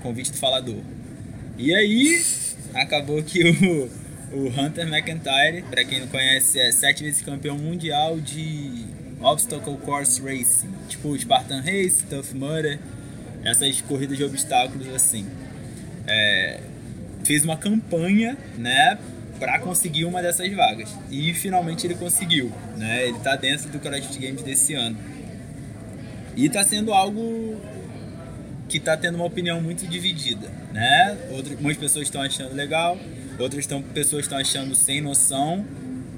convite 0.01 0.31
do 0.31 0.37
falador. 0.37 0.81
E 1.57 1.73
aí 1.73 2.21
acabou 2.73 3.21
que 3.23 3.43
o, 4.31 4.37
o 4.37 4.47
Hunter 4.47 4.87
McIntyre, 4.87 5.63
para 5.69 5.85
quem 5.85 5.99
não 5.99 6.07
conhece, 6.07 6.59
é 6.59 6.71
sete 6.71 7.03
vezes 7.03 7.21
campeão 7.21 7.57
mundial 7.57 8.19
de 8.19 8.85
Obstacle 9.21 9.77
Course 9.77 10.21
Racing, 10.21 10.73
tipo 10.89 11.17
Spartan 11.17 11.61
Race, 11.61 12.03
Tough 12.03 12.34
Mudder, 12.34 12.80
essas 13.43 13.80
corridas 13.82 14.17
de 14.17 14.23
obstáculos 14.23 14.88
assim. 14.93 15.25
É, 16.05 16.59
fez 17.23 17.43
uma 17.45 17.55
campanha, 17.55 18.38
né, 18.57 18.97
para 19.43 19.59
conseguir 19.59 20.05
uma 20.05 20.21
dessas 20.21 20.49
vagas. 20.53 20.89
E 21.11 21.33
finalmente 21.33 21.85
ele 21.85 21.95
conseguiu, 21.95 22.49
né? 22.77 23.09
Ele 23.09 23.19
tá 23.19 23.35
dentro 23.35 23.67
do 23.67 23.77
CrossFit 23.77 24.17
Games 24.17 24.41
desse 24.41 24.73
ano. 24.73 24.97
E 26.33 26.47
tá 26.47 26.63
sendo 26.63 26.93
algo 26.93 27.59
que 28.69 28.79
tá 28.79 28.95
tendo 28.95 29.15
uma 29.15 29.25
opinião 29.25 29.61
muito 29.61 29.85
dividida, 29.85 30.49
né? 30.71 31.17
Outras, 31.29 31.59
muitas 31.59 31.77
pessoas 31.77 32.07
estão 32.07 32.21
achando 32.21 32.55
legal, 32.55 32.97
outras 33.37 33.67
tão, 33.67 33.81
pessoas 33.81 34.23
estão 34.23 34.37
achando 34.37 34.73
sem 34.75 35.01
noção. 35.01 35.65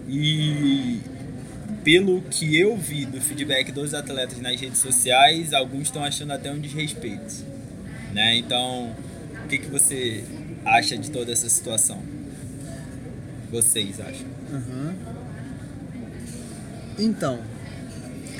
E 0.07 0.99
pelo 1.83 2.21
que 2.29 2.55
eu 2.55 2.77
vi 2.77 3.07
do 3.07 3.19
feedback 3.19 3.71
dos 3.71 3.95
atletas 3.95 4.39
nas 4.39 4.61
redes 4.61 4.77
sociais, 4.77 5.51
alguns 5.51 5.87
estão 5.87 6.03
achando 6.03 6.31
até 6.31 6.51
um 6.51 6.59
desrespeito, 6.59 7.43
né? 8.13 8.35
Então, 8.35 8.95
o 9.43 9.47
que, 9.47 9.57
que 9.57 9.67
você 9.67 10.23
acha 10.63 10.95
de 10.95 11.09
toda 11.09 11.31
essa 11.31 11.49
situação? 11.49 12.14
Vocês 13.55 14.01
acham? 14.01 14.27
Uhum. 14.51 14.93
Então, 16.99 17.39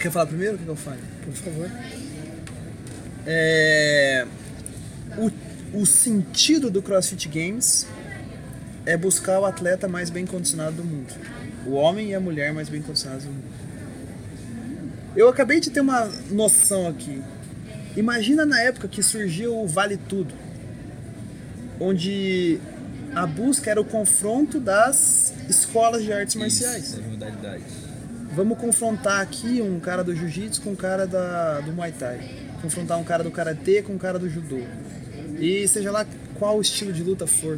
quer 0.01 0.11
falar 0.11 0.25
primeiro? 0.25 0.55
O 0.55 0.57
que 0.57 0.67
eu 0.67 0.75
falo? 0.75 0.97
Por 1.23 1.33
favor. 1.33 1.71
É, 3.25 4.27
o, 5.17 5.79
o 5.81 5.85
sentido 5.85 6.69
do 6.69 6.81
CrossFit 6.81 7.29
Games 7.29 7.87
é 8.85 8.97
buscar 8.97 9.39
o 9.39 9.45
atleta 9.45 9.87
mais 9.87 10.09
bem 10.09 10.25
condicionado 10.25 10.75
do 10.75 10.83
mundo. 10.83 11.13
O 11.65 11.71
homem 11.71 12.09
e 12.09 12.15
a 12.15 12.19
mulher 12.19 12.53
mais 12.53 12.67
bem 12.67 12.81
condicionados 12.81 13.23
do 13.23 13.31
mundo. 13.31 13.55
Eu 15.15 15.29
acabei 15.29 15.61
de 15.61 15.69
ter 15.69 15.79
uma 15.79 16.09
noção 16.29 16.87
aqui. 16.87 17.21
Imagina 17.95 18.45
na 18.45 18.59
época 18.59 18.89
que 18.89 19.01
surgiu 19.01 19.57
o 19.57 19.65
Vale 19.65 19.95
Tudo, 19.95 20.33
onde 21.79 22.59
a 23.15 23.25
busca 23.25 23.71
era 23.71 23.79
o 23.79 23.85
confronto 23.85 24.59
das 24.59 25.33
escolas 25.49 26.03
de 26.03 26.11
artes 26.11 26.35
marciais. 26.35 26.89
Isso, 26.89 27.01
modalidades. 27.01 27.85
Vamos 28.33 28.57
confrontar 28.57 29.21
aqui 29.21 29.61
um 29.61 29.79
cara 29.79 30.03
do 30.03 30.13
jiu-jitsu 30.13 30.61
com 30.61 30.71
um 30.71 30.75
cara 30.75 31.07
da, 31.07 31.61
do 31.61 31.71
muay 31.71 31.93
thai. 31.93 32.19
Confrontar 32.61 32.99
um 32.99 33.03
cara 33.03 33.23
do 33.23 33.31
karatê 33.31 33.81
com 33.81 33.93
um 33.93 33.97
cara 33.97 34.19
do 34.19 34.29
judô. 34.29 34.59
E 35.39 35.65
seja 35.67 35.91
lá 35.91 36.05
qual 36.37 36.59
estilo 36.59 36.91
de 36.91 37.01
luta 37.01 37.25
for. 37.25 37.57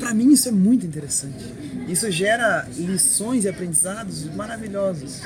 Para 0.00 0.12
mim 0.12 0.32
isso 0.32 0.48
é 0.48 0.52
muito 0.52 0.84
interessante. 0.84 1.44
Isso 1.86 2.10
gera 2.10 2.66
lições 2.76 3.44
e 3.44 3.48
aprendizados 3.48 4.24
maravilhosos. 4.34 5.22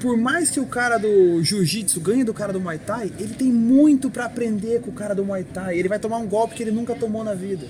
Por 0.00 0.16
mais 0.16 0.48
que 0.48 0.60
o 0.60 0.66
cara 0.66 0.96
do 0.96 1.42
jiu-jitsu 1.42 2.00
ganhe 2.00 2.22
do 2.22 2.32
cara 2.32 2.52
do 2.52 2.60
muay 2.60 2.78
thai, 2.78 3.12
ele 3.18 3.34
tem 3.34 3.48
muito 3.48 4.08
para 4.08 4.26
aprender 4.26 4.80
com 4.80 4.90
o 4.90 4.94
cara 4.94 5.12
do 5.14 5.24
muay 5.24 5.42
thai. 5.42 5.76
Ele 5.76 5.88
vai 5.88 5.98
tomar 5.98 6.18
um 6.18 6.26
golpe 6.26 6.54
que 6.54 6.62
ele 6.62 6.70
nunca 6.70 6.94
tomou 6.94 7.24
na 7.24 7.34
vida. 7.34 7.66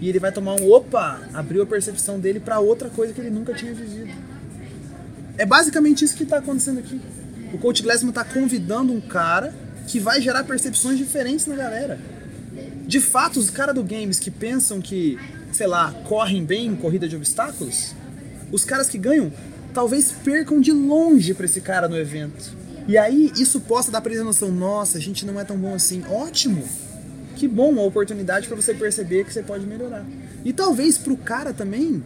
E 0.00 0.08
ele 0.08 0.18
vai 0.18 0.32
tomar 0.32 0.54
um 0.54 0.70
opa, 0.70 1.20
abriu 1.32 1.62
a 1.62 1.66
percepção 1.66 2.18
dele 2.18 2.40
para 2.40 2.58
outra 2.58 2.88
coisa 2.88 3.12
que 3.12 3.20
ele 3.20 3.30
nunca 3.30 3.54
tinha 3.54 3.72
vivido. 3.72 4.10
É 5.36 5.46
basicamente 5.46 6.04
isso 6.04 6.16
que 6.16 6.26
tá 6.26 6.38
acontecendo 6.38 6.78
aqui. 6.78 7.00
O 7.52 7.58
coach 7.58 7.82
Glassman 7.82 8.12
tá 8.12 8.24
convidando 8.24 8.92
um 8.92 9.00
cara 9.00 9.54
que 9.86 10.00
vai 10.00 10.20
gerar 10.20 10.42
percepções 10.44 10.98
diferentes 10.98 11.46
na 11.46 11.54
galera. 11.54 11.98
De 12.86 13.00
fato, 13.00 13.38
os 13.38 13.50
caras 13.50 13.74
do 13.74 13.84
games 13.84 14.18
que 14.18 14.30
pensam 14.30 14.80
que, 14.80 15.16
sei 15.52 15.66
lá, 15.66 15.92
correm 16.04 16.44
bem 16.44 16.66
em 16.66 16.76
corrida 16.76 17.08
de 17.08 17.14
obstáculos, 17.14 17.94
os 18.50 18.64
caras 18.64 18.88
que 18.88 18.98
ganham 18.98 19.32
talvez 19.72 20.12
percam 20.12 20.60
de 20.60 20.72
longe 20.72 21.34
para 21.34 21.46
esse 21.46 21.60
cara 21.60 21.88
no 21.88 21.96
evento. 21.96 22.56
E 22.86 22.96
aí 22.96 23.32
isso 23.36 23.60
possa 23.60 23.90
dar 23.90 24.00
pra 24.00 24.10
eles 24.10 24.22
a 24.22 24.24
noção, 24.24 24.50
nossa, 24.50 24.96
a 24.98 25.00
gente 25.00 25.26
não 25.26 25.38
é 25.38 25.44
tão 25.44 25.56
bom 25.56 25.74
assim. 25.74 26.02
Ótimo! 26.08 26.64
Que 27.36 27.46
bom, 27.46 27.70
uma 27.70 27.82
oportunidade 27.82 28.48
para 28.48 28.56
você 28.56 28.74
perceber 28.74 29.24
que 29.24 29.32
você 29.32 29.42
pode 29.42 29.64
melhorar. 29.64 30.04
E 30.44 30.52
talvez 30.52 30.98
pro 30.98 31.16
cara 31.16 31.52
também 31.52 32.02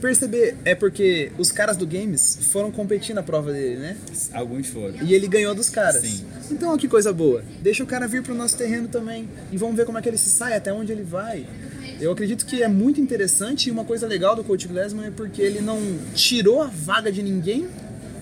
perceber, 0.00 0.56
é 0.66 0.74
porque 0.74 1.32
os 1.38 1.50
caras 1.50 1.76
do 1.76 1.86
games 1.86 2.38
foram 2.52 2.70
competir 2.70 3.14
na 3.14 3.22
prova 3.22 3.52
dele, 3.52 3.76
né? 3.76 3.96
Alguns 4.32 4.66
foram. 4.66 5.02
E 5.02 5.14
ele 5.14 5.26
ganhou 5.26 5.54
dos 5.54 5.70
caras. 5.70 6.02
Sim. 6.02 6.24
Então, 6.50 6.74
ó, 6.74 6.76
que 6.76 6.86
coisa 6.86 7.10
boa. 7.12 7.42
Deixa 7.62 7.82
o 7.82 7.86
cara 7.86 8.06
vir 8.06 8.22
pro 8.22 8.34
nosso 8.34 8.56
terreno 8.56 8.86
também. 8.88 9.28
E 9.50 9.56
vamos 9.56 9.76
ver 9.76 9.86
como 9.86 9.96
é 9.96 10.02
que 10.02 10.08
ele 10.08 10.18
se 10.18 10.28
sai, 10.28 10.54
até 10.54 10.72
onde 10.72 10.92
ele 10.92 11.02
vai. 11.02 11.46
Eu 12.00 12.12
acredito 12.12 12.44
que 12.44 12.62
é 12.62 12.68
muito 12.68 13.00
interessante 13.00 13.68
e 13.68 13.70
uma 13.70 13.84
coisa 13.84 14.06
legal 14.06 14.34
do 14.34 14.42
Coach 14.42 14.66
Glassman 14.66 15.06
é 15.06 15.10
porque 15.10 15.40
ele 15.40 15.60
não 15.60 15.78
tirou 16.14 16.60
a 16.62 16.66
vaga 16.66 17.10
de 17.10 17.22
ninguém 17.22 17.68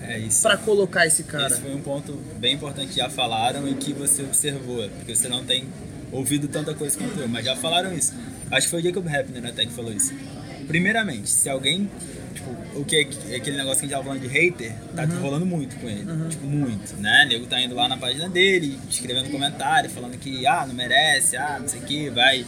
É 0.01 0.21
pra 0.41 0.57
colocar 0.57 1.07
esse 1.07 1.23
cara. 1.23 1.53
Esse 1.53 1.61
foi 1.61 1.73
um 1.73 1.81
ponto 1.81 2.13
bem 2.37 2.53
importante 2.55 2.89
que 2.89 2.97
já 2.97 3.09
falaram 3.09 3.67
e 3.67 3.73
que 3.73 3.93
você 3.93 4.21
observou, 4.21 4.87
porque 4.89 5.15
você 5.15 5.27
não 5.27 5.43
tem 5.43 5.67
ouvido 6.11 6.47
tanta 6.47 6.73
coisa 6.73 6.97
quanto 6.97 7.19
eu, 7.19 7.27
mas 7.27 7.45
já 7.45 7.55
falaram 7.55 7.93
isso. 7.93 8.13
Acho 8.51 8.67
que 8.67 8.71
foi 8.71 8.81
o 8.81 8.83
Jacob 8.83 9.07
Hepner 9.07 9.45
até 9.45 9.65
que 9.65 9.71
falou 9.71 9.91
isso. 9.91 10.13
Primeiramente, 10.67 11.29
se 11.29 11.49
alguém, 11.49 11.89
tipo, 12.33 12.49
o 12.79 12.83
que 12.85 12.95
é 13.29 13.35
aquele 13.35 13.57
negócio 13.57 13.79
que 13.79 13.85
a 13.85 13.87
gente 13.87 13.91
tava 13.91 14.03
falando 14.03 14.21
de 14.21 14.27
hater, 14.27 14.73
tá 14.95 15.05
rolando 15.05 15.45
muito 15.45 15.75
com 15.77 15.87
ele, 15.87 16.05
tipo, 16.29 16.45
muito, 16.45 16.95
né? 16.97 17.23
O 17.25 17.29
nego 17.29 17.45
tá 17.45 17.61
indo 17.61 17.75
lá 17.75 17.87
na 17.87 17.97
página 17.97 18.27
dele, 18.29 18.79
escrevendo 18.89 19.29
comentário, 19.29 19.89
falando 19.89 20.17
que, 20.17 20.45
ah, 20.45 20.65
não 20.67 20.73
merece, 20.73 21.37
ah, 21.37 21.57
não 21.59 21.67
sei 21.67 21.79
o 21.79 21.83
que, 21.83 22.09
vai 22.09 22.45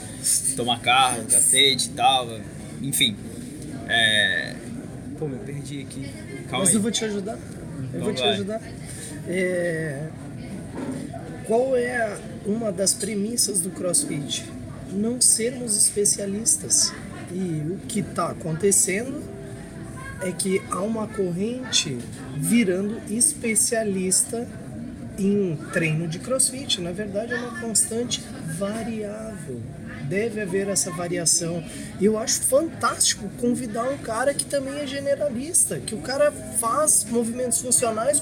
tomar 0.56 0.80
carro, 0.82 1.24
cacete 1.26 1.88
e 1.90 1.92
tal, 1.92 2.30
enfim. 2.82 3.16
É... 3.88 4.56
Pô, 5.18 5.28
me 5.28 5.38
perdi 5.40 5.82
aqui. 5.82 6.10
Calma 6.50 6.60
Mas 6.60 6.70
aí. 6.70 6.76
eu 6.76 6.82
vou 6.82 6.92
te 6.92 7.06
ajudar. 7.06 7.34
Eu 7.34 7.84
Então 7.90 8.02
vou 8.02 8.14
te 8.14 8.22
vai. 8.22 8.30
ajudar. 8.32 8.62
É, 9.28 10.08
Qual 11.46 11.76
é 11.76 12.18
uma 12.46 12.72
das 12.72 12.94
premissas 12.94 13.60
do 13.62 13.70
CrossFit? 13.70 14.46
Não 14.92 15.22
sermos 15.22 15.78
especialistas. 15.78 16.92
E 17.32 17.64
o 17.72 17.78
que 17.88 18.00
está 18.02 18.32
acontecendo 18.32 19.22
é 20.22 20.32
que 20.32 20.62
há 20.72 20.80
uma 20.80 21.08
corrente 21.08 21.98
virando 22.38 23.02
especialista 23.10 24.48
em 25.18 25.58
treino 25.72 26.08
de 26.08 26.20
CrossFit. 26.20 26.82
Na 26.82 26.92
verdade, 26.92 27.34
é 27.34 27.38
uma 27.38 27.60
constante 27.60 28.24
variável. 28.58 29.62
Deve 30.08 30.42
haver 30.42 30.68
essa 30.68 30.92
variação. 30.92 31.64
E 32.00 32.06
eu 32.06 32.18
acho 32.18 32.42
fantástico 32.42 33.30
convidar 33.40 33.90
um 33.90 33.98
cara 33.98 34.34
que 34.34 34.46
também 34.46 34.80
é 34.80 34.88
generalista, 34.88 35.80
que 35.80 35.96
o 35.96 36.00
cara 36.00 36.32
faz 36.32 37.06
movimentos 37.10 37.60
funcionais 37.60 38.22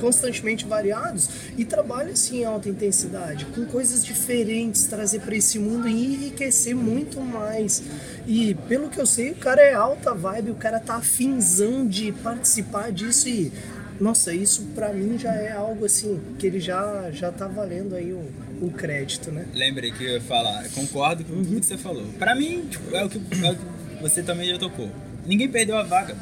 constantemente 0.00 0.64
variados 0.66 1.28
e 1.56 1.64
trabalha 1.64 2.12
assim 2.12 2.40
em 2.40 2.44
alta 2.44 2.68
intensidade, 2.68 3.46
com 3.46 3.64
coisas 3.66 4.04
diferentes, 4.04 4.84
trazer 4.86 5.20
para 5.20 5.36
esse 5.36 5.58
mundo 5.58 5.88
e 5.88 6.14
enriquecer 6.14 6.74
muito 6.74 7.20
mais. 7.20 7.82
E 8.26 8.54
pelo 8.68 8.88
que 8.88 9.00
eu 9.00 9.06
sei, 9.06 9.30
o 9.30 9.36
cara 9.36 9.62
é 9.62 9.74
alta 9.74 10.12
vibe, 10.12 10.50
o 10.50 10.56
cara 10.56 10.80
tá 10.80 10.96
afinzão 10.96 11.86
de 11.86 12.12
participar 12.12 12.90
disso 12.90 13.28
e 13.28 13.52
nossa, 14.00 14.32
isso 14.34 14.62
pra 14.74 14.92
mim 14.92 15.18
já 15.18 15.32
é 15.34 15.52
algo 15.52 15.84
assim 15.84 16.20
que 16.38 16.46
ele 16.46 16.60
já 16.60 17.10
já 17.12 17.32
tá 17.32 17.46
valendo 17.46 17.94
aí 17.94 18.12
o, 18.12 18.30
o 18.60 18.70
crédito, 18.70 19.30
né? 19.30 19.46
Lembrei 19.54 19.92
que 19.92 20.04
eu 20.04 20.14
ia 20.14 20.20
falar, 20.20 20.68
concordo 20.70 21.24
com 21.24 21.42
tudo 21.42 21.60
que 21.60 21.66
você 21.66 21.76
falou. 21.78 22.04
Pra 22.18 22.34
mim, 22.34 22.66
tipo, 22.70 22.94
é 22.94 23.04
o, 23.04 23.08
que, 23.08 23.18
é 23.18 23.50
o 23.50 23.56
que 23.56 24.02
você 24.02 24.22
também 24.22 24.48
já 24.48 24.58
tocou. 24.58 24.90
Ninguém 25.26 25.48
perdeu 25.48 25.76
a 25.76 25.82
vaga. 25.82 26.16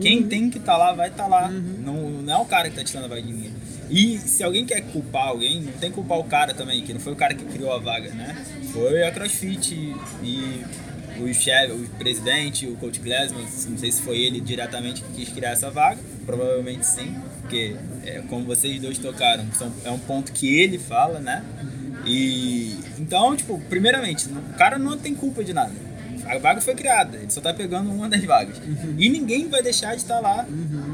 Quem 0.00 0.24
tem 0.24 0.50
que 0.50 0.58
estar 0.58 0.76
lá, 0.76 0.92
vai 0.92 1.08
estar 1.08 1.28
lá. 1.28 1.48
Não, 1.48 2.10
não 2.10 2.32
é 2.32 2.36
o 2.36 2.44
cara 2.44 2.68
que 2.68 2.74
tá 2.74 2.82
tirando 2.82 3.04
a 3.04 3.08
vaga 3.08 3.22
de 3.22 3.32
ninguém. 3.32 3.52
E 3.88 4.18
se 4.18 4.42
alguém 4.42 4.66
quer 4.66 4.80
culpar 4.80 5.28
alguém, 5.28 5.62
não 5.62 5.72
tem 5.74 5.90
que 5.90 5.94
culpar 5.94 6.18
o 6.18 6.24
cara 6.24 6.52
também, 6.52 6.82
que 6.82 6.92
não 6.92 7.00
foi 7.00 7.12
o 7.12 7.16
cara 7.16 7.34
que 7.34 7.44
criou 7.44 7.72
a 7.72 7.78
vaga, 7.78 8.10
né? 8.10 8.44
Foi 8.72 9.04
a 9.04 9.12
CrossFit 9.12 9.94
e 10.24 10.64
o 11.20 11.32
chefe, 11.32 11.72
o 11.72 11.88
presidente, 11.96 12.66
o 12.66 12.74
coach 12.76 12.98
Glassman, 13.00 13.46
não 13.68 13.78
sei 13.78 13.92
se 13.92 14.02
foi 14.02 14.18
ele 14.18 14.40
diretamente 14.40 15.02
que 15.02 15.12
quis 15.12 15.28
criar 15.28 15.50
essa 15.50 15.70
vaga, 15.70 16.00
provavelmente 16.26 16.84
sim, 16.86 17.14
porque 17.40 17.76
é, 18.04 18.20
como 18.28 18.44
vocês 18.44 18.80
dois 18.80 18.98
tocaram, 18.98 19.46
são- 19.52 19.72
é 19.84 19.90
um 19.90 19.98
ponto 19.98 20.32
que 20.32 20.54
ele 20.58 20.78
fala, 20.78 21.20
né? 21.20 21.42
E 22.04 22.76
então, 22.98 23.34
tipo, 23.36 23.58
primeiramente, 23.68 24.28
o 24.28 24.54
cara 24.58 24.78
não 24.78 24.96
tem 24.98 25.14
culpa 25.14 25.42
de 25.44 25.52
nada. 25.52 25.72
A 26.26 26.38
vaga 26.38 26.60
foi 26.60 26.74
criada, 26.74 27.16
ele 27.18 27.30
só 27.30 27.40
tá 27.40 27.54
pegando 27.54 27.88
uma 27.90 28.08
das 28.08 28.22
vagas. 28.24 28.56
E 28.98 29.08
ninguém 29.08 29.48
vai 29.48 29.62
deixar 29.62 29.90
de 29.94 30.02
estar 30.02 30.18
lá 30.18 30.44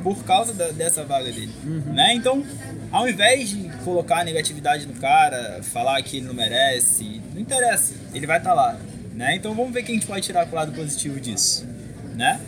por 0.03 0.23
causa 0.25 0.53
da- 0.53 0.71
dessa 0.73 1.05
vaga 1.05 1.25
dele. 1.33 1.53
Né? 1.65 2.15
Então, 2.15 2.45
ao 2.91 3.09
invés 3.09 3.49
de 3.49 3.71
colocar 3.83 4.25
negatividade 4.25 4.87
no 4.87 4.93
cara, 4.95 5.61
falar 5.63 6.03
que 6.03 6.19
ele 6.19 6.27
não 6.27 6.35
merece, 6.35 7.23
não 7.33 7.41
interessa, 7.41 7.95
ele 8.13 8.27
vai 8.27 8.37
estar 8.39 8.53
lá. 8.53 8.79
Né? 9.15 9.37
Então 9.37 9.55
vamos 9.55 9.73
ver 9.73 9.83
quem 9.85 9.95
a 9.97 9.99
gente 9.99 10.07
pode 10.07 10.23
tirar 10.27 10.45
pro 10.47 10.57
lado 10.57 10.73
positivo 10.73 11.19
disso. 11.19 11.67
Né? 12.15 12.39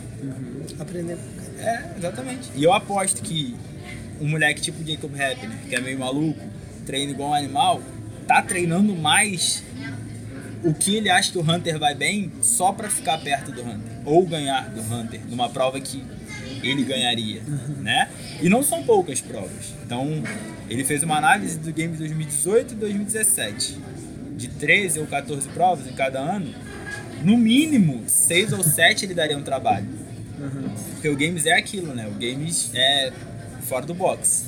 Aprender. 0.79 1.17
É, 1.65 1.97
exatamente. 1.97 2.49
E 2.55 2.63
eu 2.63 2.73
aposto 2.73 3.21
que 3.21 3.55
um 4.21 4.29
moleque 4.29 4.61
tipo 4.61 4.85
Jacob 4.85 5.11
Hepner, 5.13 5.57
que 5.67 5.75
é 5.75 5.81
meio 5.81 5.99
maluco, 5.99 6.39
treina 6.85 7.11
igual 7.11 7.31
um 7.31 7.33
animal, 7.33 7.81
tá 8.27 8.41
treinando 8.41 8.95
mais 8.95 9.63
o 10.63 10.73
que 10.73 10.95
ele 10.95 11.09
acha 11.09 11.31
que 11.31 11.37
o 11.37 11.41
Hunter 11.41 11.77
vai 11.77 11.93
bem 11.93 12.31
só 12.41 12.71
pra 12.71 12.89
ficar 12.89 13.19
perto 13.19 13.51
do 13.51 13.61
Hunter. 13.61 13.99
Ou 14.05 14.25
ganhar 14.25 14.69
do 14.69 14.81
Hunter 14.81 15.21
numa 15.29 15.49
prova 15.49 15.79
que 15.79 16.03
ele 16.63 16.83
ganharia, 16.83 17.41
né? 17.79 18.09
E 18.41 18.49
não 18.49 18.63
são 18.63 18.83
poucas 18.83 19.21
provas. 19.21 19.73
Então, 19.85 20.23
ele 20.69 20.83
fez 20.83 21.03
uma 21.03 21.17
análise 21.17 21.59
do 21.59 21.71
game 21.71 21.95
2018 21.95 22.73
e 22.73 22.77
2017. 22.77 23.77
De 24.35 24.47
13 24.49 24.99
ou 24.99 25.07
14 25.07 25.47
provas 25.49 25.87
em 25.87 25.93
cada 25.93 26.19
ano, 26.19 26.53
no 27.23 27.37
mínimo 27.37 28.03
6 28.07 28.53
ou 28.53 28.63
7 28.63 29.05
ele 29.05 29.13
daria 29.13 29.37
um 29.37 29.43
trabalho. 29.43 29.87
Porque 31.05 31.23
o 31.23 31.27
games 31.27 31.45
é 31.45 31.53
aquilo, 31.53 31.93
né? 31.93 32.07
O 32.07 32.13
games 32.13 32.71
é 32.73 33.13
fora 33.61 33.85
do 33.85 33.93
box. 33.93 34.47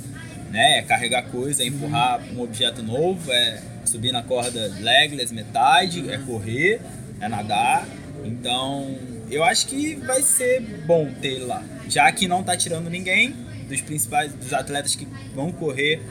Né? 0.49 0.79
É 0.79 0.81
carregar 0.81 1.21
coisa, 1.29 1.61
é 1.61 1.67
empurrar 1.67 2.19
um 2.33 2.41
objeto 2.41 2.81
novo, 2.81 3.31
é 3.31 3.61
subir 3.85 4.11
na 4.11 4.23
corda 4.23 4.73
legless, 4.79 5.31
metade, 5.31 6.09
é 6.09 6.17
correr, 6.17 6.81
é 7.21 7.27
nadar. 7.27 7.87
Então, 8.25 8.97
eu 9.29 9.43
acho 9.43 9.67
que 9.67 9.97
vai 9.97 10.23
ser 10.23 10.61
bom 10.61 11.11
ter 11.21 11.37
lá. 11.45 11.63
Já 11.87 12.11
que 12.11 12.27
não 12.27 12.41
tá 12.41 12.57
tirando 12.57 12.89
ninguém 12.89 13.35
dos 13.69 13.81
principais, 13.81 14.33
dos 14.33 14.51
atletas 14.51 14.95
que 14.95 15.07
vão 15.35 15.51
correr, 15.51 16.01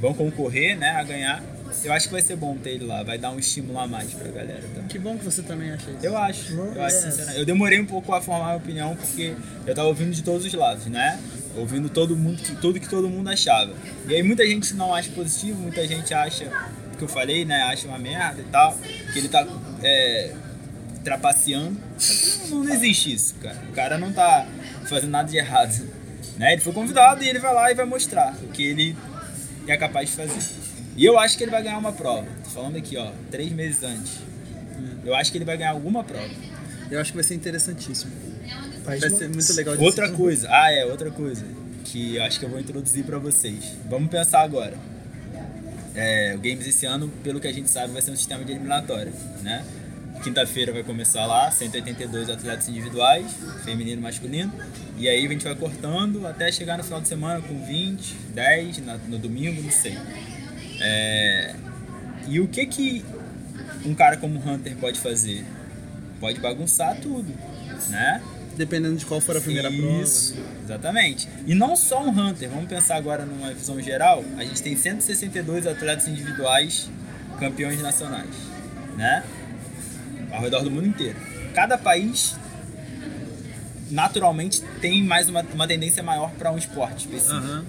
vão 0.00 0.14
concorrer, 0.14 0.78
né, 0.78 0.90
a 0.90 1.02
ganhar. 1.02 1.42
Eu 1.84 1.92
acho 1.92 2.06
que 2.06 2.12
vai 2.12 2.22
ser 2.22 2.36
bom 2.36 2.56
ter 2.56 2.70
ele 2.70 2.84
lá, 2.84 3.02
vai 3.02 3.18
dar 3.18 3.30
um 3.30 3.38
estímulo 3.38 3.78
a 3.78 3.86
mais 3.86 4.12
pra 4.12 4.30
galera. 4.30 4.62
Que 4.88 4.98
bom 4.98 5.16
que 5.16 5.24
você 5.24 5.42
também 5.42 5.70
acha 5.70 5.90
isso. 5.90 6.04
Eu 6.04 6.16
acho, 6.16 6.52
eu 6.52 6.82
acho 6.82 6.96
sinceramente. 7.02 7.38
Eu 7.38 7.46
demorei 7.46 7.80
um 7.80 7.86
pouco 7.86 8.12
a 8.12 8.20
formar 8.20 8.44
a 8.44 8.46
minha 8.46 8.56
opinião 8.56 8.96
porque 8.96 9.34
eu 9.66 9.74
tava 9.74 9.88
ouvindo 9.88 10.12
de 10.12 10.22
todos 10.22 10.44
os 10.44 10.52
lados, 10.52 10.86
né? 10.86 11.20
Ouvindo 11.56 11.88
todo 11.88 12.16
mundo, 12.16 12.40
tudo 12.60 12.80
que 12.80 12.88
todo 12.88 13.08
mundo 13.08 13.28
achava. 13.28 13.72
E 14.06 14.14
aí 14.14 14.22
muita 14.22 14.46
gente 14.46 14.74
não 14.74 14.94
acha 14.94 15.10
positivo, 15.10 15.60
muita 15.60 15.86
gente 15.86 16.12
acha, 16.12 16.50
que 16.96 17.04
eu 17.04 17.08
falei, 17.08 17.44
né? 17.44 17.62
Acha 17.62 17.86
uma 17.86 17.98
merda 17.98 18.40
e 18.40 18.44
tal. 18.44 18.76
Que 19.12 19.18
ele 19.18 19.28
tá 19.28 19.46
é, 19.82 20.34
trapaceando. 21.04 21.80
Não, 22.50 22.64
não 22.64 22.74
existe 22.74 23.12
isso, 23.12 23.34
cara. 23.36 23.58
O 23.68 23.72
cara 23.72 23.98
não 23.98 24.12
tá 24.12 24.46
fazendo 24.88 25.10
nada 25.10 25.28
de 25.28 25.36
errado. 25.36 25.88
Né? 26.36 26.52
Ele 26.52 26.62
foi 26.62 26.72
convidado 26.72 27.22
e 27.22 27.28
ele 27.28 27.38
vai 27.38 27.54
lá 27.54 27.70
e 27.70 27.74
vai 27.74 27.84
mostrar 27.86 28.34
o 28.42 28.48
que 28.48 28.62
ele 28.62 28.96
é 29.66 29.76
capaz 29.76 30.10
de 30.10 30.16
fazer. 30.16 30.67
E 30.98 31.04
eu 31.04 31.18
acho 31.18 31.38
que 31.38 31.44
ele 31.44 31.50
vai 31.52 31.62
ganhar 31.62 31.78
uma 31.78 31.92
prova. 31.92 32.26
Tô 32.44 32.50
falando 32.50 32.76
aqui, 32.76 32.96
ó, 32.96 33.12
três 33.30 33.52
meses 33.52 33.82
antes. 33.84 34.18
Eu 35.04 35.14
acho 35.14 35.30
que 35.30 35.38
ele 35.38 35.44
vai 35.44 35.56
ganhar 35.56 35.70
alguma 35.70 36.02
prova. 36.02 36.28
Eu 36.90 37.00
acho 37.00 37.12
que 37.12 37.16
vai 37.16 37.24
ser 37.24 37.34
interessantíssimo. 37.34 38.10
Vai 38.84 38.98
ser 39.00 39.28
muito 39.28 39.52
legal 39.54 39.76
de 39.76 39.82
Outra 39.84 40.04
assistir. 40.06 40.20
coisa, 40.22 40.48
ah 40.50 40.72
é, 40.72 40.84
outra 40.86 41.10
coisa 41.10 41.44
que 41.84 42.16
eu 42.16 42.22
acho 42.24 42.38
que 42.40 42.44
eu 42.44 42.50
vou 42.50 42.58
introduzir 42.58 43.04
pra 43.04 43.18
vocês. 43.18 43.76
Vamos 43.88 44.10
pensar 44.10 44.40
agora. 44.42 44.74
É, 45.94 46.34
o 46.34 46.38
Games 46.38 46.66
esse 46.66 46.84
ano, 46.86 47.08
pelo 47.22 47.38
que 47.40 47.46
a 47.46 47.52
gente 47.52 47.68
sabe, 47.70 47.92
vai 47.92 48.02
ser 48.02 48.10
um 48.10 48.16
sistema 48.16 48.44
de 48.44 48.52
eliminatória, 48.52 49.12
né? 49.42 49.64
Quinta-feira 50.22 50.72
vai 50.72 50.82
começar 50.82 51.26
lá, 51.26 51.50
182 51.50 52.28
atletas 52.28 52.68
individuais, 52.68 53.26
feminino 53.64 54.00
e 54.00 54.02
masculino. 54.02 54.52
E 54.96 55.08
aí 55.08 55.24
a 55.24 55.28
gente 55.28 55.44
vai 55.44 55.54
cortando 55.54 56.26
até 56.26 56.50
chegar 56.50 56.76
no 56.76 56.82
final 56.84 57.00
de 57.00 57.08
semana 57.08 57.40
com 57.40 57.64
20, 57.64 58.14
10, 58.34 58.78
na- 58.84 58.96
no 58.96 59.18
domingo, 59.18 59.62
não 59.62 59.70
sei. 59.70 59.96
É, 60.80 61.54
e 62.26 62.40
o 62.40 62.48
que 62.48 62.66
que 62.66 63.04
um 63.84 63.94
cara 63.94 64.16
como 64.16 64.38
o 64.38 64.48
Hunter 64.48 64.76
pode 64.76 64.98
fazer? 65.00 65.44
Pode 66.20 66.40
bagunçar 66.40 66.96
tudo, 67.00 67.32
né? 67.88 68.20
Dependendo 68.56 68.96
de 68.96 69.06
qual 69.06 69.20
for 69.20 69.36
a 69.36 69.40
primeira 69.40 69.70
Isso, 69.70 70.34
prova. 70.34 70.48
né? 70.48 70.56
Exatamente. 70.64 71.28
E 71.46 71.54
não 71.54 71.76
só 71.76 72.02
um 72.04 72.10
Hunter, 72.10 72.48
vamos 72.50 72.68
pensar 72.68 72.96
agora 72.96 73.24
numa 73.24 73.54
visão 73.54 73.80
geral, 73.80 74.24
a 74.36 74.44
gente 74.44 74.60
tem 74.62 74.76
162 74.76 75.66
atletas 75.66 76.08
individuais 76.08 76.90
campeões 77.38 77.80
nacionais, 77.80 78.34
né? 78.96 79.22
Ao 80.32 80.40
redor 80.42 80.62
do 80.64 80.70
mundo 80.70 80.86
inteiro. 80.88 81.16
Cada 81.54 81.78
país 81.78 82.34
naturalmente 83.90 84.60
tem 84.80 85.02
mais 85.02 85.28
uma, 85.28 85.42
uma 85.54 85.66
tendência 85.66 86.02
maior 86.02 86.30
para 86.32 86.50
um 86.52 86.58
esporte 86.58 87.06
específico, 87.06 87.36
Aham. 87.36 87.64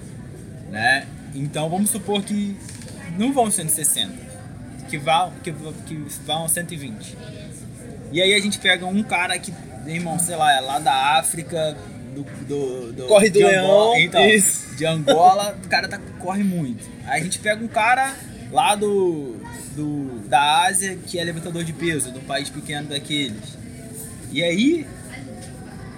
né? 0.70 1.06
Então 1.34 1.70
vamos 1.70 1.90
supor 1.90 2.22
que 2.22 2.56
não 3.20 3.34
vão 3.34 3.50
160, 3.50 4.12
que 4.88 4.96
vão 4.96 5.30
que, 5.42 5.52
que 5.52 5.94
vão 6.24 6.48
120. 6.48 7.18
E 8.10 8.22
aí 8.22 8.34
a 8.34 8.40
gente 8.40 8.58
pega 8.58 8.86
um 8.86 9.02
cara 9.02 9.38
que, 9.38 9.52
irmão, 9.86 10.18
sei 10.18 10.36
lá, 10.36 10.52
é 10.56 10.60
lá 10.60 10.78
da 10.78 11.18
África, 11.18 11.76
do, 12.14 12.24
do, 12.46 12.92
do 12.92 13.06
Corre 13.06 13.28
do 13.28 13.38
de 13.38 13.44
leão, 13.44 13.64
Angola, 13.64 14.00
então, 14.00 14.26
isso. 14.26 14.74
de 14.74 14.86
Angola, 14.86 15.56
o 15.62 15.68
cara 15.68 15.86
tá, 15.86 16.00
corre 16.18 16.42
muito. 16.42 16.88
Aí 17.04 17.20
a 17.20 17.22
gente 17.22 17.38
pega 17.38 17.62
um 17.62 17.68
cara 17.68 18.16
lá 18.50 18.74
do, 18.74 19.36
do 19.76 20.18
da 20.26 20.64
Ásia 20.64 20.98
que 21.06 21.18
é 21.18 21.22
levantador 21.24 21.62
de 21.62 21.74
peso, 21.74 22.10
de 22.10 22.18
um 22.18 22.24
país 22.24 22.48
pequeno 22.48 22.88
daqueles. 22.88 23.58
E 24.32 24.42
aí 24.42 24.86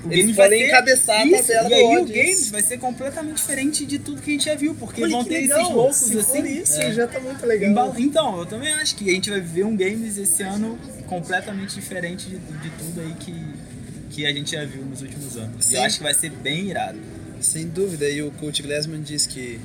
o 0.04 0.12
Eles 0.12 0.20
Games 0.24 0.36
vai 0.36 0.48
ser- 0.48 0.66
encabeçar 0.66 1.20
a 1.20 1.26
isso, 1.26 1.46
tabela 1.52 1.68
E 1.70 1.74
aí 1.74 1.96
o 1.98 2.04
Games 2.06 2.50
vai 2.50 2.62
ser 2.62 2.78
completamente 2.78 3.36
diferente 3.36 3.86
de 3.86 3.98
tudo 3.98 4.20
que 4.20 4.30
a 4.30 4.32
gente 4.32 4.44
já 4.46 4.54
viu, 4.54 4.74
porque 4.74 5.02
Olha 5.02 5.10
vão 5.12 5.24
ter 5.24 5.42
legal. 5.42 5.60
esses 5.60 5.74
loucos 5.74 5.96
Se 5.96 6.18
assim. 6.18 6.46
isso, 6.62 6.80
É. 6.80 6.92
já 6.92 7.06
tá 7.06 7.20
muito 7.20 7.44
legal. 7.46 7.94
Então, 7.98 8.38
eu 8.38 8.46
também 8.46 8.72
acho 8.74 8.96
que 8.96 9.08
a 9.08 9.12
gente 9.14 9.30
vai 9.30 9.40
ver 9.40 9.64
um 9.64 9.76
games 9.76 10.16
esse 10.18 10.42
ano 10.42 10.78
completamente 11.06 11.74
diferente 11.74 12.26
de, 12.28 12.36
de 12.38 12.70
tudo 12.78 13.00
aí 13.00 13.14
que, 13.20 13.34
que 14.10 14.26
a 14.26 14.32
gente 14.32 14.52
já 14.52 14.64
viu 14.64 14.82
nos 14.84 15.02
últimos 15.02 15.36
anos. 15.36 15.66
E 15.66 15.68
Sim. 15.70 15.76
eu 15.76 15.82
acho 15.82 15.96
que 15.98 16.02
vai 16.02 16.14
ser 16.14 16.30
bem 16.30 16.68
irado. 16.70 16.98
Sem 17.40 17.66
dúvida. 17.68 18.08
E 18.08 18.22
o 18.22 18.30
coach 18.32 18.62
Glassman 18.62 19.02
diz 19.02 19.26
que 19.26 19.58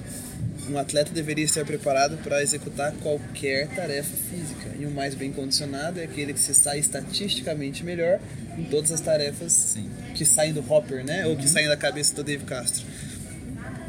um 0.70 0.78
atleta 0.78 1.12
deveria 1.12 1.46
estar 1.46 1.66
preparado 1.66 2.18
para 2.24 2.42
executar 2.42 2.92
qualquer 3.02 3.68
tarefa 3.70 4.16
física. 4.30 4.70
E 4.80 4.86
o 4.86 4.92
mais 4.92 5.14
bem 5.16 5.32
condicionado 5.32 6.00
é 6.00 6.04
aquele 6.04 6.34
que 6.34 6.40
se 6.40 6.54
sai 6.54 6.80
estatisticamente 6.80 7.84
melhor 7.84 8.20
em 8.58 8.64
todas 8.66 8.92
as 8.92 9.00
tarefas 9.02 9.52
Sim. 9.54 9.90
que 10.14 10.26
saem 10.26 10.54
do 10.54 10.60
Hopper, 10.72 11.04
né? 11.06 11.26
Ou 11.26 11.32
Uhum. 11.32 11.38
que 11.38 11.48
saem 11.48 11.68
da 11.68 11.78
cabeça 11.78 12.14
do 12.16 12.24
Dave 12.24 12.44
Castro. 12.46 12.86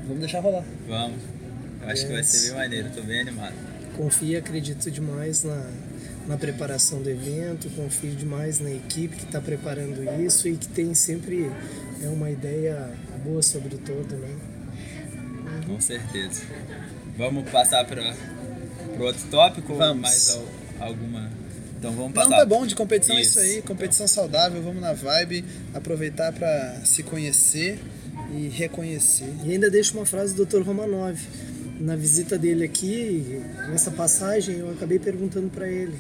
Vamos 0.05 0.21
deixar 0.21 0.41
rolar. 0.41 0.65
Vamos. 0.87 1.19
Eu 1.83 1.89
acho 1.89 2.07
que 2.07 2.13
vai 2.13 2.23
ser 2.25 2.49
bem 2.49 2.57
maneiro, 2.59 2.91
tô 2.95 3.03
bem 3.03 3.21
animado. 3.21 3.55
Confio 3.97 4.29
e 4.29 4.37
acredito 4.37 4.91
demais 4.91 5.43
na, 5.45 5.71
na 6.27 6.37
preparação 6.37 7.03
do 7.03 7.11
evento, 7.11 7.69
confio 7.71 8.13
demais 8.13 8.61
na 8.61 8.71
equipe 8.71 9.17
que 9.17 9.25
está 9.25 9.41
preparando 9.41 10.05
isso 10.25 10.49
e 10.49 10.57
que 10.57 10.69
tem 10.69 10.95
sempre 10.95 11.51
é 12.03 12.09
uma 12.09 12.31
ideia 12.31 12.91
boa 13.25 13.43
sobre 13.43 13.75
o 13.75 13.79
todo, 13.79 14.15
né? 14.17 14.29
Com 15.69 15.81
certeza. 15.81 16.43
Vamos 17.17 17.49
passar 17.51 17.85
para 17.85 18.15
o 18.99 19.03
outro 19.03 19.27
tópico 19.31 19.73
ou 19.73 19.79
Vamos. 19.79 20.03
mais 20.03 20.31
al- 20.31 20.89
alguma? 20.89 21.31
Então 21.79 21.93
vamos 21.93 22.15
Não, 22.15 22.23
passar. 22.25 22.37
tá 22.39 22.45
bom, 22.47 22.67
de 22.67 22.75
competição 22.75 23.17
é 23.17 23.21
isso 23.21 23.39
Isso. 23.41 23.57
aí, 23.57 23.63
competição 23.63 24.09
saudável, 24.09 24.61
vamos 24.63 24.81
na 24.81 24.93
vibe, 24.93 25.45
aproveitar 25.75 26.33
para 26.33 26.81
se 26.85 27.03
conhecer 27.05 27.79
e 28.35 28.49
reconhecer. 28.49 29.33
E 29.45 29.53
ainda 29.53 29.71
deixo 29.71 29.97
uma 29.97 30.05
frase 30.07 30.35
do 30.35 30.45
Dr. 30.45 30.63
Romanov. 30.63 31.17
Na 31.81 31.95
visita 31.95 32.37
dele 32.37 32.65
aqui, 32.65 33.41
nessa 33.69 33.93
passagem, 33.93 34.57
eu 34.57 34.71
acabei 34.73 34.99
perguntando 34.99 35.49
para 35.49 35.69
ele, 35.69 35.95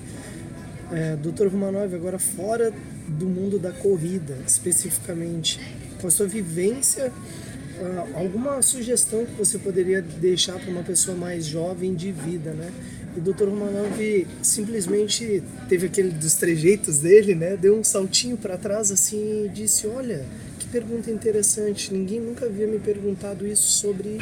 é, 0.90 1.14
Dr. 1.14 1.46
Romanov, 1.46 1.94
agora 1.94 2.18
fora 2.18 2.72
do 3.06 3.26
mundo 3.26 3.60
da 3.60 3.70
corrida, 3.70 4.36
especificamente, 4.44 5.60
com 6.00 6.08
a 6.08 6.10
sua 6.10 6.26
vivência, 6.26 7.12
ah, 7.80 8.06
alguma 8.14 8.60
sugestão 8.62 9.24
que 9.24 9.32
você 9.32 9.58
poderia 9.58 10.02
deixar 10.02 10.58
para 10.58 10.70
uma 10.70 10.82
pessoa 10.82 11.16
mais 11.16 11.44
jovem 11.46 11.94
de 11.94 12.10
vida, 12.10 12.52
né? 12.52 12.72
E 13.16 13.20
o 13.20 13.22
Dr. 13.22 13.44
Romanov 13.44 14.26
simplesmente 14.42 15.42
teve 15.68 15.86
aquele 15.86 16.10
dos 16.10 16.34
trejeitos 16.34 16.98
dele, 16.98 17.34
né? 17.34 17.56
Deu 17.56 17.78
um 17.78 17.84
saltinho 17.84 18.36
para 18.36 18.56
trás 18.56 18.90
assim 18.90 19.46
e 19.46 19.48
disse: 19.48 19.86
Olha, 19.86 20.24
que 20.58 20.66
pergunta 20.68 21.10
interessante. 21.10 21.92
Ninguém 21.92 22.20
nunca 22.20 22.46
havia 22.46 22.66
me 22.66 22.78
perguntado 22.78 23.46
isso 23.46 23.70
sobre 23.70 24.18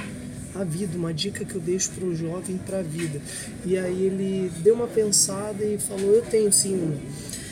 a 0.55 0.65
vida, 0.65 0.97
uma 0.97 1.13
dica 1.13 1.45
que 1.45 1.55
eu 1.55 1.61
deixo 1.61 1.91
para 1.91 2.05
o 2.05 2.15
jovem 2.15 2.57
para 2.59 2.79
a 2.79 2.83
vida. 2.83 3.21
E 3.65 3.77
aí 3.77 4.05
ele 4.05 4.51
deu 4.63 4.75
uma 4.75 4.87
pensada 4.87 5.65
e 5.65 5.79
falou: 5.79 6.15
Eu 6.15 6.23
tenho 6.23 6.53
sim. 6.53 6.99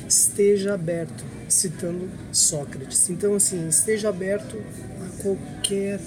Esteja 0.07 0.75
aberto, 0.75 1.25
citando 1.49 2.09
Sócrates. 2.31 3.09
Então, 3.09 3.35
assim, 3.35 3.69
esteja 3.69 4.11
aberto 4.11 4.63
qualquer 5.25 5.99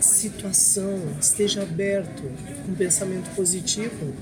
situação, 0.00 0.98
esteja 1.20 1.62
aberto 1.62 2.22
com 2.64 2.74
pensamento 2.74 3.28
positivo. 3.34 4.14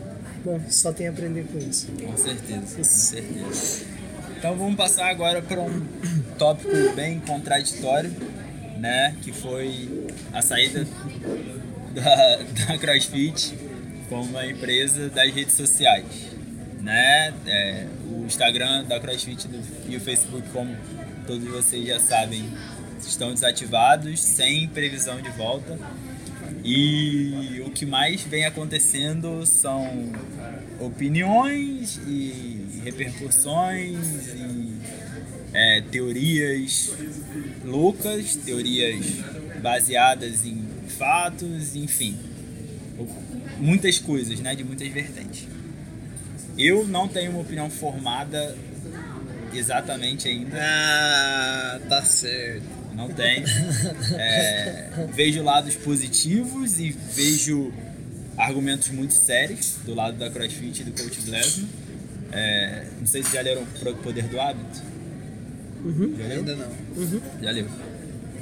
Bom, 0.45 0.61
só 0.69 0.93
tem 0.93 1.07
a 1.07 1.11
aprender 1.11 1.45
com 1.45 1.59
isso. 1.59 1.87
Com 1.93 2.17
certeza, 2.17 2.77
com 2.77 2.85
certeza. 2.85 3.85
Então 4.37 4.57
vamos 4.57 4.77
passar 4.77 5.09
agora 5.09 5.43
para 5.43 5.61
um 5.61 5.83
tópico 6.39 6.71
bem 6.95 7.21
contraditório, 7.21 8.13
né? 8.79 9.15
Que 9.23 9.33
foi 9.33 10.07
a 10.33 10.41
saída 10.43 10.87
da, 11.95 12.37
da 12.67 12.79
CrossFit 12.79 13.55
como 14.09 14.23
uma 14.31 14.47
empresa 14.47 15.09
das 15.11 15.33
redes 15.35 15.55
sociais, 15.55 16.05
né? 16.81 17.35
É, 17.47 17.87
o 18.11 18.25
Instagram 18.25 18.85
da 18.85 18.99
CrossFit 19.01 19.49
do- 19.49 19.61
e 19.89 19.97
o 19.97 20.01
Facebook, 20.01 20.49
como 20.51 20.75
todos 21.27 21.47
vocês 21.49 21.85
já 21.87 21.99
sabem, 21.99 22.49
estão 23.07 23.33
desativados, 23.33 24.21
sem 24.21 24.69
previsão 24.69 25.21
de 25.21 25.31
volta. 25.31 25.79
E 26.65 27.63
o 27.67 27.71
que 27.71 27.87
mais 27.87 28.23
vem 28.23 28.45
acontecendo 28.45 29.47
são 29.47 30.13
opiniões 30.81 32.01
e 32.07 32.81
repercussões 32.85 33.99
e 34.35 34.73
é, 35.53 35.83
teorias 35.91 36.93
loucas, 37.65 38.37
teorias 38.37 39.07
baseadas 39.63 40.45
em 40.45 40.67
fatos, 40.89 41.77
enfim, 41.77 42.19
muitas 43.59 43.99
coisas, 43.99 44.41
né, 44.41 44.55
de 44.55 44.65
muitas 44.65 44.89
vertentes. 44.89 45.47
Eu 46.57 46.87
não 46.87 47.07
tenho 47.07 47.31
uma 47.31 47.41
opinião 47.41 47.71
formada 47.71 48.57
exatamente 49.55 50.29
ainda 50.29 50.59
Ah, 50.61 51.81
tá 51.89 52.03
certo. 52.05 52.78
Não 52.99 53.09
tem. 53.09 53.45
É, 54.15 54.91
vejo 55.15 55.43
lados 55.45 55.77
positivos 55.77 56.81
e 56.81 56.91
vejo 56.91 57.73
argumentos 58.37 58.89
muito 58.89 59.15
sérios 59.15 59.77
do 59.85 59.95
lado 59.95 60.17
da 60.17 60.29
CrossFit 60.29 60.83
e 60.83 60.85
do 60.85 61.01
Coach 61.01 61.21
Glassman. 61.23 61.69
É, 62.33 62.87
não 62.99 63.07
sei 63.07 63.23
se 63.23 63.33
já 63.33 63.41
leram 63.41 63.65
Pro 63.79 63.95
Poder 63.97 64.25
do 64.25 64.41
Hábito. 64.41 64.83
Já 66.19 66.27
leu? 66.27 66.39
Ainda 66.41 66.57
não. 66.57 66.73
Já 67.41 67.51
leu. 67.53 67.69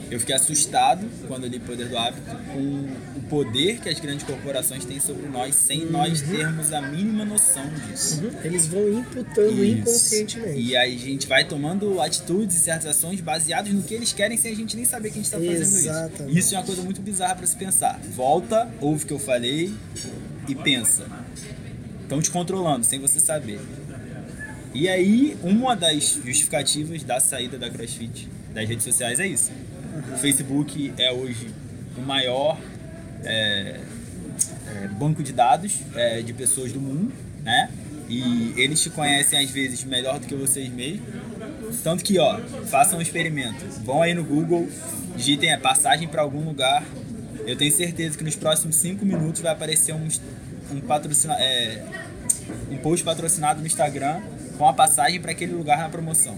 Eu 0.09 0.21
fiquei 0.21 0.37
assustado 0.37 1.09
quando 1.27 1.47
li 1.47 1.59
Poder 1.59 1.89
do 1.89 1.99
Hábito 1.99 2.31
com 2.53 3.19
o 3.19 3.23
poder 3.29 3.81
que 3.81 3.89
as 3.89 3.99
grandes 3.99 4.25
corporações 4.25 4.85
têm 4.85 5.01
sobre 5.01 5.27
nós 5.27 5.55
sem 5.55 5.85
nós 5.85 6.21
termos 6.21 6.73
a 6.73 6.81
mínima 6.81 7.25
noção 7.25 7.65
disso. 7.89 8.23
Eles 8.45 8.67
vão 8.67 8.89
imputando 9.01 9.65
Isso. 9.65 9.81
inconscientemente. 9.81 10.61
E 10.61 10.77
aí 10.77 10.95
a 10.95 10.99
gente 10.99 11.27
vai 11.27 11.45
tomando 11.45 12.01
atitudes 12.01 12.57
e 12.57 12.61
certas 12.61 12.87
ações 12.87 13.21
baseadas 13.21 13.73
no 13.73 13.83
que 13.83 13.95
eles 13.95 14.13
querem 14.13 14.37
sem 14.37 14.53
a 14.53 14.57
gente 14.57 14.77
nem 14.77 14.85
saber 14.85 15.11
que 15.11 15.19
a 15.19 15.23
gente 15.23 15.25
está 15.25 15.39
fazendo 15.39 15.61
Exatamente. 15.61 16.31
isso. 16.31 16.39
Isso 16.39 16.55
é 16.55 16.59
uma 16.59 16.65
coisa 16.65 16.83
muito 16.83 17.01
bizarra 17.01 17.35
para 17.35 17.47
se 17.47 17.57
pensar. 17.57 18.01
Volta, 18.15 18.69
ouve 18.81 19.03
o 19.03 19.07
que 19.07 19.13
eu 19.13 19.19
falei 19.19 19.75
e 20.49 20.55
pensa. 20.55 21.05
Estão 22.03 22.23
te 22.23 22.31
controlando 22.31 22.87
sem 22.87 23.01
você 23.01 23.19
saber. 23.19 23.61
E 24.73 24.89
aí, 24.89 25.37
uma 25.43 25.75
das 25.75 26.21
justificativas 26.25 27.03
da 27.03 27.19
saída 27.19 27.59
da 27.59 27.69
CrossFit 27.71 28.29
das 28.53 28.69
redes 28.69 28.85
sociais 28.85 29.19
é 29.19 29.27
isso. 29.27 29.51
O 30.13 30.19
Facebook 30.19 30.93
é 30.99 31.13
hoje 31.13 31.51
o 31.97 32.01
maior 32.03 32.59
é, 33.25 33.81
é, 34.85 34.89
banco 34.89 35.23
de 35.23 35.33
dados 35.33 35.81
é, 35.95 36.21
de 36.23 36.33
pessoas 36.33 36.73
do 36.73 36.81
mundo, 36.81 37.13
né? 37.43 37.71
E 38.09 38.55
eles 38.57 38.81
te 38.83 38.91
conhecem 38.91 39.39
às 39.39 39.51
vezes 39.51 39.83
melhor 39.85 40.21
do 40.21 40.27
que 40.27 40.35
vocês 40.35 40.69
mesmos. 40.71 41.09
Tanto 41.83 42.05
que, 42.05 42.19
ó, 42.19 42.39
façam 42.67 42.99
um 42.99 43.03
experimento. 43.03 43.65
Vão 43.85 44.01
aí 44.03 44.15
no 44.15 44.23
Google, 44.23 44.69
digitem 45.17 45.53
a 45.53 45.59
passagem 45.59 46.07
para 46.07 46.23
algum 46.23 46.45
lugar. 46.45 46.85
Eu 47.45 47.57
tenho 47.57 47.73
certeza 47.73 48.17
que 48.17 48.23
nos 48.23 48.37
próximos 48.37 48.77
5 48.77 49.05
minutos 49.05 49.41
vai 49.41 49.53
aparecer 49.53 49.93
um, 49.93 50.07
um, 50.73 50.81
patrocina, 50.81 51.35
é, 51.35 51.83
um 52.71 52.77
post 52.77 53.05
patrocinado 53.05 53.61
no 53.61 53.67
Instagram 53.67 54.21
com 54.57 54.69
a 54.69 54.73
passagem 54.73 55.21
para 55.21 55.33
aquele 55.33 55.53
lugar 55.53 55.79
na 55.79 55.89
promoção. 55.89 56.37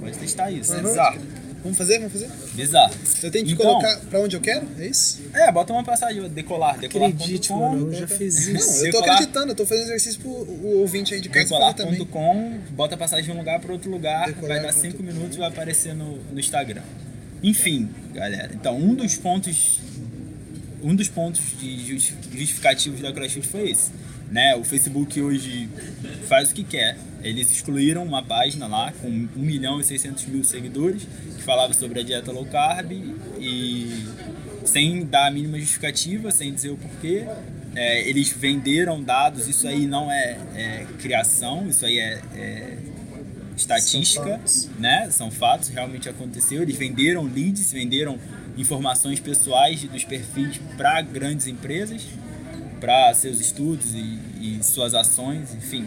Pode 0.00 0.16
testar 0.18 0.50
isso, 0.50 0.72
Uhum. 0.72 0.78
é 0.78 0.82
bizarro. 0.82 1.20
Vamos 1.62 1.76
fazer? 1.76 1.98
Vamos 1.98 2.12
fazer? 2.12 2.28
Bizarro. 2.54 2.94
Eu 3.22 3.30
tenho 3.30 3.44
que 3.46 3.52
Então, 3.52 3.66
colocar 3.66 3.98
pra 4.08 4.20
onde 4.20 4.36
eu 4.36 4.40
quero? 4.40 4.66
É 4.78 4.86
isso? 4.86 5.20
É, 5.34 5.50
bota 5.50 5.72
uma 5.72 5.82
passagem, 5.84 6.28
decolar, 6.28 6.76
Acredite, 6.76 7.48
decolar.com. 7.48 7.76
mano, 7.76 7.92
eu 7.92 7.98
já 8.00 8.06
fiz 8.06 8.46
Não, 8.48 8.54
isso. 8.54 8.70
eu 8.86 8.92
tô 8.92 8.98
Decolar. 8.98 9.10
acreditando, 9.16 9.52
eu 9.52 9.54
tô 9.56 9.66
fazendo 9.66 9.84
exercício 9.86 10.20
pro 10.20 10.30
o 10.30 10.80
ouvinte 10.80 11.14
aí 11.14 11.20
de 11.20 11.28
casa 11.28 11.48
fazer 11.48 11.74
também. 11.74 11.98
Decolar.com, 11.98 12.58
bota 12.74 12.94
a 12.94 12.98
passagem 12.98 13.24
de 13.26 13.30
um 13.32 13.36
lugar 13.38 13.58
para 13.60 13.72
outro 13.72 13.90
lugar, 13.90 14.26
Decolar 14.26 14.48
vai 14.48 14.60
dar 14.66 14.72
ponto 14.72 14.82
5 14.82 14.96
com. 14.96 15.02
minutos 15.02 15.36
e 15.36 15.38
vai 15.40 15.48
aparecer 15.48 15.94
no, 15.94 16.16
no 16.32 16.38
Instagram. 16.38 16.82
Enfim, 17.42 17.88
galera. 18.14 18.50
Então, 18.54 18.76
um 18.78 18.94
dos 18.94 19.16
pontos 19.16 19.80
um 20.80 20.94
dos 20.94 21.08
pontos 21.08 21.42
de 21.60 21.86
justi- 21.88 22.14
justificativos 22.32 23.00
da 23.00 23.12
CrossFit 23.12 23.46
foi 23.48 23.70
esse. 23.72 23.90
Né? 24.30 24.54
O 24.56 24.64
Facebook 24.64 25.20
hoje 25.20 25.68
faz 26.28 26.50
o 26.50 26.54
que 26.54 26.62
quer. 26.62 26.96
Eles 27.22 27.50
excluíram 27.50 28.04
uma 28.04 28.22
página 28.22 28.66
lá 28.66 28.92
com 29.00 29.08
1 29.08 29.28
milhão 29.36 29.80
e 29.80 29.84
600 29.84 30.26
mil 30.26 30.44
seguidores 30.44 31.06
que 31.36 31.42
falava 31.42 31.72
sobre 31.72 32.00
a 32.00 32.02
dieta 32.02 32.30
low 32.30 32.46
carb 32.46 32.92
e 33.40 34.04
sem 34.64 35.04
dar 35.04 35.28
a 35.28 35.30
mínima 35.30 35.58
justificativa, 35.58 36.30
sem 36.30 36.52
dizer 36.52 36.70
o 36.70 36.76
porquê. 36.76 37.26
É, 37.74 38.08
eles 38.08 38.30
venderam 38.30 39.02
dados, 39.02 39.46
isso 39.46 39.66
aí 39.66 39.86
não 39.86 40.10
é, 40.10 40.38
é 40.54 40.86
criação, 40.98 41.68
isso 41.68 41.84
aí 41.84 41.98
é, 41.98 42.20
é 42.34 42.78
estatística, 43.56 44.40
São 44.44 44.70
né? 44.78 45.10
São 45.10 45.30
fatos, 45.30 45.68
realmente 45.68 46.08
aconteceu. 46.08 46.62
Eles 46.62 46.76
venderam 46.76 47.24
leads, 47.24 47.72
venderam 47.72 48.18
informações 48.56 49.20
pessoais 49.20 49.82
dos 49.84 50.04
perfis 50.04 50.60
para 50.76 51.00
grandes 51.02 51.46
empresas, 51.46 52.02
para 52.80 53.12
seus 53.14 53.40
estudos 53.40 53.94
e, 53.94 54.18
e 54.40 54.60
suas 54.62 54.94
ações, 54.94 55.54
enfim. 55.54 55.86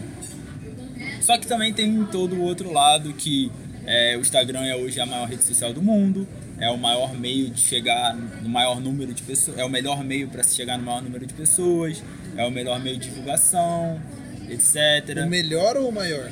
Só 1.20 1.38
que 1.38 1.46
também 1.46 1.72
tem 1.72 2.04
todo 2.06 2.36
o 2.36 2.42
outro 2.42 2.72
lado 2.72 3.12
que 3.12 3.50
é, 3.84 4.16
o 4.16 4.20
Instagram 4.20 4.64
é 4.64 4.76
hoje 4.76 5.00
a 5.00 5.06
maior 5.06 5.28
rede 5.28 5.44
social 5.44 5.72
do 5.72 5.82
mundo, 5.82 6.26
é 6.58 6.70
o 6.70 6.76
maior 6.76 7.14
meio 7.14 7.50
de 7.50 7.60
chegar 7.60 8.14
no 8.14 8.48
maior 8.48 8.80
número 8.80 9.12
de 9.12 9.22
pessoas, 9.22 9.58
é 9.58 9.64
o 9.64 9.68
melhor 9.68 10.04
meio 10.04 10.28
para 10.28 10.42
se 10.44 10.54
chegar 10.54 10.78
no 10.78 10.84
maior 10.84 11.02
número 11.02 11.26
de 11.26 11.34
pessoas, 11.34 12.02
é 12.36 12.44
o 12.44 12.50
melhor 12.50 12.80
meio 12.80 12.96
de 12.96 13.08
divulgação, 13.08 14.00
etc. 14.48 15.24
O 15.24 15.28
melhor 15.28 15.76
ou 15.76 15.88
o 15.88 15.92
maior? 15.92 16.30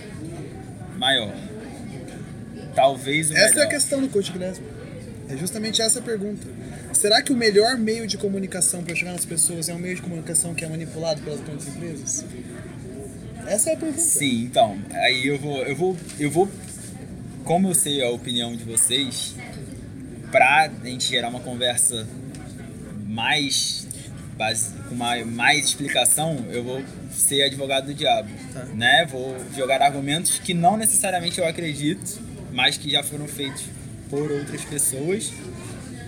Maior. 0.97 1.35
Talvez 2.75 3.31
o 3.31 3.33
Essa 3.33 3.45
é 3.47 3.49
melhor. 3.51 3.67
a 3.67 3.69
questão 3.69 4.01
do 4.01 4.09
Coach 4.09 4.31
Glassman. 4.33 4.69
É 5.29 5.37
justamente 5.37 5.83
essa 5.83 5.99
a 5.99 6.03
pergunta. 6.03 6.47
Será 6.93 7.23
que 7.23 7.33
o 7.33 7.37
melhor 7.37 7.77
meio 7.79 8.07
de 8.07 8.19
comunicação 8.19 8.83
para 8.83 8.95
chegar 8.95 9.13
nas 9.13 9.25
pessoas 9.25 9.69
é 9.69 9.75
um 9.75 9.79
meio 9.79 9.97
de 9.97 10.03
comunicação 10.03 10.55
que 10.55 10.65
é 10.65 10.69
manipulado 10.69 11.21
pelas 11.23 11.41
grandes 11.41 11.69
empresas? 11.69 12.25
Essa 13.47 13.71
é 13.71 13.75
a 13.75 13.77
pergunta. 13.77 14.01
Sim, 14.01 14.43
então, 14.45 14.79
aí 14.93 15.27
eu 15.27 15.39
vou, 15.39 15.63
eu 15.63 15.75
vou, 15.77 15.97
eu 16.19 16.31
vou, 16.31 16.49
como 17.45 17.69
eu 17.69 17.75
sei 17.75 18.03
a 18.05 18.11
opinião 18.11 18.55
de 18.55 18.65
vocês, 18.65 19.35
pra 20.31 20.71
gente 20.85 21.09
gerar 21.09 21.29
uma 21.29 21.41
conversa 21.41 22.07
mais, 23.07 23.87
base, 24.37 24.75
com 24.89 24.95
mais, 24.95 25.27
mais 25.27 25.65
explicação, 25.67 26.45
eu 26.51 26.63
vou 26.63 26.83
ser 27.13 27.43
advogado 27.43 27.87
do 27.87 27.95
diabo, 27.95 28.29
Tá. 28.53 28.65
né? 28.67 29.07
Vou 29.11 29.37
jogar 29.57 29.81
argumentos 29.83 30.39
que 30.39 30.53
não 30.55 30.77
necessariamente 30.77 31.39
eu 31.41 31.47
acredito, 31.47 32.21
mas 32.53 32.77
que 32.77 32.91
já 32.91 33.03
foram 33.03 33.27
feitos 33.27 33.65
por 34.09 34.31
outras 34.31 34.65
pessoas 34.65 35.33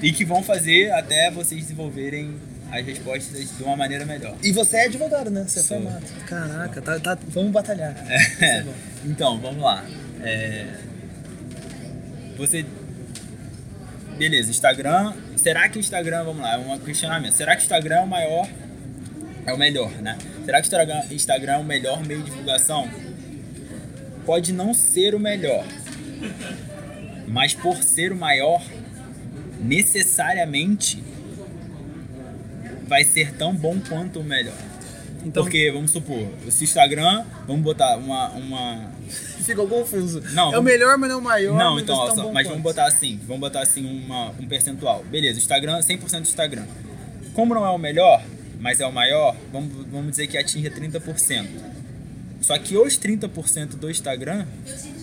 e 0.03 0.13
que 0.13 0.25
vão 0.25 0.43
fazer 0.43 0.91
até 0.93 1.31
vocês 1.31 1.61
desenvolverem 1.63 2.35
as 2.71 2.85
respostas 2.85 3.57
de 3.57 3.63
uma 3.63 3.77
maneira 3.77 4.05
melhor. 4.05 4.35
E 4.43 4.51
você 4.51 4.79
é 4.79 4.85
advogado, 4.87 5.31
né? 5.31 5.45
Você 5.47 5.61
é 5.61 5.63
Sou. 5.63 5.81
formado. 5.81 6.05
Caraca, 6.27 6.81
tá, 6.83 6.99
tá- 6.99 7.19
vamos 7.29 7.53
batalhar. 7.53 7.95
É 8.41 8.63
bom. 8.63 8.73
Então, 9.05 9.39
vamos 9.41 9.63
lá. 9.63 9.85
É, 10.23 10.67
Você. 12.37 12.65
Beleza, 14.17 14.51
Instagram. 14.51 15.13
Será 15.37 15.69
que 15.69 15.79
o 15.79 15.81
Instagram, 15.81 16.25
vamos 16.25 16.43
lá, 16.43 16.55
é 16.55 16.59
um 16.59 16.79
questionamento. 16.79 17.33
Será 17.33 17.57
que 17.57 17.63
o 17.63 17.65
Instagram 17.65 17.97
é 17.97 18.03
o 18.03 18.07
maior. 18.07 18.49
É 19.45 19.53
o 19.53 19.59
melhor, 19.59 19.91
né? 20.01 20.17
Será 20.45 20.63
que 20.63 20.69
o 21.11 21.15
Instagram 21.15 21.55
é 21.55 21.59
o 21.59 21.65
melhor 21.65 22.05
meio 22.07 22.21
de 22.23 22.31
divulgação? 22.31 22.89
Pode 24.25 24.53
não 24.53 24.73
ser 24.73 25.15
o 25.15 25.19
melhor. 25.19 25.65
Mas 27.27 27.55
por 27.55 27.83
ser 27.83 28.13
o 28.13 28.17
maior, 28.17 28.63
necessariamente 29.63 31.03
vai 32.87 33.05
ser 33.05 33.33
tão 33.35 33.55
bom 33.55 33.79
quanto 33.89 34.21
o 34.21 34.25
melhor. 34.25 34.55
Então, 35.25 35.45
Porque, 35.45 35.71
vamos 35.71 35.93
supor, 35.93 36.27
se 36.51 36.63
o 36.63 36.65
Instagram, 36.65 37.25
vamos 37.47 37.63
botar 37.63 37.97
uma. 37.97 38.31
uma 38.31 38.91
ficou 39.45 39.69
confuso. 39.69 40.21
Não, 40.33 40.47
é 40.47 40.49
o 40.49 40.51
vamos- 40.53 40.65
melhor, 40.73 40.99
mas 40.99 41.11
não 41.11 41.19
o 41.19 41.23
maior. 41.23 41.57
não, 41.59 41.79
então, 41.79 41.95
só- 41.95 42.33
mas 42.33 42.43
quanto. 42.45 42.49
vamos 42.49 42.63
botar 42.63 42.87
assim, 42.87 43.21
vamos 43.25 43.41
botar 43.41 43.61
assim 43.63 43.85
uma, 43.87 44.31
um 44.31 44.47
percentual. 44.47 45.05
Beleza, 45.05 45.39
Instagram, 45.39 45.79
100% 45.81 46.23
do 46.23 46.29
Instagram. 46.29 46.65
Como 47.35 47.55
não 47.55 47.65
é 47.65 47.71
o 47.71 47.79
melhor, 47.79 48.23
mas 48.61 48.81
é 48.81 48.87
o 48.87 48.93
maior, 48.93 49.37
vamos, 49.53 49.87
vamos 49.91 50.11
dizer 50.11 50.27
que 50.27 50.37
atinge 50.37 50.69
30%. 50.69 51.47
Só 52.41 52.59
que 52.59 52.77
os 52.77 52.99
30% 52.99 53.77
do 53.77 53.89
Instagram, 53.89 54.45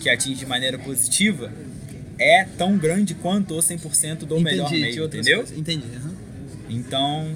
que 0.02 0.10
atinge 0.10 0.40
de 0.40 0.46
maneira 0.46 0.78
positiva, 0.78 1.50
é 2.20 2.44
tão 2.58 2.76
grande 2.76 3.14
quanto 3.14 3.56
os 3.56 3.64
100% 3.66 4.18
do 4.26 4.38
melhor 4.40 4.66
Entendi, 4.68 4.82
de 4.82 4.90
meio, 4.90 5.04
entendeu? 5.06 5.38
coisas. 5.38 5.58
Entendi. 5.58 5.84
aham. 5.96 6.14
Então, 6.68 7.34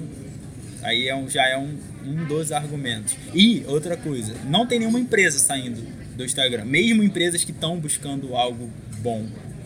aí 0.83 1.07
é 1.07 1.15
um, 1.15 1.29
já 1.29 1.45
é 1.47 1.57
um, 1.57 1.75
um 2.05 2.25
dos 2.25 2.51
argumentos. 2.51 3.15
E 3.33 3.63
outra 3.67 3.97
coisa, 3.97 4.33
não 4.47 4.65
tem 4.65 4.79
nenhuma 4.79 4.99
empresa 4.99 5.39
saindo 5.39 5.81
do 6.15 6.23
Instagram, 6.23 6.63
mesmo 6.65 7.03
empresas 7.03 7.43
que 7.43 7.51
estão 7.51 7.77
buscando 7.77 8.35
algo 8.35 8.69
bom, 8.99 9.25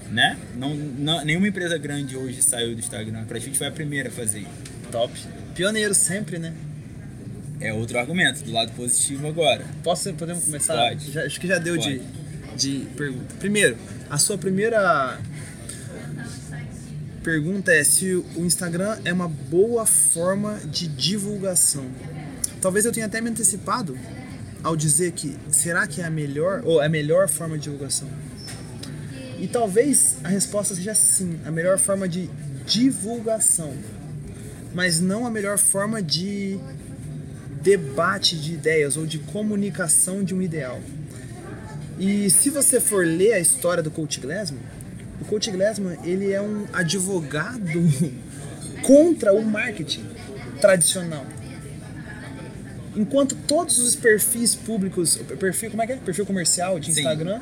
né? 0.09 0.37
Não, 0.57 0.73
não- 0.73 1.23
nenhuma 1.23 1.47
empresa 1.47 1.77
grande 1.77 2.17
hoje 2.17 2.41
saiu 2.41 2.73
do 2.73 2.79
Instagram. 2.79 3.19
A 3.21 3.25
CrossFit 3.25 3.57
foi 3.57 3.67
a 3.67 3.71
primeira 3.71 4.09
a 4.09 4.11
fazer. 4.11 4.45
Top. 4.91 5.13
Pioneiro 5.53 5.93
sempre, 5.93 6.39
né? 6.39 6.53
É 7.61 7.73
outro 7.73 7.99
argumento, 7.99 8.41
do 8.43 8.51
lado 8.53 8.71
positivo 8.71 9.27
agora. 9.27 9.65
Posso, 9.83 10.11
podemos 10.13 10.45
começar? 10.45 10.75
Pode. 10.77 11.11
Já- 11.11 11.25
acho 11.25 11.39
que 11.39 11.45
já 11.47 11.57
deu 11.59 11.77
de, 11.77 11.97
Pode. 11.97 11.99
de 11.99 12.18
pergunta. 12.95 13.35
Primeiro, 13.39 13.77
a 14.09 14.17
sua 14.17 14.37
primeira 14.37 15.19
pergunta 17.23 17.71
é 17.71 17.83
se 17.83 18.13
o 18.13 18.45
Instagram 18.45 18.97
é 19.05 19.13
uma 19.13 19.27
boa 19.27 19.85
forma 19.85 20.59
de 20.65 20.87
divulgação. 20.87 21.85
Talvez 22.61 22.85
eu 22.85 22.91
tenha 22.91 23.05
até 23.05 23.21
me 23.21 23.29
antecipado 23.29 23.97
ao 24.63 24.75
dizer 24.75 25.11
que 25.11 25.37
será 25.51 25.87
que 25.87 26.01
é 26.01 26.05
a 26.05 26.09
melhor 26.09 26.61
ou 26.65 26.81
a 26.81 26.89
melhor 26.89 27.29
forma 27.29 27.57
de 27.57 27.63
divulgação? 27.63 28.09
E 29.39 29.47
talvez 29.47 30.17
a 30.23 30.27
resposta 30.27 30.75
seja 30.75 30.93
sim, 30.93 31.39
a 31.45 31.51
melhor 31.51 31.79
forma 31.79 32.09
de 32.09 32.29
divulgação, 32.65 33.73
mas 34.73 34.99
não 34.99 35.25
a 35.25 35.31
melhor 35.31 35.57
forma 35.57 36.01
de 36.01 36.59
debate 37.61 38.37
de 38.37 38.53
ideias 38.53 38.97
ou 38.97 39.05
de 39.05 39.19
comunicação 39.19 40.23
de 40.23 40.35
um 40.35 40.41
ideal. 40.41 40.81
E 41.99 42.29
se 42.29 42.49
você 42.49 42.79
for 42.79 43.05
ler 43.05 43.33
a 43.33 43.39
história 43.39 43.83
do 43.83 43.91
Coach 43.91 44.21
Glassman, 44.21 44.61
o 45.21 45.25
Coach 45.25 45.51
Glassman 45.51 45.97
ele 46.03 46.31
é 46.31 46.41
um 46.41 46.65
advogado 46.71 47.81
contra 48.83 49.33
o 49.33 49.43
marketing 49.43 50.05
tradicional. 50.61 51.25
Enquanto 52.95 53.35
todos 53.35 53.77
os 53.79 53.95
perfis 53.95 54.55
públicos, 54.55 55.17
perfil, 55.39 55.71
como 55.71 55.83
é 55.83 55.87
que 55.87 55.93
é? 55.93 55.95
Perfil 55.97 56.25
comercial 56.25 56.79
de 56.79 56.93
Sim. 56.93 57.01
Instagram, 57.01 57.41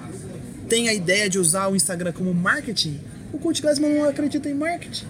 tem 0.67 0.89
a 0.89 0.93
ideia 0.93 1.29
de 1.29 1.37
usar 1.37 1.67
o 1.67 1.75
Instagram 1.75 2.11
como 2.11 2.33
marketing, 2.33 2.99
o 3.31 3.37
Coach 3.37 3.61
Glassman 3.61 3.93
não 3.93 4.09
acredita 4.09 4.49
em 4.49 4.53
marketing. 4.53 5.05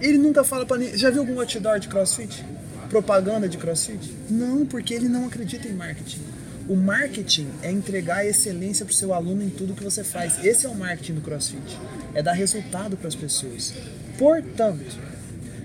Ele 0.00 0.18
nunca 0.18 0.44
fala 0.44 0.66
pra 0.66 0.76
ninguém. 0.76 0.96
Já 0.96 1.10
viu 1.10 1.20
algum 1.20 1.40
outdoor 1.40 1.78
de 1.78 1.88
crossfit? 1.88 2.44
Propaganda 2.90 3.48
de 3.48 3.56
crossfit? 3.56 4.12
Não, 4.28 4.66
porque 4.66 4.92
ele 4.92 5.08
não 5.08 5.26
acredita 5.26 5.66
em 5.68 5.72
marketing. 5.72 6.20
O 6.68 6.74
marketing 6.74 7.48
é 7.62 7.70
entregar 7.70 8.26
excelência 8.26 8.84
pro 8.84 8.94
seu 8.94 9.14
aluno 9.14 9.42
em 9.42 9.50
tudo 9.50 9.74
que 9.74 9.84
você 9.84 10.02
faz. 10.02 10.44
Esse 10.44 10.66
é 10.66 10.68
o 10.68 10.74
marketing 10.74 11.14
do 11.14 11.20
crossfit. 11.20 11.78
É 12.12 12.20
dar 12.20 12.32
resultado 12.32 12.96
para 12.96 13.06
as 13.06 13.14
pessoas. 13.14 13.72
Portanto, 14.18 14.98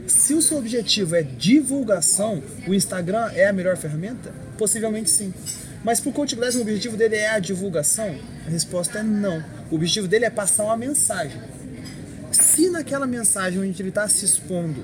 se 0.05 0.35
o 0.35 0.41
seu 0.41 0.59
objetivo 0.59 1.15
é 1.15 1.23
divulgação, 1.23 2.43
o 2.67 2.73
Instagram 2.73 3.31
é 3.33 3.47
a 3.47 3.53
melhor 3.53 3.77
ferramenta? 3.77 4.31
Possivelmente 4.59 5.09
sim. 5.09 5.33
Mas 5.83 5.99
pro 5.99 6.11
Coach 6.11 6.35
Glass, 6.35 6.53
o 6.53 6.61
objetivo 6.61 6.95
dele 6.95 7.15
é 7.15 7.31
a 7.31 7.39
divulgação? 7.39 8.15
A 8.45 8.49
resposta 8.49 8.99
é 8.99 9.03
não. 9.03 9.43
O 9.71 9.75
objetivo 9.75 10.07
dele 10.07 10.25
é 10.25 10.29
passar 10.29 10.65
uma 10.65 10.77
mensagem. 10.77 11.41
Se 12.31 12.69
naquela 12.69 13.07
mensagem 13.07 13.59
onde 13.59 13.81
ele 13.81 13.89
está 13.89 14.07
se 14.07 14.23
expondo, 14.23 14.83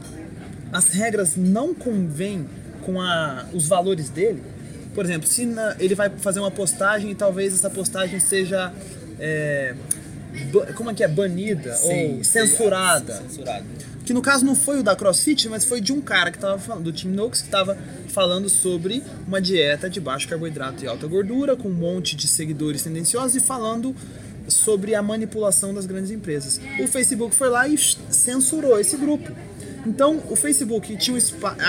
as 0.74 0.88
regras 0.88 1.36
não 1.36 1.76
convêm 1.76 2.48
com 2.82 3.00
a, 3.00 3.46
os 3.54 3.68
valores 3.68 4.10
dele, 4.10 4.42
por 4.98 5.06
exemplo, 5.06 5.30
se 5.30 5.46
na, 5.46 5.76
ele 5.80 5.94
vai 5.94 6.10
fazer 6.10 6.40
uma 6.40 6.50
postagem 6.50 7.12
e 7.12 7.16
talvez 7.16 7.54
essa 7.54 7.70
postagem 7.70 8.20
seja. 8.20 8.74
É, 9.20 9.76
como 10.74 10.90
é 10.90 10.94
que 10.96 11.04
é? 11.04 11.08
Banida 11.08 11.76
sim, 11.76 12.16
ou 12.18 12.24
censurada. 12.24 13.14
Sim, 13.14 13.30
censurada. 13.30 13.66
Que 14.04 14.12
no 14.12 14.24
caso 14.24 14.44
não 14.44 14.56
foi 14.56 14.80
o 14.80 14.84
da 14.84 14.96
CrossFit, 14.96 15.50
mas 15.50 15.66
foi 15.66 15.82
de 15.82 15.94
um 15.94 16.02
cara 16.02 16.32
que 16.32 16.38
estava 16.38 16.58
falando, 16.58 16.86
do 16.86 16.92
Tim 16.92 17.10
Noakes, 17.10 17.42
que 17.42 17.48
estava 17.48 17.78
falando 18.08 18.50
sobre 18.50 19.04
uma 19.28 19.40
dieta 19.40 19.88
de 19.88 20.00
baixo 20.00 20.28
carboidrato 20.28 20.84
e 20.84 20.88
alta 20.88 21.06
gordura, 21.06 21.56
com 21.56 21.68
um 21.68 21.74
monte 21.74 22.16
de 22.16 22.28
seguidores 22.28 22.82
tendenciosos 22.82 23.36
e 23.36 23.40
falando 23.40 23.96
sobre 24.48 24.96
a 24.96 25.04
manipulação 25.04 25.76
das 25.76 25.86
grandes 25.86 26.10
empresas. 26.10 26.60
O 26.80 26.88
Facebook 26.88 27.36
foi 27.36 27.50
lá 27.50 27.68
e 27.68 27.78
censurou 27.78 28.80
esse 28.80 28.98
grupo. 28.98 29.32
Então, 29.88 30.22
o 30.30 30.36
Facebook 30.36 30.98
tinha 30.98 31.16
um 31.16 31.20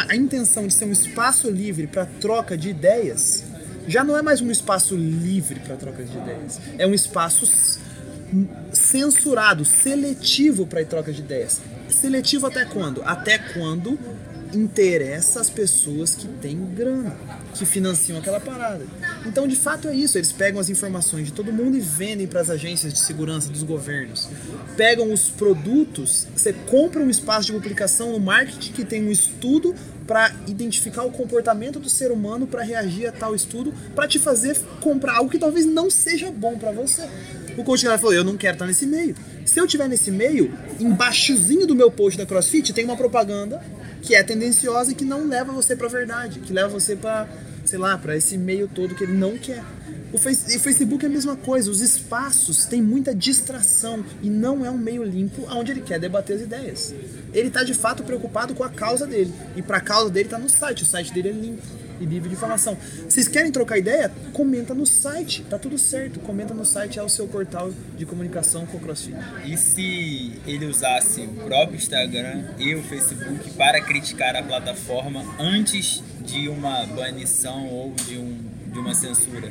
a, 0.09 0.17
intenção 0.17 0.67
de 0.67 0.75
ser 0.75 0.87
um 0.87 0.93
espaço 0.93 1.49
livre 1.49 1.87
para 1.87 2.05
troca 2.05 2.57
de 2.57 2.69
ideias, 2.69 3.45
já 3.87 4.03
não 4.03 4.19
é 4.19 4.23
mais 4.23 4.41
um 4.41 4.51
espaço 4.51 4.97
livre 4.97 5.61
para 5.61 5.77
troca 5.77 6.03
de 6.03 6.17
ideias. 6.17 6.61
É 6.77 6.87
um 6.87 6.93
espaço 6.93 7.79
censurado, 8.73 9.65
seletivo 9.65 10.67
para 10.67 10.85
troca 10.85 11.13
de 11.13 11.21
ideias. 11.21 11.61
Seletivo 11.89 12.49
até 12.49 12.65
quando? 12.65 13.03
Até 13.05 13.39
quando 13.39 13.97
interessa 14.55 15.41
as 15.41 15.51
pessoas 15.51 16.15
que 16.15 16.27
têm 16.27 16.57
grana, 16.75 17.17
que 17.55 17.67
financiam 17.67 18.19
aquela 18.19 18.41
parada. 18.41 18.85
Então, 19.27 19.47
de 19.47 19.57
fato, 19.57 19.89
é 19.89 19.95
isso. 19.95 20.19
Eles 20.19 20.33
pegam 20.33 20.61
as 20.61 20.69
informações 20.69 21.27
de 21.27 21.33
todo 21.33 21.53
mundo 21.53 21.77
e 21.77 21.81
vendem 21.81 22.27
para 22.27 22.41
as 22.41 22.51
agências 22.51 22.93
de 22.93 22.99
segurança 22.99 23.49
dos 23.51 23.63
governos. 23.63 24.29
Pegam 24.77 25.13
os 25.13 25.29
produtos, 25.29 26.27
você 26.35 26.53
compra 26.53 27.03
um 27.03 27.11
espaço 27.11 27.47
de 27.47 27.53
publicação 27.53 28.13
no 28.13 28.21
marketing 28.21 28.73
que 28.73 28.85
tem 28.85 29.05
um 29.05 29.11
estudo 29.11 29.75
para 30.07 30.35
identificar 30.47 31.03
o 31.03 31.11
comportamento 31.11 31.79
do 31.79 31.91
ser 31.91 32.11
humano 32.11 32.47
para 32.47 32.63
reagir 32.63 33.07
a 33.07 33.13
tal 33.13 33.35
estudo, 33.35 33.75
para 33.95 34.09
te 34.09 34.19
fazer 34.19 34.59
comprar 34.81 35.19
algo 35.19 35.31
que 35.31 35.39
talvez 35.39 35.67
não 35.67 35.91
seja 35.91 36.31
bom 36.31 36.57
para 36.57 36.73
você. 36.73 37.07
O 37.59 37.65
coach 37.65 37.85
falou: 37.85 38.15
Eu 38.15 38.25
não 38.25 38.37
quero 38.37 38.55
estar 38.55 38.67
nesse 38.67 38.87
meio. 38.87 39.15
Se 39.45 39.61
eu 39.61 39.67
estiver 39.67 39.89
nesse 39.89 40.11
meio, 40.11 40.55
embaixozinho 40.81 41.67
do 41.67 41.75
meu 41.75 41.91
post 41.91 42.17
da 42.17 42.25
CrossFit 42.25 42.73
tem 42.73 42.85
uma 42.85 42.97
propaganda 42.97 43.63
que 44.03 44.15
é 44.15 44.23
tendenciosa 44.23 44.93
e 44.93 44.95
que 44.95 45.05
não 45.05 45.27
leva 45.27 45.53
você 45.53 45.75
para 45.77 45.87
a 45.87 45.91
verdade, 45.91 46.41
que 46.41 46.53
leva 46.53 46.69
você 46.69 46.97
para, 46.97 47.29
sei 47.65 47.79
lá, 47.79 47.97
para 47.99 48.17
esse 48.17 48.37
meio 48.37 48.69
todo 48.69 48.95
que 48.95 49.05
ele 49.05 49.13
não 49.13 49.37
quer. 49.37 49.63
O, 50.13 50.17
face, 50.17 50.57
o 50.57 50.61
Facebook 50.61 51.05
é 51.05 51.09
a 51.09 51.11
mesma 51.11 51.37
coisa, 51.37 51.71
os 51.71 51.81
espaços 51.81 52.65
têm 52.65 52.81
muita 52.81 53.15
distração 53.15 54.05
e 54.23 54.31
não 54.31 54.65
é 54.65 54.71
um 54.71 54.79
meio 54.79 55.05
limpo 55.05 55.47
onde 55.51 55.73
ele 55.73 55.83
quer 55.83 56.01
debater 56.01 56.37
as 56.37 56.43
ideias. 56.43 56.95
Ele 57.35 57.49
está 57.49 57.63
de 57.63 57.75
fato 57.75 58.03
preocupado 58.03 58.55
com 58.55 58.65
a 58.65 58.71
causa 58.71 59.07
dele 59.07 59.33
e 59.55 59.61
para 59.61 59.77
a 59.77 59.83
causa 59.83 60.09
dele 60.09 60.27
está 60.27 60.39
no 60.39 60.49
site, 60.49 60.83
o 60.83 60.87
site 60.87 61.13
dele 61.13 61.29
é 61.29 61.33
limpo 61.33 61.88
e 62.01 62.05
livre 62.05 62.29
de 62.29 62.35
informação. 62.35 62.77
Vocês 63.09 63.29
querem 63.29 63.51
trocar 63.51 63.79
ideia? 63.79 64.11
Comenta 64.33 64.75
no 64.75 64.87
site, 64.87 65.43
tá 65.49 65.59
tudo 65.59 65.79
certo. 65.79 66.21
Comenta 66.21 66.55
no 66.55 66.65
site, 66.65 66.99
é 66.99 67.03
o 67.03 67.09
seu 67.09 67.27
portal 67.27 67.71
de 67.97 68.07
comunicação 68.07 68.67
com 68.67 68.77
o 68.77 68.81
CrossFit. 68.81 69.17
E 69.45 69.57
se 69.57 70.41
ele 70.47 70.67
usasse 70.67 71.23
o 71.23 71.45
próprio 71.45 71.77
Instagram 71.77 72.45
e 72.59 72.75
o 72.75 72.83
Facebook 72.83 73.51
para 73.53 73.81
criticar 73.81 74.37
a 74.37 74.43
plataforma 74.43 75.25
antes 75.39 76.03
de 76.21 76.49
uma 76.49 76.87
banição 76.87 77.69
ou 77.69 77.93
de, 77.93 78.19
um, 78.19 78.39
de 78.67 78.79
uma 78.79 78.95
censura? 78.95 79.51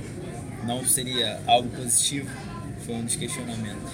Não 0.65 0.85
seria 0.85 1.39
algo 1.47 1.69
positivo? 1.69 2.29
Foi 2.85 2.95
um 2.95 3.03
dos 3.03 3.15
questionamentos. 3.15 3.91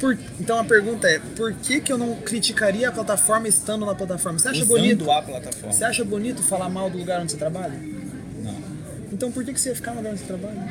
Por, 0.00 0.18
então 0.38 0.58
a 0.58 0.64
pergunta 0.64 1.08
é, 1.08 1.18
por 1.18 1.52
que, 1.54 1.80
que 1.80 1.92
eu 1.92 1.96
não 1.96 2.16
criticaria 2.16 2.88
a 2.88 2.92
plataforma 2.92 3.48
estando 3.48 3.86
na 3.86 3.94
plataforma? 3.94 4.38
Você 4.38 4.48
acha 4.48 4.62
Usando 4.62 4.76
bonito? 4.76 5.10
a 5.10 5.22
plataforma. 5.22 5.72
Você 5.72 5.84
acha 5.84 6.04
bonito 6.04 6.42
falar 6.42 6.68
mal 6.68 6.90
do 6.90 6.98
lugar 6.98 7.20
onde 7.20 7.32
você 7.32 7.38
trabalha? 7.38 7.74
Não. 8.42 8.56
Então 9.12 9.32
por 9.32 9.44
que, 9.44 9.52
que 9.52 9.60
você 9.60 9.70
ia 9.70 9.74
ficar 9.74 9.92
no 9.92 9.98
lugar 9.98 10.10
onde 10.12 10.20
você 10.20 10.26
trabalha? 10.26 10.68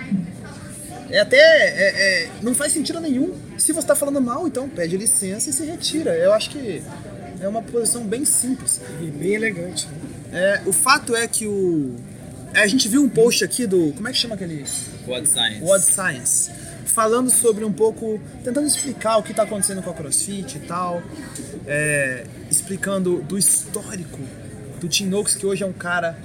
É 1.09 1.19
até. 1.19 1.37
É, 1.37 2.23
é, 2.23 2.29
não 2.41 2.53
faz 2.53 2.73
sentido 2.73 2.99
nenhum. 2.99 3.33
Se 3.57 3.71
você 3.71 3.79
está 3.79 3.95
falando 3.95 4.21
mal, 4.21 4.47
então 4.47 4.69
pede 4.69 4.97
licença 4.97 5.49
e 5.49 5.53
se 5.53 5.65
retira. 5.65 6.15
Eu 6.15 6.33
acho 6.33 6.49
que 6.49 6.81
é 7.39 7.47
uma 7.47 7.61
posição 7.61 8.03
bem 8.03 8.25
simples. 8.25 8.81
E 9.01 9.05
bem 9.05 9.33
elegante. 9.33 9.87
É, 10.31 10.61
o 10.65 10.73
fato 10.73 11.15
é 11.15 11.27
que 11.27 11.47
o. 11.47 11.95
É, 12.53 12.61
a 12.61 12.67
gente 12.67 12.87
viu 12.87 13.03
um 13.03 13.09
post 13.09 13.43
aqui 13.43 13.67
do. 13.67 13.91
Como 13.93 14.07
é 14.07 14.11
que 14.11 14.17
chama 14.17 14.35
aquele? 14.35 14.65
What 15.07 15.27
Science. 15.27 15.63
What 15.63 15.85
Science 15.85 16.51
falando 16.85 17.29
sobre 17.29 17.65
um 17.65 17.73
pouco, 17.73 18.19
tentando 18.43 18.67
explicar 18.67 19.17
o 19.17 19.23
que 19.23 19.31
está 19.31 19.43
acontecendo 19.43 19.81
com 19.81 19.89
a 19.89 19.93
CrossFit 19.93 20.57
e 20.57 20.59
tal, 20.61 21.01
é, 21.65 22.25
explicando 22.49 23.21
do 23.23 23.37
histórico 23.37 24.19
do 24.79 24.87
Tim 24.87 25.07
Noakes, 25.07 25.35
que 25.35 25.45
hoje 25.45 25.63
é 25.63 25.65
um 25.65 25.73
cara 25.73 26.17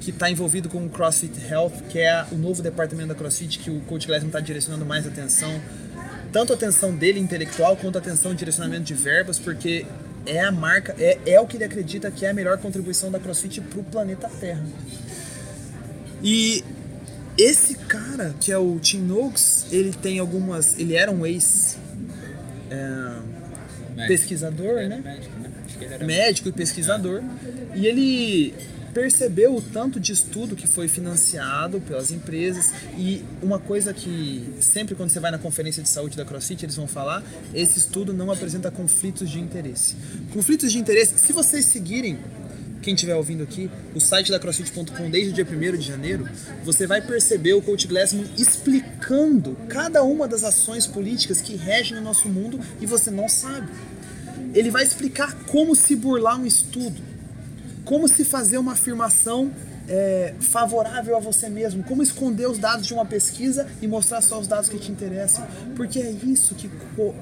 que 0.00 0.10
está 0.10 0.30
envolvido 0.30 0.68
com 0.68 0.84
o 0.84 0.88
CrossFit 0.88 1.32
Health, 1.50 1.82
que 1.88 1.98
é 1.98 2.24
o 2.30 2.36
novo 2.36 2.62
departamento 2.62 3.08
da 3.08 3.14
CrossFit 3.14 3.58
que 3.58 3.70
o 3.70 3.80
Coach 3.82 4.06
Glassman 4.06 4.28
está 4.28 4.40
direcionando 4.40 4.84
mais 4.84 5.06
atenção, 5.06 5.60
tanto 6.32 6.52
a 6.52 6.56
atenção 6.56 6.94
dele 6.94 7.18
intelectual 7.18 7.76
quanto 7.76 7.96
a 7.96 7.98
atenção 7.98 8.32
de 8.32 8.38
direcionamento 8.38 8.84
de 8.84 8.94
verbas, 8.94 9.38
porque 9.38 9.86
é 10.24 10.40
a 10.40 10.52
marca, 10.52 10.94
é, 10.98 11.18
é 11.26 11.40
o 11.40 11.46
que 11.46 11.56
ele 11.56 11.64
acredita 11.64 12.10
que 12.10 12.26
é 12.26 12.30
a 12.30 12.34
melhor 12.34 12.58
contribuição 12.58 13.10
da 13.10 13.18
CrossFit 13.18 13.60
para 13.60 13.80
o 13.80 13.84
planeta 13.84 14.28
Terra. 14.28 14.64
E 16.22 16.64
esse 17.38 17.74
cara, 17.74 18.34
que 18.40 18.50
é 18.50 18.58
o 18.58 18.78
Tim 18.78 19.00
Noakes, 19.00 19.66
ele 19.70 19.92
tem 19.92 20.18
algumas. 20.18 20.78
Ele 20.78 20.94
era 20.94 21.10
um 21.10 21.26
ex. 21.26 21.76
É, 22.70 24.06
pesquisador, 24.06 24.88
né? 24.88 25.00
Médico, 25.02 25.38
né? 25.38 25.98
Médico 26.04 26.48
e 26.48 26.52
pesquisador. 26.52 27.22
E 27.74 27.86
ele 27.86 28.54
percebeu 28.92 29.54
o 29.54 29.60
tanto 29.60 30.00
de 30.00 30.12
estudo 30.12 30.56
que 30.56 30.66
foi 30.66 30.88
financiado 30.88 31.80
pelas 31.82 32.10
empresas 32.10 32.72
e 32.96 33.22
uma 33.42 33.58
coisa 33.58 33.92
que 33.92 34.54
sempre 34.58 34.94
quando 34.94 35.10
você 35.10 35.20
vai 35.20 35.30
na 35.30 35.36
conferência 35.36 35.82
de 35.82 35.88
saúde 35.90 36.16
da 36.16 36.24
CrossFit 36.24 36.64
eles 36.64 36.76
vão 36.76 36.86
falar, 36.86 37.22
esse 37.52 37.78
estudo 37.78 38.14
não 38.14 38.30
apresenta 38.30 38.70
conflitos 38.70 39.28
de 39.28 39.38
interesse. 39.38 39.96
Conflitos 40.32 40.72
de 40.72 40.78
interesse, 40.78 41.18
se 41.18 41.30
vocês 41.34 41.66
seguirem 41.66 42.18
quem 42.82 42.94
estiver 42.94 43.14
ouvindo 43.16 43.42
aqui, 43.42 43.70
o 43.94 44.00
site 44.00 44.30
da 44.30 44.38
CrossFit.com 44.38 45.10
desde 45.10 45.30
o 45.30 45.32
dia 45.32 45.44
1 45.44 45.76
de 45.76 45.86
janeiro, 45.86 46.28
você 46.64 46.86
vai 46.86 47.00
perceber 47.00 47.54
o 47.54 47.62
Coach 47.62 47.86
Glassman 47.86 48.26
explicando 48.38 49.56
cada 49.68 50.02
uma 50.02 50.28
das 50.28 50.44
ações 50.44 50.86
políticas 50.86 51.40
que 51.40 51.56
regem 51.56 51.98
o 51.98 52.02
nosso 52.02 52.28
mundo 52.28 52.60
e 52.80 52.86
você 52.86 53.10
não 53.10 53.28
sabe. 53.28 53.68
Ele 54.54 54.70
vai 54.70 54.84
explicar 54.84 55.34
como 55.46 55.74
se 55.74 55.96
burlar 55.96 56.40
um 56.40 56.46
estudo, 56.46 57.00
como 57.84 58.08
se 58.08 58.24
fazer 58.24 58.58
uma 58.58 58.72
afirmação 58.72 59.50
é, 59.88 60.34
favorável 60.40 61.16
a 61.16 61.20
você 61.20 61.48
mesmo, 61.48 61.82
como 61.84 62.02
esconder 62.02 62.48
os 62.48 62.58
dados 62.58 62.86
de 62.86 62.94
uma 62.94 63.04
pesquisa 63.04 63.66
e 63.80 63.86
mostrar 63.86 64.20
só 64.20 64.38
os 64.38 64.46
dados 64.46 64.68
que 64.68 64.78
te 64.78 64.90
interessam, 64.90 65.46
porque 65.74 66.00
é 66.00 66.10
isso 66.10 66.54
que, 66.54 66.70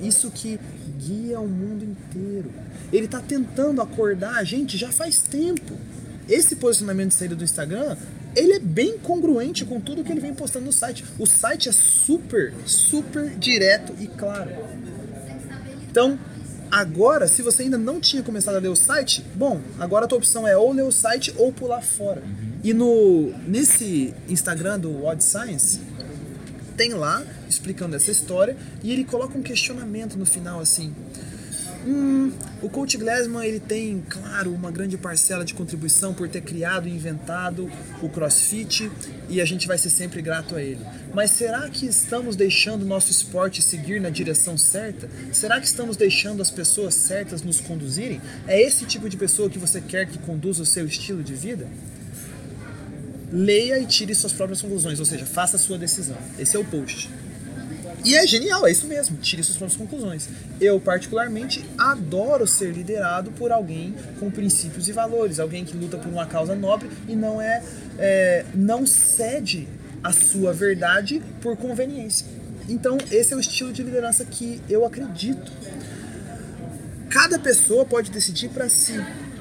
isso 0.01 0.31
que 0.31 0.59
guia 0.99 1.41
o 1.41 1.49
mundo 1.49 1.85
inteiro. 1.85 2.51
Ele 2.93 3.07
está 3.07 3.21
tentando 3.21 3.83
acordar 3.83 4.37
a 4.37 4.45
gente 4.45 4.77
já 4.77 4.91
faz 4.91 5.21
tempo. 5.21 5.75
Esse 6.29 6.57
posicionamento 6.57 7.09
de 7.09 7.15
saída 7.17 7.37
do 7.37 7.45
Instagram, 7.45 7.97
ele 8.35 8.55
é 8.55 8.59
bem 8.59 8.99
congruente 8.99 9.65
com 9.65 9.79
tudo 9.79 10.03
que 10.03 10.11
ele 10.11 10.21
vem 10.21 10.35
postando 10.35 10.67
no 10.67 10.73
site. 10.73 11.05
O 11.19 11.27
site 11.27 11.69
é 11.69 11.73
super, 11.73 12.55
super 12.65 13.29
direto 13.31 13.95
e 14.01 14.07
claro. 14.07 14.51
Então, 15.91 16.19
agora, 16.75 17.29
se 17.29 17.41
você 17.41 17.63
ainda 17.63 17.79
não 17.79 18.01
tinha 18.01 18.21
começado 18.21 18.57
a 18.57 18.59
ler 18.59 18.69
o 18.69 18.75
site, 18.75 19.25
bom, 19.37 19.61
agora 19.79 20.07
a 20.07 20.09
tua 20.09 20.19
opção 20.19 20.47
é 20.47 20.57
ou 20.57 20.73
ler 20.73 20.83
o 20.83 20.91
site 20.91 21.33
ou 21.39 21.53
pular 21.53 21.81
fora. 21.81 22.23
E 22.65 22.75
no 22.75 23.33
nesse 23.47 24.13
Instagram 24.29 24.81
do 24.81 25.05
Odd 25.05 25.23
Science, 25.23 25.81
tem 26.77 26.93
lá 26.93 27.23
explicando 27.49 27.95
essa 27.95 28.11
história 28.11 28.57
e 28.83 28.93
ele 28.93 29.05
coloca 29.05 29.39
um 29.39 29.43
questionamento 29.43 30.17
no 30.17 30.27
final 30.27 30.59
assim. 30.59 30.93
Hum, 31.87 32.33
o 32.63 32.69
Coach 32.71 32.97
Glassman 32.97 33.45
ele 33.45 33.61
tem, 33.61 34.03
claro, 34.09 34.55
uma 34.55 34.71
grande 34.71 34.97
parcela 34.97 35.45
de 35.45 35.53
contribuição 35.53 36.15
por 36.15 36.27
ter 36.29 36.41
criado 36.41 36.89
e 36.89 36.91
inventado 36.91 37.71
o 38.03 38.09
CrossFit 38.09 38.91
e 39.29 39.39
a 39.39 39.45
gente 39.45 39.67
vai 39.67 39.77
ser 39.77 39.91
sempre 39.91 40.23
grato 40.23 40.57
a 40.57 40.63
ele. 40.63 40.81
Mas 41.13 41.33
será 41.33 41.69
que 41.69 41.85
estamos 41.85 42.37
deixando 42.37 42.83
o 42.83 42.87
nosso 42.87 43.11
esporte 43.11 43.61
seguir 43.61 44.01
na 44.01 44.09
direção 44.09 44.57
certa? 44.57 45.11
Será 45.31 45.61
que 45.61 45.67
estamos 45.67 45.97
deixando 45.97 46.41
as 46.41 46.51
pessoas 46.51 46.95
certas 46.95 47.43
nos 47.43 47.61
conduzirem? 47.61 48.21
É 48.47 48.61
esse 48.61 48.87
tipo 48.87 49.09
de 49.09 49.19
pessoa 49.19 49.51
que 49.51 49.59
você 49.59 49.81
quer 49.81 50.07
que 50.07 50.19
conduza 50.19 50.63
o 50.63 50.67
seu 50.67 50.87
estilo 50.87 51.23
de 51.23 51.35
vida? 51.35 51.69
Leia 53.31 53.79
e 53.79 53.87
tire 53.87 54.15
suas 54.15 54.33
próprias 54.33 54.63
conclusões, 54.63 54.99
ou 55.01 55.05
seja, 55.05 55.27
faça 55.27 55.57
a 55.57 55.59
sua 55.59 55.77
decisão. 55.77 56.17
Esse 56.39 56.57
é 56.57 56.59
o 56.59 56.65
post. 56.65 57.11
E 58.05 58.15
é 58.15 58.27
genial, 58.27 58.67
é 58.67 58.71
isso 58.71 58.87
mesmo, 58.87 59.17
tire 59.17 59.43
suas 59.43 59.57
próprias 59.57 59.79
conclusões. 59.79 60.29
Eu, 60.61 60.79
particularmente, 60.79 61.65
adoro 61.79 62.47
ser 62.47 62.71
liderado 62.71 63.31
por 63.33 63.51
alguém 63.51 63.95
com 64.21 64.31
princípios 64.31 64.89
e 64.89 64.93
valores, 64.93 65.41
alguém 65.41 65.65
que 65.65 65.75
luta 65.75 65.97
por 65.97 66.13
uma 66.13 66.27
causa 66.27 66.55
nobre 66.55 66.91
e 67.09 67.17
não 67.17 67.41
é, 67.41 67.63
é 67.99 68.45
não 68.55 68.87
cede 68.87 69.67
a 70.03 70.13
sua 70.13 70.53
verdade 70.53 71.23
por 71.41 71.57
conveniência. 71.57 72.27
Então, 72.69 72.99
esse 73.11 73.33
é 73.33 73.37
o 73.37 73.41
estilo 73.41 73.73
de 73.73 73.83
liderança 73.83 74.25
que 74.25 74.61
eu 74.69 74.85
acredito. 74.85 75.51
Cada 77.09 77.39
pessoa 77.39 77.87
pode 77.87 78.11
decidir 78.11 78.51
para 78.51 78.69
si 78.69 78.95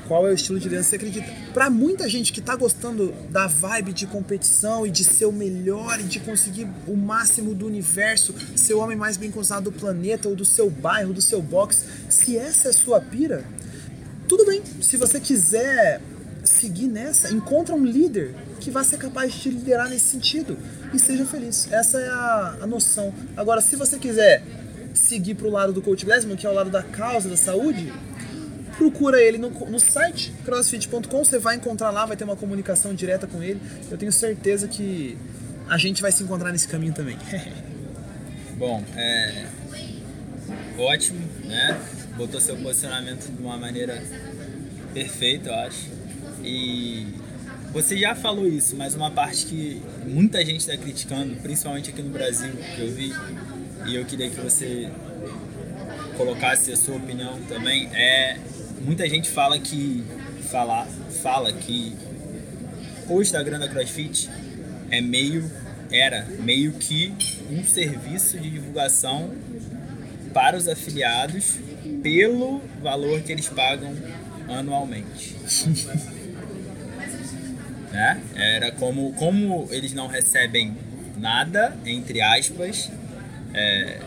qual 0.07 0.27
é 0.27 0.31
o 0.31 0.33
estilo 0.33 0.59
de 0.59 0.65
liderança 0.65 0.97
que 0.97 1.05
você 1.05 1.07
acredita. 1.07 1.51
Para 1.53 1.69
muita 1.69 2.09
gente 2.09 2.31
que 2.31 2.39
está 2.39 2.55
gostando 2.55 3.13
da 3.29 3.47
vibe 3.47 3.93
de 3.93 4.07
competição 4.07 4.85
e 4.85 4.91
de 4.91 5.03
ser 5.03 5.25
o 5.25 5.31
melhor 5.31 5.99
e 5.99 6.03
de 6.03 6.19
conseguir 6.19 6.67
o 6.87 6.95
máximo 6.95 7.53
do 7.53 7.65
universo, 7.65 8.33
ser 8.55 8.73
o 8.73 8.79
homem 8.79 8.97
mais 8.97 9.17
bem 9.17 9.31
considerado 9.31 9.65
do 9.65 9.71
planeta 9.71 10.27
ou 10.27 10.35
do 10.35 10.45
seu 10.45 10.69
bairro, 10.69 11.13
do 11.13 11.21
seu 11.21 11.41
box, 11.41 11.85
se 12.09 12.37
essa 12.37 12.67
é 12.67 12.71
a 12.71 12.73
sua 12.73 12.99
pira, 12.99 13.43
tudo 14.27 14.45
bem. 14.45 14.61
Se 14.81 14.97
você 14.97 15.19
quiser 15.19 16.01
seguir 16.43 16.87
nessa, 16.87 17.31
encontra 17.31 17.75
um 17.75 17.85
líder 17.85 18.35
que 18.59 18.71
vai 18.71 18.83
ser 18.83 18.97
capaz 18.97 19.33
de 19.33 19.39
te 19.39 19.49
liderar 19.49 19.89
nesse 19.89 20.07
sentido 20.07 20.57
e 20.93 20.99
seja 20.99 21.25
feliz. 21.25 21.67
Essa 21.71 21.99
é 21.99 22.07
a, 22.07 22.57
a 22.61 22.67
noção. 22.67 23.13
Agora, 23.35 23.61
se 23.61 23.75
você 23.75 23.97
quiser 23.97 24.43
seguir 24.93 25.35
para 25.35 25.47
o 25.47 25.51
lado 25.51 25.73
do 25.73 25.81
Coach 25.81 26.05
Glassman, 26.05 26.35
que 26.35 26.45
é 26.45 26.49
o 26.49 26.53
lado 26.53 26.69
da 26.69 26.83
causa 26.83 27.27
da 27.27 27.37
saúde, 27.37 27.91
procura 28.77 29.21
ele 29.21 29.37
no, 29.37 29.49
no 29.49 29.79
site 29.79 30.33
crossfit.com, 30.45 31.23
você 31.23 31.39
vai 31.39 31.55
encontrar 31.55 31.91
lá, 31.91 32.05
vai 32.05 32.17
ter 32.17 32.23
uma 32.23 32.35
comunicação 32.35 32.93
direta 32.93 33.27
com 33.27 33.41
ele. 33.41 33.59
Eu 33.89 33.97
tenho 33.97 34.11
certeza 34.11 34.67
que 34.67 35.17
a 35.69 35.77
gente 35.77 36.01
vai 36.01 36.11
se 36.11 36.23
encontrar 36.23 36.51
nesse 36.51 36.67
caminho 36.67 36.93
também. 36.93 37.17
Bom, 38.57 38.83
é 38.95 39.45
ótimo, 40.77 41.19
né? 41.45 41.79
Botou 42.15 42.39
seu 42.39 42.55
posicionamento 42.57 43.31
de 43.31 43.41
uma 43.41 43.57
maneira 43.57 44.01
perfeita, 44.93 45.49
eu 45.49 45.55
acho. 45.55 45.89
E 46.43 47.07
você 47.71 47.97
já 47.97 48.13
falou 48.13 48.47
isso, 48.47 48.75
mas 48.75 48.93
uma 48.93 49.09
parte 49.09 49.45
que 49.45 49.81
muita 50.05 50.45
gente 50.45 50.59
está 50.59 50.77
criticando, 50.77 51.35
principalmente 51.37 51.89
aqui 51.89 52.01
no 52.01 52.09
Brasil, 52.09 52.53
que 52.75 52.81
eu 52.81 52.91
vi, 52.91 53.11
e 53.87 53.95
eu 53.95 54.05
queria 54.05 54.29
que 54.29 54.39
você 54.39 54.89
colocasse 56.15 56.71
a 56.71 56.77
sua 56.77 56.95
opinião 56.95 57.39
também, 57.47 57.89
é 57.93 58.37
muita 58.83 59.07
gente 59.09 59.29
fala 59.29 59.59
que 59.59 60.03
fala, 60.49 60.85
fala 61.21 61.51
que 61.51 61.95
o 63.07 63.21
Instagram 63.21 63.59
da 63.59 63.67
CrossFit 63.67 64.29
é 64.89 65.01
meio 65.01 65.51
era 65.91 66.25
meio 66.39 66.71
que 66.73 67.13
um 67.51 67.63
serviço 67.63 68.39
de 68.39 68.49
divulgação 68.49 69.31
para 70.33 70.57
os 70.57 70.67
afiliados 70.67 71.57
pelo 72.01 72.61
valor 72.81 73.21
que 73.21 73.31
eles 73.31 73.47
pagam 73.47 73.95
anualmente. 74.49 75.35
né? 77.91 78.19
Era 78.35 78.71
como 78.71 79.13
como 79.13 79.67
eles 79.71 79.93
não 79.93 80.07
recebem 80.07 80.75
nada 81.17 81.77
entre 81.85 82.21
aspas, 82.21 82.89
é, 83.53 83.99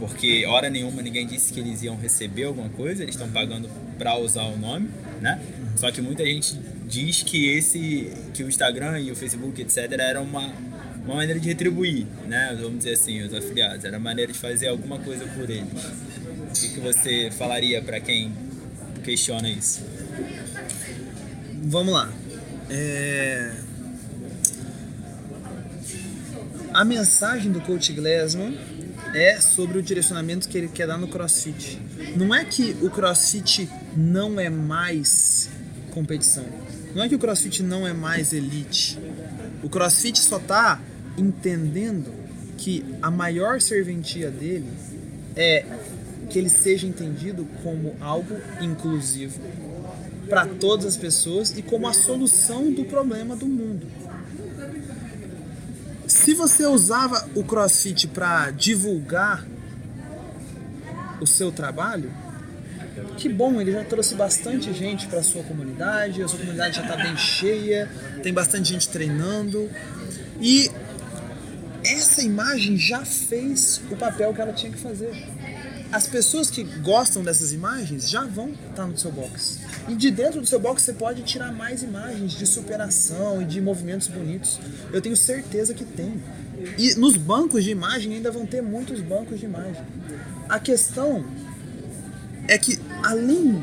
porque 0.00 0.46
hora 0.46 0.70
nenhuma 0.70 1.02
ninguém 1.02 1.26
disse 1.26 1.52
que 1.52 1.60
eles 1.60 1.82
iam 1.82 1.94
receber 1.94 2.44
alguma 2.44 2.70
coisa, 2.70 3.02
eles 3.02 3.14
estão 3.14 3.30
pagando 3.30 3.68
para 3.98 4.16
usar 4.18 4.44
o 4.44 4.56
nome, 4.56 4.88
né? 5.20 5.38
Só 5.76 5.92
que 5.92 6.00
muita 6.00 6.24
gente 6.24 6.58
diz 6.88 7.22
que 7.22 7.50
esse, 7.50 8.10
que 8.32 8.42
o 8.42 8.48
Instagram 8.48 8.98
e 8.98 9.12
o 9.12 9.16
Facebook, 9.16 9.60
etc, 9.60 9.92
era 9.92 10.20
uma, 10.22 10.52
uma 11.04 11.16
maneira 11.16 11.38
de 11.38 11.46
retribuir, 11.46 12.06
né? 12.26 12.56
Vamos 12.58 12.78
dizer 12.78 12.94
assim, 12.94 13.22
os 13.22 13.34
afiliados, 13.34 13.84
era 13.84 13.98
uma 13.98 14.04
maneira 14.04 14.32
de 14.32 14.38
fazer 14.38 14.68
alguma 14.68 14.98
coisa 14.98 15.26
por 15.26 15.48
eles. 15.48 15.68
O 15.68 16.52
que, 16.52 16.68
que 16.70 16.80
você 16.80 17.30
falaria 17.30 17.82
para 17.82 18.00
quem 18.00 18.32
questiona 19.04 19.48
isso? 19.50 19.82
Vamos 21.64 21.92
lá. 21.92 22.10
É... 22.70 23.52
A 26.72 26.84
mensagem 26.84 27.52
do 27.52 27.60
Coach 27.60 27.92
Glassman 27.92 28.56
é 29.14 29.40
sobre 29.40 29.78
o 29.78 29.82
direcionamento 29.82 30.48
que 30.48 30.56
ele 30.56 30.68
quer 30.68 30.86
dar 30.86 30.98
no 30.98 31.08
CrossFit. 31.08 31.80
Não 32.16 32.34
é 32.34 32.44
que 32.44 32.76
o 32.80 32.90
CrossFit 32.90 33.68
não 33.96 34.38
é 34.38 34.48
mais 34.48 35.48
competição. 35.90 36.44
Não 36.94 37.02
é 37.02 37.08
que 37.08 37.14
o 37.14 37.18
CrossFit 37.18 37.62
não 37.62 37.86
é 37.86 37.92
mais 37.92 38.32
elite. 38.32 38.98
O 39.62 39.68
CrossFit 39.68 40.18
só 40.18 40.38
está 40.38 40.80
entendendo 41.16 42.12
que 42.56 42.84
a 43.00 43.10
maior 43.10 43.60
serventia 43.60 44.30
dele 44.30 44.68
é 45.36 45.64
que 46.28 46.38
ele 46.38 46.48
seja 46.48 46.86
entendido 46.86 47.46
como 47.62 47.96
algo 48.00 48.36
inclusivo 48.60 49.40
para 50.28 50.46
todas 50.46 50.86
as 50.86 50.96
pessoas 50.96 51.56
e 51.56 51.62
como 51.62 51.88
a 51.88 51.92
solução 51.92 52.70
do 52.72 52.84
problema 52.84 53.34
do 53.34 53.46
mundo. 53.46 53.86
Se 56.22 56.34
você 56.34 56.66
usava 56.66 57.26
o 57.34 57.42
CrossFit 57.42 58.06
para 58.08 58.50
divulgar 58.50 59.46
o 61.18 61.26
seu 61.26 61.50
trabalho, 61.50 62.12
que 63.16 63.26
bom, 63.26 63.58
ele 63.58 63.72
já 63.72 63.82
trouxe 63.84 64.14
bastante 64.14 64.70
gente 64.74 65.06
para 65.06 65.22
sua 65.22 65.42
comunidade, 65.42 66.22
a 66.22 66.28
sua 66.28 66.40
comunidade 66.40 66.76
já 66.76 66.82
está 66.82 66.94
bem 66.94 67.16
cheia, 67.16 67.90
tem 68.22 68.34
bastante 68.34 68.68
gente 68.68 68.86
treinando 68.90 69.70
e 70.38 70.70
essa 71.82 72.22
imagem 72.22 72.76
já 72.76 73.02
fez 73.02 73.80
o 73.90 73.96
papel 73.96 74.34
que 74.34 74.42
ela 74.42 74.52
tinha 74.52 74.70
que 74.70 74.78
fazer. 74.78 75.26
As 75.92 76.06
pessoas 76.06 76.48
que 76.48 76.62
gostam 76.62 77.24
dessas 77.24 77.52
imagens 77.52 78.08
já 78.08 78.24
vão 78.24 78.52
estar 78.70 78.86
no 78.86 78.96
seu 78.96 79.10
box. 79.10 79.58
E 79.88 79.94
de 79.94 80.10
dentro 80.10 80.40
do 80.40 80.46
seu 80.46 80.60
box 80.60 80.82
você 80.82 80.92
pode 80.92 81.22
tirar 81.22 81.52
mais 81.52 81.82
imagens 81.82 82.32
de 82.32 82.46
superação 82.46 83.42
e 83.42 83.44
de 83.44 83.60
movimentos 83.60 84.06
bonitos. 84.06 84.60
Eu 84.92 85.02
tenho 85.02 85.16
certeza 85.16 85.74
que 85.74 85.84
tem. 85.84 86.22
E 86.78 86.94
nos 86.94 87.16
bancos 87.16 87.64
de 87.64 87.70
imagem 87.70 88.14
ainda 88.14 88.30
vão 88.30 88.46
ter 88.46 88.62
muitos 88.62 89.00
bancos 89.00 89.40
de 89.40 89.46
imagem. 89.46 89.82
A 90.48 90.60
questão 90.60 91.24
é 92.46 92.56
que 92.56 92.78
além 93.02 93.60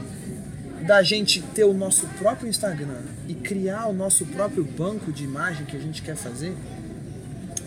da 0.86 1.01
gente 1.03 1.41
ter 1.41 1.63
o 1.63 1.73
nosso 1.73 2.07
próprio 2.19 2.49
Instagram 2.49 3.01
e 3.28 3.34
criar 3.36 3.88
o 3.88 3.93
nosso 3.93 4.25
próprio 4.25 4.63
banco 4.63 5.11
de 5.11 5.23
imagem 5.23 5.65
que 5.65 5.78
a 5.78 5.80
gente 5.80 6.01
quer 6.01 6.15
fazer, 6.15 6.53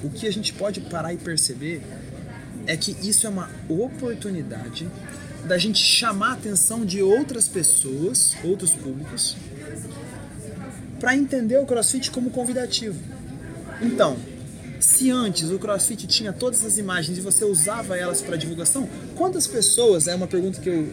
o 0.03 0.11
que 0.11 0.27
a 0.27 0.33
gente 0.33 0.53
pode 0.53 0.81
parar 0.81 1.13
e 1.13 1.17
perceber 1.17 1.83
é 2.71 2.77
que 2.77 2.97
isso 3.03 3.27
é 3.27 3.31
uma 3.31 3.51
oportunidade 3.69 4.89
da 5.45 5.59
gente 5.59 5.83
chamar 5.83 6.31
a 6.31 6.33
atenção 6.35 6.85
de 6.85 7.03
outras 7.03 7.49
pessoas, 7.49 8.37
outros 8.45 8.71
públicos, 8.71 9.37
para 11.01 11.17
entender 11.17 11.59
o 11.59 11.67
CrossFit 11.67 12.13
como 12.13 12.31
convidativo. 12.31 12.97
Então, 13.83 14.17
se 14.79 15.11
antes 15.11 15.51
o 15.51 15.59
CrossFit 15.59 16.07
tinha 16.07 16.33
todas 16.33 16.65
as 16.65 16.79
imagens 16.79 17.19
e 17.19 17.21
você 17.21 17.45
usava 17.45 17.97
elas 17.97 18.23
para 18.23 18.37
divulgação, 18.37 18.89
quantas 19.17 19.49
pessoas, 19.49 20.07
é 20.07 20.15
uma 20.15 20.29
pergunta 20.29 20.61
que 20.61 20.69
eu, 20.69 20.89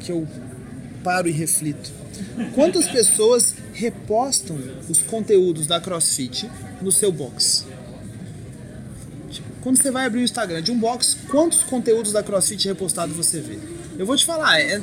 que 0.00 0.10
eu 0.10 0.26
paro 1.04 1.28
e 1.28 1.32
reflito, 1.32 1.92
quantas 2.56 2.88
pessoas 2.88 3.54
repostam 3.72 4.58
os 4.88 4.98
conteúdos 4.98 5.68
da 5.68 5.80
CrossFit 5.80 6.50
no 6.82 6.90
seu 6.90 7.12
box? 7.12 7.64
Quando 9.64 9.78
você 9.80 9.90
vai 9.90 10.04
abrir 10.04 10.20
o 10.20 10.24
Instagram 10.24 10.60
de 10.60 10.70
um 10.70 10.78
box, 10.78 11.16
quantos 11.26 11.62
conteúdos 11.62 12.12
da 12.12 12.22
CrossFit 12.22 12.68
repostados 12.68 13.16
você 13.16 13.40
vê? 13.40 13.58
Eu 13.98 14.04
vou 14.04 14.14
te 14.14 14.26
falar, 14.26 14.60
é 14.60 14.78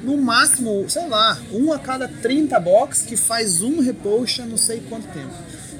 no 0.00 0.16
máximo, 0.16 0.88
sei 0.88 1.08
lá, 1.08 1.36
um 1.50 1.72
a 1.72 1.78
cada 1.80 2.06
30 2.06 2.60
box 2.60 3.02
que 3.02 3.16
faz 3.16 3.62
um 3.62 3.80
repost 3.80 4.40
há 4.40 4.46
não 4.46 4.56
sei 4.56 4.80
quanto 4.88 5.08
tempo. 5.08 5.34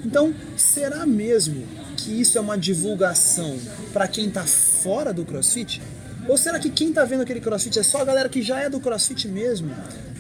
Então, 0.05 0.35
será 0.57 1.07
mesmo 1.07 1.65
que 1.97 2.21
isso 2.21 2.37
é 2.37 2.41
uma 2.41 2.59
divulgação 2.59 3.57
para 3.93 4.09
quem 4.09 4.27
está 4.27 4.43
fora 4.43 5.13
do 5.13 5.25
CrossFit? 5.25 5.81
Ou 6.27 6.37
será 6.37 6.59
que 6.59 6.69
quem 6.69 6.89
está 6.89 7.05
vendo 7.05 7.23
aquele 7.23 7.41
CrossFit 7.41 7.79
é 7.79 7.85
só 7.85 8.01
a 8.01 8.05
galera 8.05 8.29
que 8.29 8.43
já 8.43 8.59
é 8.59 8.69
do 8.69 8.81
CrossFit 8.81 9.29
mesmo? 9.29 9.73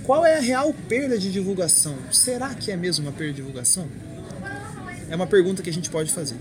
Qual 0.04 0.24
é 0.24 0.36
a 0.36 0.40
real 0.40 0.72
perda 0.88 1.18
de 1.18 1.32
divulgação? 1.32 1.96
Será 2.12 2.54
que 2.54 2.70
é 2.70 2.76
mesmo 2.76 3.04
uma 3.04 3.12
perda 3.12 3.32
de 3.32 3.38
divulgação? 3.38 3.88
É 5.10 5.16
uma 5.16 5.26
pergunta 5.26 5.60
que 5.60 5.70
a 5.70 5.72
gente 5.72 5.90
pode 5.90 6.12
fazer. 6.12 6.36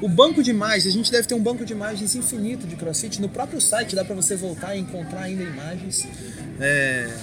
O 0.00 0.08
banco 0.08 0.42
de 0.42 0.50
imagens, 0.50 0.86
a 0.86 0.90
gente 0.90 1.10
deve 1.10 1.26
ter 1.26 1.34
um 1.34 1.42
banco 1.42 1.64
de 1.64 1.72
imagens 1.72 2.14
infinito 2.14 2.66
de 2.66 2.76
CrossFit. 2.76 3.20
No 3.20 3.28
próprio 3.28 3.60
site 3.60 3.96
dá 3.96 4.04
para 4.04 4.14
você 4.14 4.36
voltar 4.36 4.76
e 4.76 4.80
encontrar 4.80 5.22
ainda 5.22 5.42
imagens 5.42 6.06
é, 6.60 7.16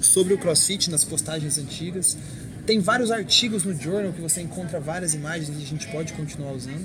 sobre 0.00 0.34
o 0.34 0.38
CrossFit 0.38 0.90
nas 0.90 1.04
postagens 1.04 1.56
antigas. 1.56 2.16
Tem 2.66 2.80
vários 2.80 3.12
artigos 3.12 3.62
no 3.62 3.72
Journal 3.72 4.12
que 4.12 4.20
você 4.20 4.40
encontra 4.40 4.80
várias 4.80 5.14
imagens 5.14 5.56
e 5.56 5.62
a 5.62 5.66
gente 5.66 5.86
pode 5.86 6.12
continuar 6.14 6.52
usando. 6.52 6.84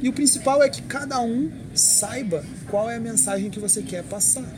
E 0.00 0.08
o 0.08 0.12
principal 0.12 0.62
é 0.62 0.68
que 0.68 0.82
cada 0.82 1.20
um 1.20 1.50
saiba 1.74 2.44
qual 2.68 2.88
é 2.88 2.96
a 2.96 3.00
mensagem 3.00 3.50
que 3.50 3.58
você 3.58 3.82
quer 3.82 4.04
passar. 4.04 4.48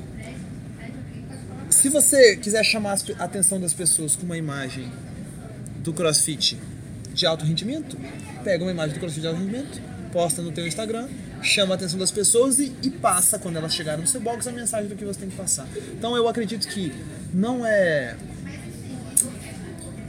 Se 1.71 1.89
você 1.89 2.37
quiser 2.37 2.63
chamar 2.65 2.99
a 3.19 3.25
atenção 3.25 3.59
das 3.59 3.73
pessoas 3.73 4.15
com 4.15 4.27
uma 4.27 4.37
imagem 4.37 4.93
do 5.79 5.95
CrossFit 5.95 6.59
de 7.15 7.25
alto 7.25 7.47
rendimento, 7.47 7.97
pega 8.45 8.63
uma 8.63 8.71
imagem 8.71 8.95
do 8.95 9.01
CrossFit 9.01 9.23
de 9.23 9.27
alto 9.27 9.41
rendimento, 9.41 9.92
posta 10.13 10.43
no 10.43 10.53
teu 10.53 10.67
Instagram, 10.67 11.09
chama 11.43 11.75
a 11.75 11.77
atenção 11.77 11.99
das 11.99 12.11
pessoas 12.11 12.59
e, 12.59 12.73
e, 12.83 12.91
passa, 12.91 13.39
quando 13.39 13.57
elas 13.57 13.75
chegarem 13.75 14.03
no 14.03 14.07
seu 14.07 14.21
box, 14.21 14.47
a 14.47 14.53
mensagem 14.53 14.89
do 14.89 14.95
que 14.95 15.05
você 15.05 15.21
tem 15.21 15.31
que 15.31 15.37
passar. 15.37 15.67
Então 15.97 16.17
eu 16.17 16.29
acredito 16.29 16.69
que 16.69 16.93
não 17.33 17.67
é. 17.67 18.17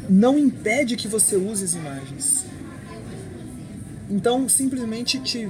Não 0.09 0.37
impede 0.37 0.97
que 0.97 1.07
você 1.07 1.35
use 1.37 1.63
as 1.63 1.73
imagens. 1.73 2.45
Então, 4.09 4.47
simplesmente 4.49 5.17
te 5.19 5.49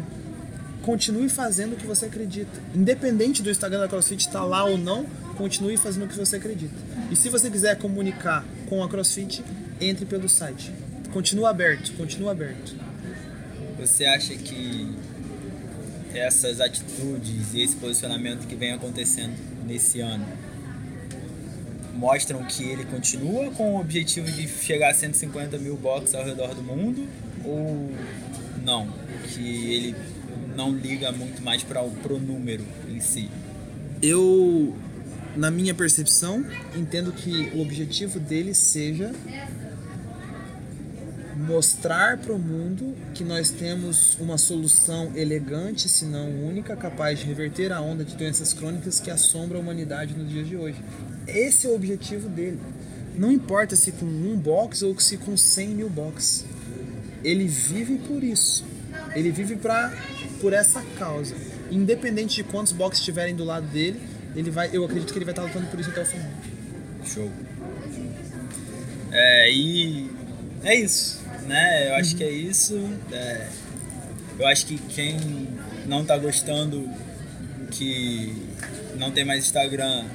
continue 0.84 1.28
fazendo 1.28 1.74
o 1.74 1.76
que 1.76 1.88
você 1.88 2.06
acredita. 2.06 2.52
Independente 2.76 3.42
do 3.42 3.50
Instagram 3.50 3.80
da 3.80 3.88
CrossFit 3.88 4.28
estar 4.28 4.40
tá 4.40 4.46
lá 4.46 4.64
ou 4.64 4.78
não, 4.78 5.06
continue 5.36 5.76
fazendo 5.76 6.06
o 6.06 6.08
que 6.08 6.16
você 6.16 6.36
acredita. 6.36 6.76
E 7.10 7.16
se 7.16 7.30
você 7.30 7.50
quiser 7.50 7.78
comunicar 7.78 8.46
com 8.70 8.84
a 8.84 8.88
CrossFit, 8.88 9.44
entre 9.82 10.06
pelo 10.06 10.30
site. 10.30 10.72
Continua 11.12 11.50
aberto, 11.50 11.94
continua 11.94 12.32
aberto. 12.32 12.76
Você 13.86 14.06
acha 14.06 14.34
que 14.34 14.88
essas 16.14 16.62
atitudes 16.62 17.54
e 17.54 17.62
esse 17.62 17.76
posicionamento 17.76 18.48
que 18.48 18.56
vem 18.56 18.72
acontecendo 18.72 19.36
nesse 19.66 20.00
ano 20.00 20.26
mostram 21.94 22.42
que 22.46 22.64
ele 22.64 22.86
continua 22.86 23.52
com 23.52 23.76
o 23.76 23.82
objetivo 23.82 24.32
de 24.32 24.48
chegar 24.48 24.92
a 24.92 24.94
150 24.94 25.58
mil 25.58 25.76
boxes 25.76 26.16
ao 26.16 26.24
redor 26.24 26.56
do 26.56 26.64
mundo 26.64 27.06
ou 27.44 27.92
não? 28.64 28.88
Que 29.34 29.74
ele 29.74 29.96
não 30.56 30.72
liga 30.72 31.12
muito 31.12 31.42
mais 31.42 31.62
para 31.62 31.84
o 31.84 32.20
número 32.20 32.64
em 32.90 33.02
si? 33.02 33.30
Eu, 34.02 34.74
na 35.36 35.52
minha 35.52 35.74
percepção, 35.74 36.46
entendo 36.74 37.12
que 37.12 37.52
o 37.54 37.62
objetivo 37.62 38.18
dele 38.18 38.54
seja 38.54 39.12
mostrar 41.44 42.18
para 42.18 42.34
o 42.34 42.40
mundo 42.40 42.96
que 43.14 43.24
nós 43.24 43.50
temos 43.50 44.18
uma 44.20 44.38
solução 44.38 45.12
elegante, 45.16 45.90
se 45.90 46.06
não 46.06 46.30
única, 46.30 46.76
capaz 46.76 47.20
de 47.20 47.26
reverter 47.26 47.72
a 47.72 47.82
onda 47.82 48.06
de 48.06 48.16
doenças 48.16 48.54
crônicas 48.54 49.00
que 49.00 49.12
assombra 49.12 49.58
a 49.58 49.62
humanidade 49.62 50.16
nos 50.16 50.30
dias 50.30 50.48
de 50.48 50.56
hoje. 50.56 50.78
Esse 51.28 51.68
é 51.68 51.70
o 51.70 51.76
objetivo 51.76 52.30
dele. 52.30 52.60
Não 53.18 53.32
importa 53.32 53.76
se 53.76 53.92
com 53.92 54.06
um 54.06 54.38
box 54.38 54.82
ou 54.84 54.98
se 55.00 55.18
com 55.18 55.36
100 55.36 55.70
mil 55.70 55.90
boxes. 55.90 56.46
Ele 57.24 57.46
vive 57.48 57.98
por 57.98 58.24
isso. 58.24 58.66
Ele 59.14 59.32
vive 59.32 59.56
pra, 59.58 59.94
por 60.40 60.54
essa 60.54 60.82
causa. 60.98 61.36
Independente 61.70 62.36
de 62.36 62.44
quantos 62.44 62.72
boxes 62.72 63.00
estiverem 63.00 63.36
do 63.36 63.44
lado 63.44 63.68
dele, 63.68 64.00
ele 64.36 64.50
vai, 64.50 64.70
eu 64.72 64.84
acredito 64.86 65.12
que 65.12 65.18
ele 65.18 65.26
vai 65.26 65.34
estar 65.34 65.44
lutando 65.44 65.68
por 65.68 65.80
isso 65.80 65.90
até 65.90 66.02
o 66.02 66.06
final. 66.06 66.32
Show. 67.06 67.30
É, 69.12 69.52
e 69.52 70.10
é 70.64 70.76
isso 70.76 71.23
né? 71.48 71.90
Eu 71.90 71.96
acho 71.96 72.12
uhum. 72.12 72.18
que 72.18 72.24
é 72.24 72.32
isso. 72.32 72.90
É, 73.12 73.48
eu 74.40 74.48
acho 74.48 74.66
que 74.66 74.78
quem 74.78 75.18
não 75.86 76.04
tá 76.04 76.18
gostando, 76.18 76.90
que 77.72 78.36
não 78.98 79.12
tem 79.12 79.24
mais 79.26 79.46
Instagram, 79.46 80.06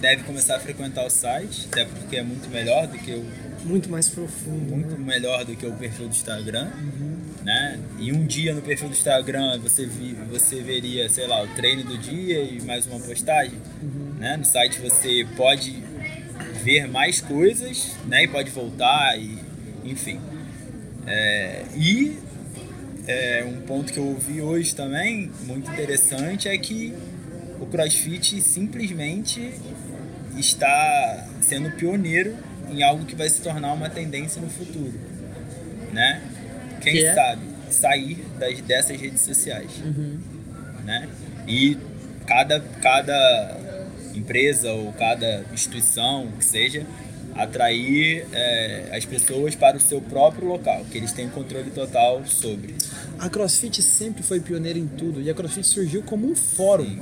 deve 0.00 0.22
começar 0.24 0.56
a 0.56 0.60
frequentar 0.60 1.04
o 1.04 1.10
site, 1.10 1.68
até 1.70 1.84
porque 1.84 2.16
é 2.16 2.22
muito 2.22 2.48
melhor 2.48 2.86
do 2.86 2.98
que 2.98 3.12
o. 3.12 3.24
Muito 3.64 3.90
mais 3.90 4.08
profundo. 4.08 4.74
Muito 4.74 4.96
né? 4.96 4.98
melhor 4.98 5.44
do 5.44 5.54
que 5.54 5.66
o 5.66 5.72
perfil 5.72 6.08
do 6.08 6.14
Instagram. 6.14 6.70
Uhum. 6.78 7.20
Né? 7.44 7.78
E 7.98 8.12
um 8.12 8.26
dia 8.26 8.54
no 8.54 8.62
perfil 8.62 8.88
do 8.88 8.94
Instagram 8.94 9.58
você, 9.58 9.84
vi, 9.86 10.14
você 10.30 10.62
veria, 10.62 11.08
sei 11.10 11.26
lá, 11.26 11.42
o 11.42 11.48
treino 11.48 11.84
do 11.84 11.98
dia 11.98 12.42
e 12.42 12.62
mais 12.62 12.86
uma 12.86 12.98
postagem. 12.98 13.58
Uhum. 13.82 14.14
Né? 14.18 14.36
No 14.38 14.44
site 14.44 14.80
você 14.80 15.26
pode 15.36 15.82
ver 16.62 16.88
mais 16.88 17.20
coisas 17.20 17.94
né? 18.06 18.24
e 18.24 18.28
pode 18.28 18.50
voltar 18.50 19.18
e 19.18 19.38
enfim. 19.84 20.20
É, 21.06 21.64
e 21.76 22.18
é, 23.06 23.44
um 23.44 23.60
ponto 23.62 23.92
que 23.92 23.98
eu 23.98 24.06
ouvi 24.06 24.40
hoje 24.40 24.74
também, 24.74 25.30
muito 25.44 25.70
interessante, 25.70 26.48
é 26.48 26.56
que 26.56 26.94
o 27.60 27.66
CrossFit 27.66 28.40
simplesmente 28.40 29.52
está 30.36 31.28
sendo 31.42 31.70
pioneiro 31.72 32.36
em 32.70 32.82
algo 32.82 33.04
que 33.04 33.14
vai 33.14 33.28
se 33.28 33.40
tornar 33.40 33.72
uma 33.72 33.90
tendência 33.90 34.40
no 34.40 34.48
futuro, 34.48 34.94
né? 35.92 36.22
Quem 36.80 36.94
que 36.94 37.04
é? 37.04 37.14
sabe 37.14 37.42
sair 37.70 38.24
das, 38.38 38.60
dessas 38.60 39.00
redes 39.00 39.20
sociais, 39.22 39.70
uhum. 39.84 40.18
né? 40.84 41.08
E 41.46 41.76
cada, 42.26 42.60
cada 42.80 43.58
empresa 44.14 44.72
ou 44.72 44.92
cada 44.92 45.44
instituição 45.52 46.30
que 46.38 46.44
seja 46.44 46.86
atrair 47.34 48.26
é, 48.32 48.90
as 48.92 49.04
pessoas 49.04 49.54
para 49.54 49.76
o 49.76 49.80
seu 49.80 50.00
próprio 50.00 50.48
local, 50.48 50.84
que 50.90 50.98
eles 50.98 51.12
têm 51.12 51.28
controle 51.28 51.70
total 51.70 52.24
sobre. 52.26 52.74
A 53.18 53.28
CrossFit 53.28 53.82
sempre 53.82 54.22
foi 54.22 54.40
pioneira 54.40 54.78
em 54.78 54.86
tudo 54.86 55.20
e 55.20 55.30
a 55.30 55.34
CrossFit 55.34 55.66
surgiu 55.66 56.02
como 56.02 56.30
um 56.30 56.34
fórum. 56.34 56.98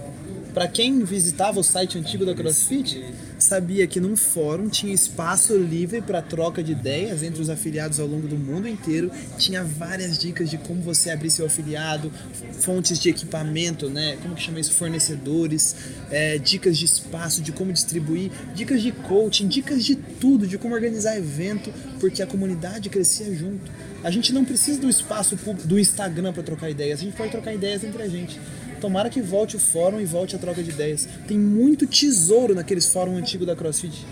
Para 0.53 0.67
quem 0.67 1.05
visitava 1.05 1.61
o 1.61 1.65
site 1.65 1.99
antigo 1.99 2.25
da 2.25 2.35
CrossFit, 2.35 3.05
sabia 3.39 3.87
que 3.87 4.01
num 4.01 4.17
fórum 4.17 4.69
tinha 4.69 4.93
espaço 4.93 5.57
livre 5.57 6.01
para 6.01 6.21
troca 6.21 6.63
de 6.63 6.73
ideias 6.73 7.23
entre 7.23 7.41
os 7.41 7.49
afiliados 7.49 8.01
ao 8.01 8.07
longo 8.07 8.27
do 8.27 8.37
mundo 8.37 8.69
inteiro. 8.69 9.11
Tinha 9.39 9.63
várias 9.65 10.19
dicas 10.19 10.51
de 10.51 10.59
como 10.59 10.83
você 10.83 11.11
abrir 11.11 11.31
seu 11.31 11.47
afiliado, 11.47 12.13
fontes 12.61 12.99
de 12.99 13.09
equipamento, 13.09 13.89
né? 13.89 14.19
Como 14.23 14.35
que 14.35 14.43
chama 14.43 14.61
isso? 14.61 14.73
Fornecedores, 14.75 15.77
é, 16.11 16.39
dicas 16.39 16.77
de 16.77 16.85
espaço, 16.85 17.41
de 17.41 17.53
como 17.53 17.73
distribuir, 17.73 18.31
dicas 18.55 18.83
de 18.83 18.93
coaching, 18.93 19.47
dicas 19.47 19.85
de 19.85 19.97
tudo, 19.97 20.47
de 20.47 20.59
como 20.59 20.75
organizar 20.75 21.17
evento, 21.17 21.73
porque 22.01 22.23
a 22.23 22.27
comunidade 22.27 22.89
crescia 22.89 23.35
junto. 23.35 23.71
A 24.03 24.11
gente 24.11 24.33
não 24.33 24.45
precisa 24.45 24.81
do 24.81 24.89
espaço 24.89 25.37
do 25.65 25.79
Instagram 25.79 26.33
para 26.33 26.43
trocar 26.43 26.71
ideias, 26.71 27.01
a 27.01 27.03
gente 27.03 27.17
pode 27.17 27.31
trocar 27.31 27.53
ideias 27.53 27.83
entre 27.83 28.03
a 28.03 28.09
gente. 28.09 28.39
Tomara 28.81 29.11
que 29.11 29.21
volte 29.21 29.57
o 29.57 29.59
fórum 29.59 30.01
e 30.01 30.05
volte 30.05 30.37
a 30.37 30.39
troca 30.39 30.63
de 30.63 30.71
ideias. 30.71 31.09
Tem 31.27 31.39
muito 31.39 31.87
tesouro 31.87 32.55
naqueles 32.55 32.93
fóruns 32.93 33.19
antigos 33.19 33.47
da 33.47 33.57
CrossFit. 33.57 34.07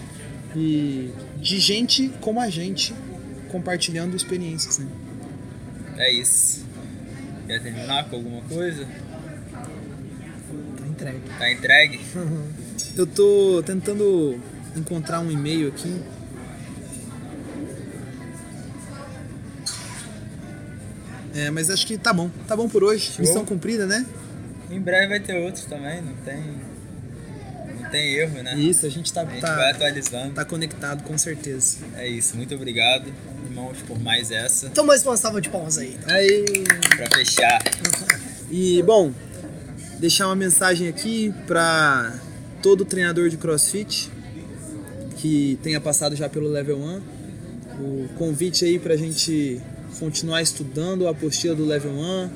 E 0.54 1.10
de 1.38 1.58
gente 1.60 2.10
como 2.20 2.40
a 2.40 2.48
gente 2.48 2.94
compartilhando 3.48 4.16
experiências, 4.16 4.78
né? 4.78 4.86
É 5.98 6.12
isso. 6.12 6.64
Quer 7.46 7.62
terminar 7.62 8.08
com 8.08 8.16
alguma 8.16 8.42
coisa? 8.42 8.86
Tá 10.76 10.86
entregue. 10.86 11.20
Tá 11.38 11.52
entregue? 11.52 12.00
Eu 12.96 13.06
tô 13.06 13.62
tentando 13.64 14.40
encontrar 14.74 15.20
um 15.20 15.30
e-mail 15.30 15.68
aqui. 15.68 16.00
É, 21.34 21.50
mas 21.50 21.68
acho 21.68 21.86
que 21.86 21.98
tá 21.98 22.12
bom. 22.12 22.30
Tá 22.48 22.56
bom 22.56 22.68
por 22.68 22.82
hoje. 22.82 23.12
Show. 23.12 23.20
Missão 23.20 23.44
cumprida, 23.44 23.86
né? 23.86 24.06
Em 24.70 24.80
breve 24.80 25.08
vai 25.08 25.20
ter 25.20 25.36
outros 25.36 25.64
também, 25.64 26.02
não 26.02 26.14
tem. 26.24 26.42
Não 27.80 27.90
tem 27.90 28.14
erro, 28.14 28.42
né? 28.42 28.54
Isso, 28.56 28.84
a 28.84 28.88
gente 28.88 29.12
tá. 29.12 29.22
A 29.22 29.24
gente 29.26 29.40
tá, 29.40 29.54
vai 29.54 29.70
atualizando. 29.70 30.34
Tá 30.34 30.44
conectado, 30.44 31.04
com 31.04 31.16
certeza. 31.16 31.78
É 31.96 32.06
isso, 32.08 32.36
muito 32.36 32.54
obrigado, 32.54 33.12
irmãos, 33.44 33.78
por 33.86 33.98
mais 33.98 34.30
essa. 34.30 34.66
Então 34.66 34.84
mais 34.84 35.04
uma 35.06 35.16
salva 35.16 35.40
de 35.40 35.48
palmas 35.48 35.78
aí. 35.78 35.96
Aí. 36.06 36.44
Pra 36.96 37.16
fechar. 37.16 37.62
E, 38.50 38.82
bom, 38.82 39.12
deixar 39.98 40.26
uma 40.26 40.36
mensagem 40.36 40.88
aqui 40.88 41.32
pra 41.46 42.18
todo 42.62 42.84
treinador 42.84 43.28
de 43.28 43.36
crossfit 43.36 44.10
que 45.16 45.58
tenha 45.62 45.80
passado 45.80 46.16
já 46.16 46.28
pelo 46.28 46.48
level 46.48 46.78
1. 46.78 47.02
O 47.78 48.08
convite 48.16 48.64
aí 48.64 48.78
pra 48.78 48.96
gente 48.96 49.60
continuar 49.98 50.42
estudando 50.42 51.06
a 51.06 51.10
apostila 51.10 51.54
do 51.54 51.64
level 51.64 51.92
1 51.92 52.30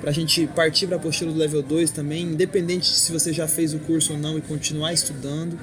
para 0.00 0.10
a 0.10 0.12
gente 0.12 0.46
partir 0.46 0.86
para 0.86 0.96
a 0.96 0.98
apostila 0.98 1.30
do 1.30 1.38
level 1.38 1.62
2 1.62 1.90
também, 1.90 2.24
independente 2.24 2.90
de 2.90 2.96
se 2.96 3.12
você 3.12 3.32
já 3.32 3.46
fez 3.46 3.74
o 3.74 3.78
curso 3.80 4.14
ou 4.14 4.18
não 4.18 4.38
e 4.38 4.40
continuar 4.40 4.92
estudando. 4.92 5.58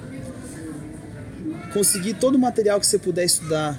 Conseguir 1.74 2.14
todo 2.14 2.36
o 2.36 2.40
material 2.40 2.80
que 2.80 2.86
você 2.86 3.00
puder 3.00 3.26
estudar, 3.26 3.78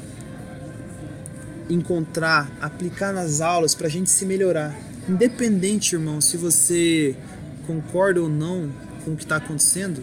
encontrar, 1.71 2.51
aplicar 2.61 3.13
nas 3.13 3.41
aulas 3.41 3.75
para 3.75 3.87
a 3.87 3.91
gente 3.91 4.11
se 4.11 4.27
melhorar. 4.27 4.77
Independente, 5.09 5.95
irmão, 5.95 6.21
se 6.21 6.37
você 6.37 7.17
concorda 7.67 8.21
ou 8.21 8.29
não 8.29 8.71
com 9.05 9.13
o 9.13 9.17
que 9.17 9.23
está 9.23 9.37
acontecendo, 9.37 10.03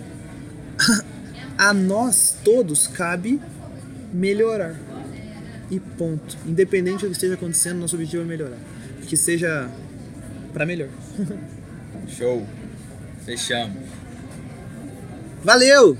a 1.58 1.74
nós 1.74 2.38
todos 2.44 2.88
cabe 2.88 3.42
melhorar. 4.14 4.76
E 5.70 5.80
ponto. 5.80 6.38
Independente 6.46 7.02
do 7.02 7.08
que 7.08 7.14
esteja 7.14 7.34
acontecendo, 7.34 7.80
nosso 7.80 7.96
objetivo 7.96 8.24
é 8.24 8.26
melhorar. 8.26 8.58
Que 9.08 9.18
seja 9.18 9.70
para 10.56 10.66
melhor. 10.66 10.88
Show. 12.08 12.48
Fechamos. 13.26 13.90
Valeu! 15.44 15.98